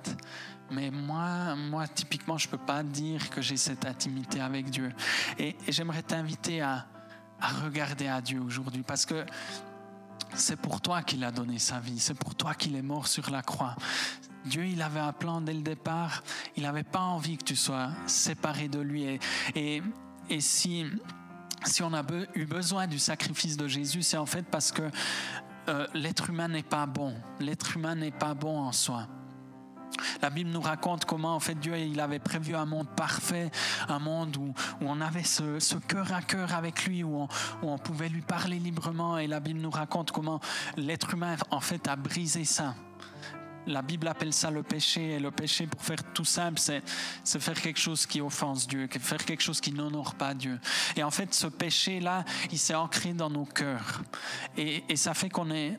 Mais 0.70 0.90
moi, 0.90 1.54
moi, 1.54 1.86
typiquement, 1.86 2.38
je 2.38 2.48
peux 2.48 2.58
pas 2.58 2.82
dire 2.82 3.28
que 3.30 3.42
j'ai 3.42 3.56
cette 3.56 3.84
intimité 3.84 4.40
avec 4.40 4.70
Dieu. 4.70 4.92
Et, 5.38 5.56
j'aimerais 5.68 6.02
t'inviter 6.02 6.60
à 6.60 6.86
regarder 7.64 8.08
à 8.08 8.20
Dieu 8.20 8.40
aujourd'hui 8.40 8.82
parce 8.82 9.04
que 9.04 9.24
c'est 10.34 10.56
pour 10.56 10.80
toi 10.80 11.02
qu'il 11.02 11.24
a 11.24 11.30
donné 11.30 11.58
sa 11.58 11.78
vie, 11.78 11.98
c'est 11.98 12.14
pour 12.14 12.34
toi 12.34 12.54
qu'il 12.54 12.74
est 12.76 12.82
mort 12.82 13.06
sur 13.06 13.30
la 13.30 13.42
croix. 13.42 13.76
Dieu, 14.44 14.66
il 14.66 14.82
avait 14.82 15.00
un 15.00 15.12
plan 15.12 15.40
dès 15.40 15.54
le 15.54 15.62
départ. 15.62 16.22
Il 16.56 16.64
n'avait 16.64 16.82
pas 16.82 17.00
envie 17.00 17.36
que 17.36 17.44
tu 17.44 17.56
sois 17.56 17.90
séparé 18.06 18.68
de 18.68 18.80
lui. 18.80 19.18
Et, 19.54 19.82
si, 20.40 20.86
on 21.80 21.94
a 21.94 22.02
eu 22.34 22.44
besoin 22.44 22.86
du 22.86 22.98
sacrifice 22.98 23.56
de 23.56 23.68
Jésus, 23.68 24.02
c'est 24.02 24.16
en 24.16 24.26
fait 24.26 24.42
parce 24.42 24.72
que 24.72 24.90
euh, 25.68 25.86
l'être 25.94 26.30
humain 26.30 26.48
n'est 26.48 26.62
pas 26.62 26.86
bon. 26.86 27.14
L'être 27.38 27.76
humain 27.76 27.94
n'est 27.94 28.10
pas 28.10 28.34
bon 28.34 28.58
en 28.58 28.72
soi. 28.72 29.06
La 30.20 30.30
Bible 30.30 30.50
nous 30.50 30.60
raconte 30.60 31.04
comment 31.04 31.34
en 31.34 31.40
fait 31.40 31.54
Dieu 31.54 31.76
il 31.76 32.00
avait 32.00 32.18
prévu 32.18 32.54
un 32.54 32.64
monde 32.64 32.88
parfait, 32.96 33.50
un 33.88 33.98
monde 33.98 34.36
où, 34.36 34.54
on 34.80 35.00
avait 35.00 35.22
ce, 35.22 35.58
ce, 35.58 35.76
cœur 35.76 36.12
à 36.12 36.22
cœur 36.22 36.54
avec 36.54 36.86
lui, 36.86 37.04
où 37.04 37.16
on, 37.16 37.28
où 37.62 37.70
on 37.70 37.78
pouvait 37.78 38.08
lui 38.08 38.22
parler 38.22 38.58
librement. 38.58 39.18
Et 39.18 39.26
la 39.26 39.40
Bible 39.40 39.60
nous 39.60 39.70
raconte 39.70 40.10
comment 40.10 40.40
l'être 40.76 41.14
humain 41.14 41.36
en 41.50 41.60
fait 41.60 41.86
a 41.88 41.96
brisé 41.96 42.44
ça. 42.44 42.74
La 43.66 43.82
Bible 43.82 44.08
appelle 44.08 44.32
ça 44.32 44.50
le 44.50 44.62
péché. 44.62 45.12
Et 45.12 45.18
le 45.18 45.30
péché, 45.30 45.66
pour 45.66 45.82
faire 45.82 46.02
tout 46.12 46.24
simple, 46.24 46.58
c'est, 46.58 46.82
faire 47.40 47.60
quelque 47.60 47.78
chose 47.78 48.06
qui 48.06 48.20
offense 48.20 48.66
Dieu, 48.66 48.88
faire 49.00 49.24
quelque 49.24 49.42
chose 49.42 49.60
qui 49.60 49.72
n'honore 49.72 50.14
pas 50.14 50.34
Dieu. 50.34 50.58
Et 50.96 51.02
en 51.02 51.10
fait, 51.10 51.32
ce 51.34 51.46
péché-là, 51.46 52.24
il 52.50 52.58
s'est 52.58 52.74
ancré 52.74 53.12
dans 53.12 53.30
nos 53.30 53.44
cœurs. 53.44 54.02
Et, 54.56 54.84
et 54.88 54.96
ça 54.96 55.14
fait 55.14 55.28
qu'on 55.28 55.50
est 55.50 55.78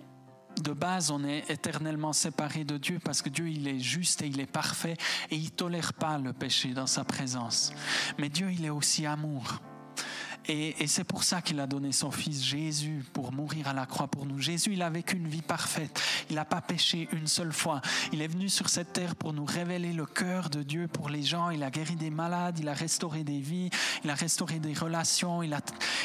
de 0.61 0.71
base, 0.71 1.09
on 1.09 1.23
est 1.23 1.49
éternellement 1.49 2.13
séparé 2.13 2.63
de 2.63 2.77
Dieu 2.77 2.99
parce 3.03 3.21
que 3.21 3.29
Dieu, 3.29 3.49
il 3.49 3.67
est 3.67 3.79
juste 3.79 4.21
et 4.21 4.27
il 4.27 4.39
est 4.39 4.45
parfait 4.45 4.97
et 5.31 5.35
il 5.35 5.51
tolère 5.51 5.93
pas 5.93 6.17
le 6.17 6.33
péché 6.33 6.73
dans 6.73 6.87
sa 6.87 7.03
présence. 7.03 7.73
Mais 8.17 8.29
Dieu, 8.29 8.51
il 8.51 8.63
est 8.65 8.69
aussi 8.69 9.05
amour. 9.05 9.61
Et, 10.47 10.87
c'est 10.87 11.03
pour 11.03 11.23
ça 11.23 11.41
qu'il 11.41 11.59
a 11.59 11.67
donné 11.67 11.91
son 11.91 12.11
fils 12.11 12.43
Jésus 12.43 13.03
pour 13.13 13.31
mourir 13.31 13.69
à 13.69 13.73
la 13.73 13.85
croix 13.85 14.07
pour 14.07 14.25
nous. 14.25 14.39
Jésus, 14.39 14.73
il 14.73 14.81
a 14.81 14.89
vécu 14.89 15.15
une 15.15 15.27
vie 15.27 15.41
parfaite. 15.41 16.01
Il 16.29 16.35
n'a 16.35 16.45
pas 16.45 16.61
péché 16.61 17.07
une 17.13 17.27
seule 17.27 17.53
fois. 17.53 17.81
Il 18.11 18.21
est 18.21 18.27
venu 18.27 18.49
sur 18.49 18.69
cette 18.69 18.93
terre 18.93 19.15
pour 19.15 19.33
nous 19.33 19.45
révéler 19.45 19.93
le 19.93 20.05
cœur 20.05 20.49
de 20.49 20.61
Dieu 20.61 20.87
pour 20.87 21.09
les 21.09 21.23
gens. 21.23 21.49
Il 21.49 21.63
a 21.63 21.71
guéri 21.71 21.95
des 21.95 22.09
malades, 22.09 22.59
il 22.59 22.67
a 22.67 22.73
restauré 22.73 23.23
des 23.23 23.39
vies, 23.39 23.69
il 24.03 24.09
a 24.09 24.15
restauré 24.15 24.59
des 24.59 24.73
relations. 24.73 25.43
Il 25.43 25.53
a, 25.53 25.61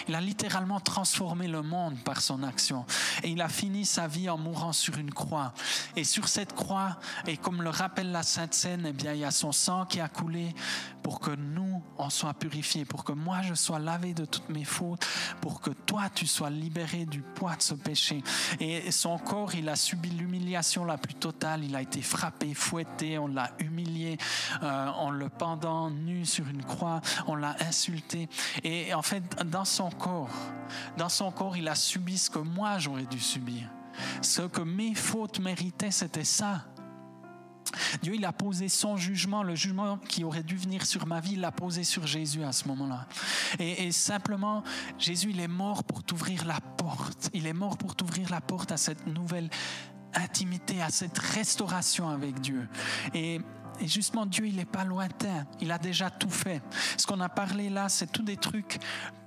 il 0.07 0.15
a 0.15 0.21
littéralement 0.21 0.81
transformé 0.81 1.49
le 1.49 1.63
monde 1.63 1.97
par 2.05 2.21
son 2.21 2.43
action. 2.43 2.87
Et 3.25 3.31
il 3.31 3.41
a 3.43 3.49
fini 3.49 3.85
sa 3.85 4.07
vie 4.07 4.29
en 4.29 4.39
mourant 4.39 4.73
sur 4.73 4.99
une 4.99 5.13
croix. 5.13 5.53
Et 5.97 6.05
sur 6.05 6.29
cette 6.29 6.55
croix, 6.55 6.99
et 7.27 7.37
comme 7.37 7.63
le 7.63 7.71
rappelle 7.71 8.13
la 8.13 8.23
Sainte 8.23 8.55
Seine, 8.55 8.87
eh 8.87 8.93
bien, 8.93 9.13
il 9.15 9.21
y 9.21 9.25
a 9.25 9.31
son 9.31 9.53
sang 9.53 9.85
qui 9.85 10.01
a 10.01 10.09
coulé 10.09 10.55
pour 11.03 11.21
que 11.21 11.31
nous, 11.31 11.83
on 11.97 12.11
soit 12.11 12.35
purifiés, 12.35 12.85
pour 12.85 13.05
que 13.05 13.13
moi, 13.13 13.43
je 13.43 13.55
sois 13.55 13.79
lavé 13.79 14.15
de 14.15 14.28
toutes 14.31 14.49
mes 14.49 14.65
fautes, 14.65 15.07
pour 15.41 15.61
que 15.61 15.71
toi, 15.71 16.05
tu 16.15 16.27
sois 16.27 16.51
libéré 16.51 17.05
du 17.05 17.21
poids 17.21 17.57
de 17.57 17.63
ce 17.63 17.75
péché. 17.75 18.23
Et 18.61 18.91
son 18.91 19.19
corps, 19.19 19.55
il 19.55 19.69
a 19.69 19.77
subi 19.77 20.11
l'humiliation 20.11 20.85
la 20.85 20.99
plus 20.99 21.15
totale. 21.15 21.65
Il 21.65 21.75
a 21.77 21.83
été 21.83 22.03
frappé, 22.03 22.55
fouetté, 22.55 23.19
on 23.19 23.29
l'a 23.29 23.51
humilié 23.59 24.19
euh, 24.63 24.87
en 24.89 25.11
le 25.11 25.29
pendant 25.29 25.91
nu 25.91 26.27
sur 26.27 26.49
une 26.49 26.65
croix, 26.65 27.01
on 27.27 27.35
l'a 27.35 27.57
insulté. 27.61 28.29
Et 28.65 28.95
en 28.95 29.03
fait, 29.03 29.23
dans 29.47 29.65
son 29.65 29.91
corps, 29.91 30.31
dans 30.97 31.09
son 31.09 31.31
corps, 31.31 31.57
il 31.57 31.69
a 31.69 31.75
subi 31.75 32.19
ce 32.19 32.31
que 32.31 32.39
moi, 32.39 32.79
j'aurais 32.79 33.07
dû 33.07 33.21
subir. 33.21 33.69
Ce 34.23 34.43
que 34.43 34.61
mes 34.61 34.95
fautes 34.95 35.41
méritaient, 35.41 35.91
c'était 35.91 36.25
ça. 36.25 36.65
Dieu, 38.03 38.15
il 38.15 38.25
a 38.25 38.33
posé 38.33 38.69
son 38.69 38.97
jugement, 38.97 39.43
le 39.43 39.55
jugement 39.55 39.99
qui 39.99 40.25
aurait 40.25 40.43
dû 40.43 40.57
venir 40.57 40.87
sur 40.87 41.07
ma 41.07 41.21
vie, 41.21 41.33
il 41.33 41.41
l'a 41.41 41.53
posé 41.53 41.85
sur 41.85 42.07
Jésus 42.07 42.43
à 42.45 42.53
ce 42.53 42.69
moment-là. 42.69 43.07
Et, 43.59 43.91
simplement, 43.93 44.63
Jésus, 44.99 45.31
il 45.31 45.41
est 45.41 45.49
mort 45.49 45.85
pour 45.85 46.03
t'ouvrir 46.03 46.45
la 46.45 46.61
porte. 46.61 47.31
Il 47.33 47.47
est 47.47 47.53
mort 47.53 47.79
pour 47.79 47.97
t'ouvrir 47.97 48.31
la 48.31 48.41
porte 48.41 48.73
à 48.73 48.77
cette 48.77 49.07
nouvelle 49.07 49.51
intimité, 50.15 50.81
à 50.81 50.91
cette 50.91 51.19
restauration 51.19 52.09
avec 52.09 52.41
Dieu. 52.41 52.69
Et 53.15 53.41
et 53.81 53.87
justement, 53.87 54.27
Dieu, 54.27 54.47
il 54.47 54.57
n'est 54.57 54.65
pas 54.65 54.85
lointain. 54.85 55.47
Il 55.61 55.71
a 55.71 55.79
déjà 55.79 56.11
tout 56.11 56.31
fait. 56.31 56.63
Ce 56.97 57.07
qu'on 57.07 57.21
a 57.21 57.29
parlé 57.29 57.71
là, 57.71 57.89
c'est 57.89 58.11
tous 58.11 58.23
des 58.23 58.37
trucs 58.37 58.79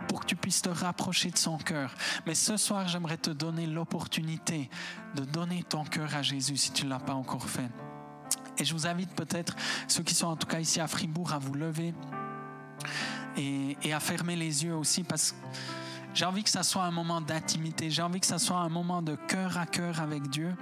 pour 0.08 0.22
que 0.22 0.26
tu 0.26 0.36
puisses 0.36 0.62
te 0.62 0.70
rapprocher 0.70 1.32
de 1.32 1.38
son 1.38 1.58
cœur. 1.58 1.94
Mais 2.26 2.36
ce 2.36 2.58
soir, 2.58 2.88
j'aimerais 2.88 3.18
te 3.18 3.30
donner 3.30 3.66
l'opportunité 3.66 4.70
de 5.16 5.24
donner 5.24 5.64
ton 5.64 5.84
cœur 5.84 6.16
à 6.16 6.22
Jésus 6.22 6.58
si 6.58 6.72
tu 6.72 6.86
ne 6.86 6.90
l'as 6.90 7.00
pas 7.00 7.14
encore 7.14 7.48
fait. 7.48 7.70
Et 8.58 8.66
je 8.66 8.74
vous 8.74 8.88
invite 8.88 9.14
peut-être, 9.16 9.56
ceux 9.88 10.04
qui 10.04 10.14
sont 10.14 10.28
en 10.28 10.36
tout 10.36 10.48
cas 10.48 10.60
ici 10.60 10.80
à 10.80 10.88
Fribourg, 10.88 11.34
à 11.34 11.40
vous 11.40 11.54
lever 11.54 11.94
et, 13.38 13.94
à 13.94 14.00
fermer 14.00 14.36
les 14.36 14.64
yeux 14.64 14.76
aussi 14.76 15.04
parce 15.04 15.32
que 15.32 15.38
j'ai 16.14 16.26
envie 16.26 16.44
que 16.44 16.50
ça 16.50 16.64
soit 16.64 16.84
un 16.84 16.92
moment 16.92 17.22
d'intimité. 17.22 17.90
J'ai 17.90 18.02
envie 18.02 18.20
que 18.20 18.26
ça 18.26 18.40
soit 18.40 18.58
un 18.58 18.70
moment 18.70 19.02
de 19.02 19.16
cœur 19.16 19.58
à 19.58 19.66
cœur 19.66 20.02
avec 20.02 20.30
Dieu 20.30 20.54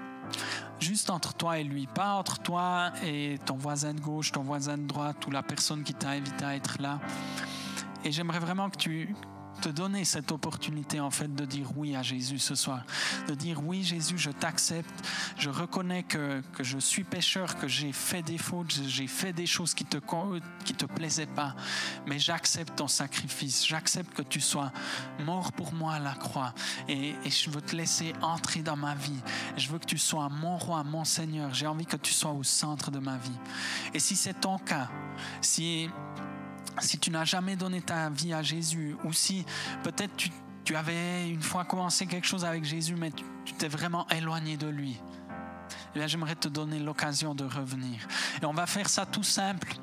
juste 0.79 1.09
entre 1.09 1.33
toi 1.33 1.59
et 1.59 1.63
lui, 1.63 1.87
pas 1.87 2.13
entre 2.13 2.39
toi 2.39 2.91
et 3.03 3.39
ton 3.45 3.55
voisin 3.55 3.93
de 3.93 3.99
gauche, 3.99 4.31
ton 4.31 4.43
voisin 4.43 4.77
de 4.77 4.87
droite 4.87 5.25
ou 5.27 5.31
la 5.31 5.43
personne 5.43 5.83
qui 5.83 5.93
t'a 5.93 6.09
invité 6.09 6.45
à 6.45 6.55
être 6.55 6.81
là. 6.81 6.99
Et 8.05 8.11
j'aimerais 8.11 8.39
vraiment 8.39 8.69
que 8.69 8.77
tu, 8.77 9.15
te 9.59 9.69
donner 9.69 10.05
cette 10.05 10.31
opportunité 10.31 10.99
en 10.99 11.11
fait 11.11 11.33
de 11.33 11.45
dire 11.45 11.69
oui 11.75 11.95
à 11.95 12.03
Jésus 12.03 12.39
ce 12.39 12.55
soir, 12.55 12.83
de 13.27 13.35
dire 13.35 13.61
oui 13.63 13.83
Jésus, 13.83 14.17
je 14.17 14.31
t'accepte, 14.31 14.89
je 15.37 15.49
reconnais 15.49 16.03
que, 16.03 16.41
que, 16.53 16.63
je 16.63 16.77
suis 16.77 17.03
pécheur, 17.03 17.57
que 17.57 17.67
j'ai 17.67 17.91
fait 17.91 18.21
des 18.21 18.37
fautes, 18.37 18.71
j'ai 18.87 19.07
fait 19.07 19.33
des 19.33 19.45
choses 19.45 19.73
qui 19.73 19.85
te 19.85 19.97
qui 20.65 20.73
te 20.73 20.85
plaisaient 20.85 21.25
pas, 21.25 21.55
mais 22.07 22.19
j'accepte 22.19 22.75
ton 22.77 22.87
sacrifice, 22.87 23.65
j'accepte 23.67 24.13
que 24.13 24.21
tu 24.21 24.41
sois 24.41 24.71
mort 25.19 25.51
pour 25.51 25.73
moi 25.73 25.93
à 25.93 25.99
la 25.99 26.13
croix 26.13 26.53
et, 26.87 27.15
et 27.23 27.29
je 27.29 27.49
veux 27.49 27.61
te 27.61 27.75
laisser 27.75 28.13
entrer 28.21 28.61
dans 28.61 28.77
ma 28.77 28.95
vie. 28.95 29.19
Je 29.57 29.69
veux 29.69 29.79
que 29.79 29.85
tu 29.85 29.97
sois 29.97 30.29
mon 30.29 30.57
roi, 30.57 30.83
mon 30.83 31.03
Seigneur. 31.03 31.53
J'ai 31.53 31.67
envie 31.67 31.85
que 31.85 31.97
tu 31.97 32.13
sois 32.13 32.31
au 32.31 32.43
centre 32.43 32.91
de 32.91 32.99
ma 32.99 33.17
vie. 33.17 33.37
Et 33.93 33.99
si 33.99 34.15
c'est 34.15 34.41
ton 34.41 34.57
cas, 34.57 34.89
si 35.41 35.89
si 36.79 36.97
tu 36.97 37.11
n'as 37.11 37.25
jamais 37.25 37.55
donné 37.55 37.81
ta 37.81 38.09
vie 38.09 38.33
à 38.33 38.41
Jésus, 38.41 38.95
ou 39.03 39.13
si 39.13 39.45
peut-être 39.83 40.15
tu, 40.63 40.75
avais 40.75 41.27
une 41.29 41.41
fois 41.41 41.65
commencé 41.65 42.05
quelque 42.05 42.27
chose 42.27 42.45
avec 42.45 42.63
Jésus, 42.63 42.95
mais 42.95 43.11
tu 43.43 43.53
t'es 43.53 43.67
vraiment 43.67 44.07
éloigné 44.09 44.55
de 44.55 44.67
lui, 44.67 44.99
eh 45.95 46.07
j'aimerais 46.07 46.35
te 46.35 46.47
donner 46.47 46.79
l'occasion 46.79 47.33
de 47.33 47.43
revenir. 47.43 48.07
Et 48.41 48.45
on 48.45 48.53
va 48.53 48.67
faire 48.67 48.89
ça 48.89 49.05
tout 49.05 49.23
simple. 49.23 49.73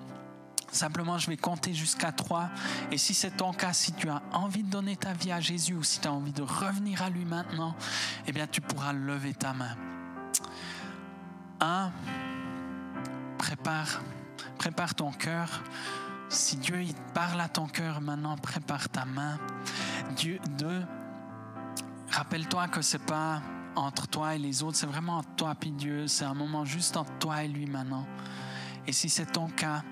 Simplement, 0.70 1.18
je 1.18 1.28
vais 1.28 1.36
compter 1.36 1.72
jusqu'à 1.72 2.12
trois. 2.12 2.50
Et 2.90 2.98
si 2.98 3.14
c'est 3.14 3.30
ton 3.30 3.52
cas, 3.52 3.72
si 3.72 3.92
tu 3.92 4.08
as 4.08 4.22
envie 4.32 4.62
de 4.62 4.70
donner 4.70 4.96
ta 4.96 5.12
vie 5.12 5.32
à 5.32 5.40
Jésus 5.40 5.74
ou 5.74 5.82
si 5.82 6.00
tu 6.00 6.08
as 6.08 6.12
envie 6.12 6.32
de 6.32 6.42
revenir 6.42 7.02
à 7.02 7.10
lui 7.10 7.24
maintenant, 7.24 7.74
eh 8.26 8.32
bien, 8.32 8.46
tu 8.46 8.60
pourras 8.60 8.92
lever 8.92 9.34
ta 9.34 9.52
main. 9.52 9.76
Un, 11.60 11.90
prépare, 13.38 14.02
prépare 14.58 14.94
ton 14.94 15.12
cœur. 15.12 15.62
Si 16.28 16.56
Dieu 16.56 16.82
il 16.82 16.94
parle 17.14 17.40
à 17.40 17.48
ton 17.48 17.66
cœur 17.66 18.00
maintenant, 18.00 18.36
prépare 18.36 18.88
ta 18.88 19.04
main. 19.04 19.38
Dieu, 20.16 20.38
deux, 20.58 20.82
rappelle-toi 22.10 22.68
que 22.68 22.82
c'est 22.82 23.04
pas 23.04 23.40
entre 23.76 24.08
toi 24.08 24.34
et 24.34 24.38
les 24.38 24.62
autres, 24.62 24.76
c'est 24.76 24.86
vraiment 24.86 25.18
entre 25.18 25.34
toi 25.36 25.54
et 25.62 25.70
Dieu. 25.70 26.08
C'est 26.08 26.24
un 26.24 26.34
moment 26.34 26.64
juste 26.64 26.96
entre 26.96 27.12
toi 27.18 27.44
et 27.44 27.48
lui 27.48 27.66
maintenant. 27.66 28.06
Et 28.86 28.92
si 28.92 29.08
c'est 29.08 29.26
ton 29.26 29.48
cas, 29.48 29.82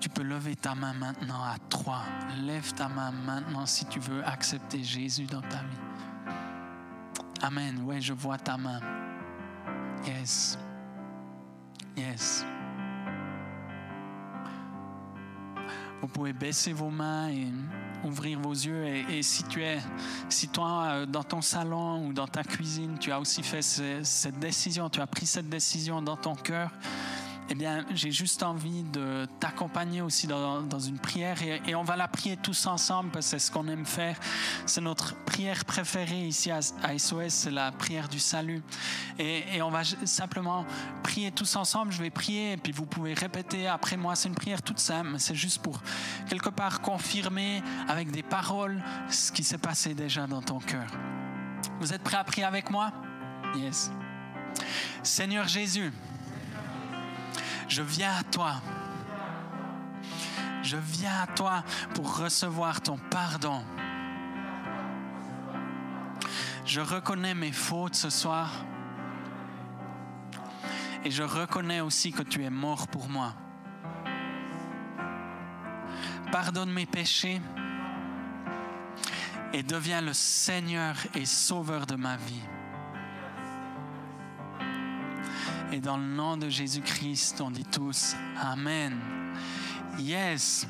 tu 0.00 0.08
peux 0.08 0.22
lever 0.22 0.56
ta 0.56 0.74
main 0.74 0.94
maintenant 0.94 1.42
à 1.42 1.56
trois. 1.68 2.02
Lève 2.38 2.72
ta 2.74 2.88
main 2.88 3.10
maintenant 3.10 3.66
si 3.66 3.84
tu 3.86 4.00
veux 4.00 4.26
accepter 4.26 4.82
Jésus 4.82 5.26
dans 5.26 5.42
ta 5.42 5.58
vie. 5.58 6.34
Amen. 7.42 7.82
Oui, 7.84 8.00
je 8.00 8.12
vois 8.12 8.38
ta 8.38 8.56
main. 8.56 8.80
Yes. 10.06 10.58
Yes. 11.96 12.44
Vous 16.02 16.08
pouvez 16.08 16.32
baisser 16.32 16.72
vos 16.72 16.90
mains 16.90 17.28
et 17.28 17.46
ouvrir 18.04 18.40
vos 18.40 18.52
yeux. 18.52 18.84
Et, 19.08 19.22
si 19.22 19.44
tu 19.44 19.62
es, 19.62 19.78
si 20.28 20.48
toi, 20.48 20.82
euh, 20.82 21.06
dans 21.06 21.22
ton 21.22 21.40
salon 21.40 22.06
ou 22.06 22.12
dans 22.12 22.26
ta 22.26 22.42
cuisine, 22.42 22.98
tu 22.98 23.12
as 23.12 23.20
aussi 23.20 23.44
fait 23.44 23.62
cette 23.62 24.38
décision, 24.40 24.90
tu 24.90 25.00
as 25.00 25.06
pris 25.06 25.26
cette 25.26 25.48
décision 25.48 26.02
dans 26.02 26.16
ton 26.16 26.34
cœur, 26.34 26.70
eh 27.50 27.54
bien, 27.54 27.84
j'ai 27.92 28.10
juste 28.10 28.42
envie 28.42 28.82
de 28.82 29.26
t'accompagner 29.38 30.00
aussi 30.00 30.26
dans, 30.26 30.78
une 30.78 30.98
prière 30.98 31.36
et, 31.42 31.74
on 31.74 31.82
va 31.82 31.96
la 31.96 32.08
prier 32.08 32.36
tous 32.36 32.66
ensemble 32.66 33.10
parce 33.10 33.26
que 33.26 33.30
c'est 33.32 33.38
ce 33.38 33.50
qu'on 33.50 33.68
aime 33.68 33.84
faire. 33.84 34.18
C'est 34.64 34.80
notre 34.80 35.14
prière 35.24 35.64
préférée 35.64 36.26
ici 36.26 36.50
à, 36.50 36.62
SOS, 36.62 37.28
c'est 37.28 37.50
la 37.50 37.70
prière 37.72 38.08
du 38.08 38.20
salut. 38.20 38.62
Et, 39.18 39.60
on 39.60 39.70
va 39.70 39.82
simplement 39.84 40.64
prier 41.12 41.30
tous 41.30 41.56
ensemble. 41.56 41.92
Je 41.92 42.00
vais 42.00 42.08
prier 42.08 42.52
et 42.52 42.56
puis 42.56 42.72
vous 42.72 42.86
pouvez 42.86 43.12
répéter 43.12 43.68
après 43.68 43.98
moi. 43.98 44.16
C'est 44.16 44.30
une 44.30 44.34
prière 44.34 44.62
toute 44.62 44.78
simple, 44.78 45.18
c'est 45.18 45.34
juste 45.34 45.60
pour 45.60 45.82
quelque 46.26 46.48
part 46.48 46.80
confirmer 46.80 47.62
avec 47.86 48.10
des 48.10 48.22
paroles 48.22 48.82
ce 49.10 49.30
qui 49.30 49.44
s'est 49.44 49.58
passé 49.58 49.92
déjà 49.92 50.26
dans 50.26 50.40
ton 50.40 50.58
cœur. 50.58 50.86
Vous 51.80 51.92
êtes 51.92 52.02
prêts 52.02 52.16
à 52.16 52.24
prier 52.24 52.46
avec 52.46 52.70
moi? 52.70 52.92
Yes. 53.54 53.90
Seigneur 55.02 55.46
Jésus, 55.48 55.92
je 57.68 57.82
viens 57.82 58.14
à 58.18 58.22
toi. 58.22 58.54
Je 60.62 60.78
viens 60.78 61.24
à 61.24 61.26
toi 61.26 61.62
pour 61.94 62.16
recevoir 62.16 62.80
ton 62.80 62.96
pardon. 63.10 63.62
Je 66.64 66.80
reconnais 66.80 67.34
mes 67.34 67.52
fautes 67.52 67.96
ce 67.96 68.08
soir. 68.08 68.64
Et 71.04 71.10
je 71.10 71.22
reconnais 71.22 71.80
aussi 71.80 72.12
que 72.12 72.22
tu 72.22 72.44
es 72.44 72.50
mort 72.50 72.86
pour 72.88 73.08
moi. 73.08 73.34
Pardonne 76.30 76.72
mes 76.72 76.86
péchés 76.86 77.40
et 79.52 79.62
deviens 79.62 80.00
le 80.00 80.12
Seigneur 80.12 80.96
et 81.14 81.26
Sauveur 81.26 81.86
de 81.86 81.96
ma 81.96 82.16
vie. 82.16 82.42
Et 85.72 85.80
dans 85.80 85.96
le 85.96 86.04
nom 86.04 86.36
de 86.36 86.48
Jésus-Christ, 86.48 87.40
on 87.40 87.50
dit 87.50 87.64
tous 87.64 88.14
Amen. 88.40 88.98
Yes. 89.98 90.66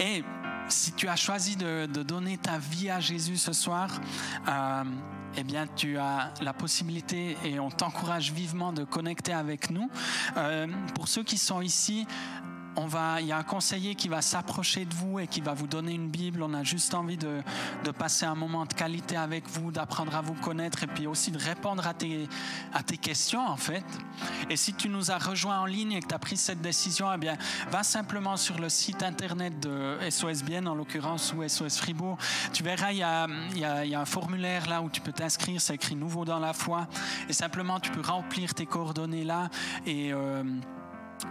Et 0.00 0.24
si 0.68 0.92
tu 0.92 1.08
as 1.08 1.16
choisi 1.16 1.56
de, 1.56 1.86
donner 1.86 2.38
ta 2.38 2.58
vie 2.58 2.90
à 2.90 3.00
Jésus 3.00 3.36
ce 3.36 3.52
soir, 3.52 3.88
euh, 4.48 4.84
eh 5.36 5.44
bien, 5.44 5.66
tu 5.76 5.98
as 5.98 6.32
la 6.40 6.52
possibilité 6.52 7.36
et 7.44 7.58
on 7.58 7.70
t'encourage 7.70 8.32
vivement 8.32 8.72
de 8.72 8.84
connecter 8.84 9.32
avec 9.32 9.70
nous. 9.70 9.90
Euh, 10.36 10.66
pour 10.94 11.08
ceux 11.08 11.22
qui 11.22 11.38
sont 11.38 11.60
ici, 11.60 12.06
on 12.76 12.86
va, 12.86 13.20
il 13.20 13.26
y 13.26 13.32
a 13.32 13.36
un 13.36 13.42
conseiller 13.42 13.94
qui 13.94 14.08
va 14.08 14.22
s'approcher 14.22 14.84
de 14.84 14.94
vous 14.94 15.18
et 15.18 15.26
qui 15.26 15.40
va 15.40 15.54
vous 15.54 15.66
donner 15.66 15.92
une 15.92 16.08
Bible. 16.08 16.42
On 16.42 16.54
a 16.54 16.62
juste 16.62 16.94
envie 16.94 17.16
de, 17.16 17.42
de 17.84 17.90
passer 17.90 18.24
un 18.24 18.34
moment 18.34 18.64
de 18.66 18.72
qualité 18.72 19.16
avec 19.16 19.48
vous, 19.48 19.70
d'apprendre 19.70 20.14
à 20.16 20.20
vous 20.20 20.34
connaître 20.34 20.82
et 20.82 20.86
puis 20.86 21.06
aussi 21.06 21.30
de 21.30 21.38
répondre 21.38 21.86
à 21.86 21.94
tes, 21.94 22.28
à 22.72 22.82
tes 22.82 22.96
questions 22.96 23.46
en 23.46 23.56
fait. 23.56 23.84
Et 24.50 24.56
si 24.56 24.74
tu 24.74 24.88
nous 24.88 25.10
as 25.10 25.18
rejoint 25.18 25.60
en 25.60 25.66
ligne 25.66 25.92
et 25.92 26.00
que 26.00 26.08
tu 26.08 26.14
as 26.14 26.18
pris 26.18 26.36
cette 26.36 26.60
décision, 26.60 27.12
eh 27.12 27.18
bien, 27.18 27.36
va 27.70 27.82
simplement 27.82 28.36
sur 28.36 28.58
le 28.58 28.68
site 28.68 29.02
internet 29.02 29.60
de 29.60 29.98
SOS 30.08 30.42
Bien, 30.42 30.66
en 30.66 30.74
l'occurrence, 30.74 31.32
ou 31.34 31.46
SOS 31.46 31.78
Fribourg. 31.78 32.18
Tu 32.52 32.62
verras, 32.62 32.92
il 32.92 32.98
y 32.98 33.02
a, 33.02 33.26
il 33.52 33.58
y 33.58 33.64
a, 33.64 33.84
il 33.84 33.90
y 33.90 33.94
a 33.94 34.00
un 34.00 34.04
formulaire 34.04 34.68
là 34.68 34.82
où 34.82 34.90
tu 34.90 35.00
peux 35.00 35.12
t'inscrire. 35.12 35.60
C'est 35.60 35.74
écrit 35.74 35.94
Nouveau 35.94 36.24
dans 36.24 36.38
la 36.38 36.52
foi. 36.52 36.88
Et 37.28 37.32
simplement, 37.32 37.80
tu 37.80 37.90
peux 37.90 38.00
remplir 38.00 38.54
tes 38.54 38.66
coordonnées 38.66 39.24
là 39.24 39.50
et 39.86 40.12
euh, 40.12 40.42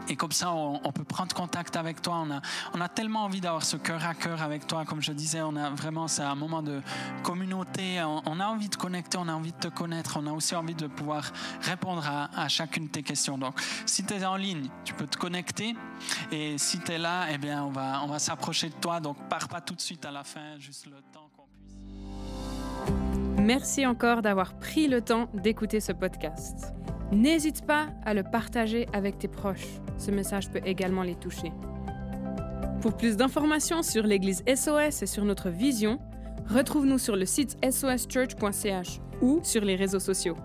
et 0.08 0.16
comme 0.16 0.32
ça, 0.32 0.52
on, 0.52 0.92
peut 0.92 1.04
prendre 1.04 1.34
contact 1.34 1.76
avec 1.76 2.02
toi. 2.02 2.24
On 2.26 2.32
a, 2.32 2.42
on 2.74 2.82
a 2.82 2.90
tellement 2.90 3.24
envie 3.24 3.42
d'avoir 3.42 3.64
ce 3.64 3.78
cœur 3.78 4.06
à 4.06 4.14
cœur 4.14 4.42
avec 4.42 4.68
toi. 4.68 4.84
Comme 4.86 5.02
je 5.02 5.12
disais, 5.12 5.42
on 5.42 5.56
a 5.56 5.70
vraiment, 5.70 6.08
c'est 6.08 6.24
un 6.24 6.36
moment 6.36 6.62
de 6.62 6.82
communauté. 7.24 8.02
On, 8.04 8.40
a 8.40 8.46
envie 8.46 8.70
de 8.70 8.76
connecter, 8.76 9.18
on 9.18 9.28
a 9.28 9.34
envie 9.34 9.52
de 9.52 9.58
te 9.58 9.68
connaître. 9.68 10.18
On 10.22 10.28
a 10.28 10.32
aussi 10.32 10.56
envie 10.56 10.76
de 10.76 10.88
pouvoir 10.88 11.32
répondre 11.62 12.04
à, 12.06 12.48
chacune 12.48 12.88
de 12.88 12.92
tes 12.92 13.04
questions. 13.04 13.38
Donc, 13.38 13.60
si 13.86 14.04
tu 14.04 14.14
es 14.14 14.26
en 14.26 14.36
ligne, 14.36 14.70
tu 14.84 14.94
peux 14.94 15.08
te 15.08 15.18
connecter. 15.18 15.76
Et 16.32 16.58
si 16.58 16.80
tu 16.80 16.92
es 16.92 16.98
là, 16.98 17.28
eh 17.32 17.38
bien, 17.38 17.64
on 17.64 17.70
va, 17.70 18.02
on 18.04 18.08
va 18.08 18.20
s'approcher 18.20 18.70
de 18.70 18.76
toi. 18.76 19.00
Donc, 19.00 19.18
pars 19.30 19.48
pas 19.48 19.62
tout 19.62 19.76
de 19.76 19.82
suite 19.82 20.06
à 20.06 20.12
la 20.12 20.24
fin, 20.24 20.58
juste 20.60 20.88
le 20.88 20.98
temps 21.14 21.30
qu'on 21.36 21.46
puisse. 21.54 21.78
Merci 23.40 23.86
encore 23.86 24.22
d'avoir 24.22 24.58
pris 24.58 24.88
le 24.88 25.02
temps 25.02 25.30
d'écouter 25.34 25.80
ce 25.80 25.92
podcast. 25.92 26.74
N'hésite 27.12 27.66
pas 27.66 27.88
à 28.06 28.14
le 28.14 28.24
partager 28.24 28.88
avec 28.94 29.20
tes 29.20 29.28
proches. 29.28 29.68
Ce 29.98 30.12
message 30.12 30.50
peut 30.50 30.62
également 30.66 31.04
les 31.04 31.16
toucher. 31.16 31.52
Pour 32.82 32.96
plus 32.96 33.18
d'informations 33.18 33.84
sur 33.84 34.04
l'Église 34.04 34.44
SOS 34.48 35.04
et 35.04 35.06
sur 35.06 35.26
notre 35.26 35.50
vision, 35.50 36.00
retrouve-nous 36.48 36.98
sur 36.98 37.16
le 37.16 37.26
site 37.26 37.58
soschurch.ch 37.64 39.00
ou 39.22 39.40
sur 39.44 39.64
les 39.64 39.76
réseaux 39.76 40.00
sociaux. 40.00 40.36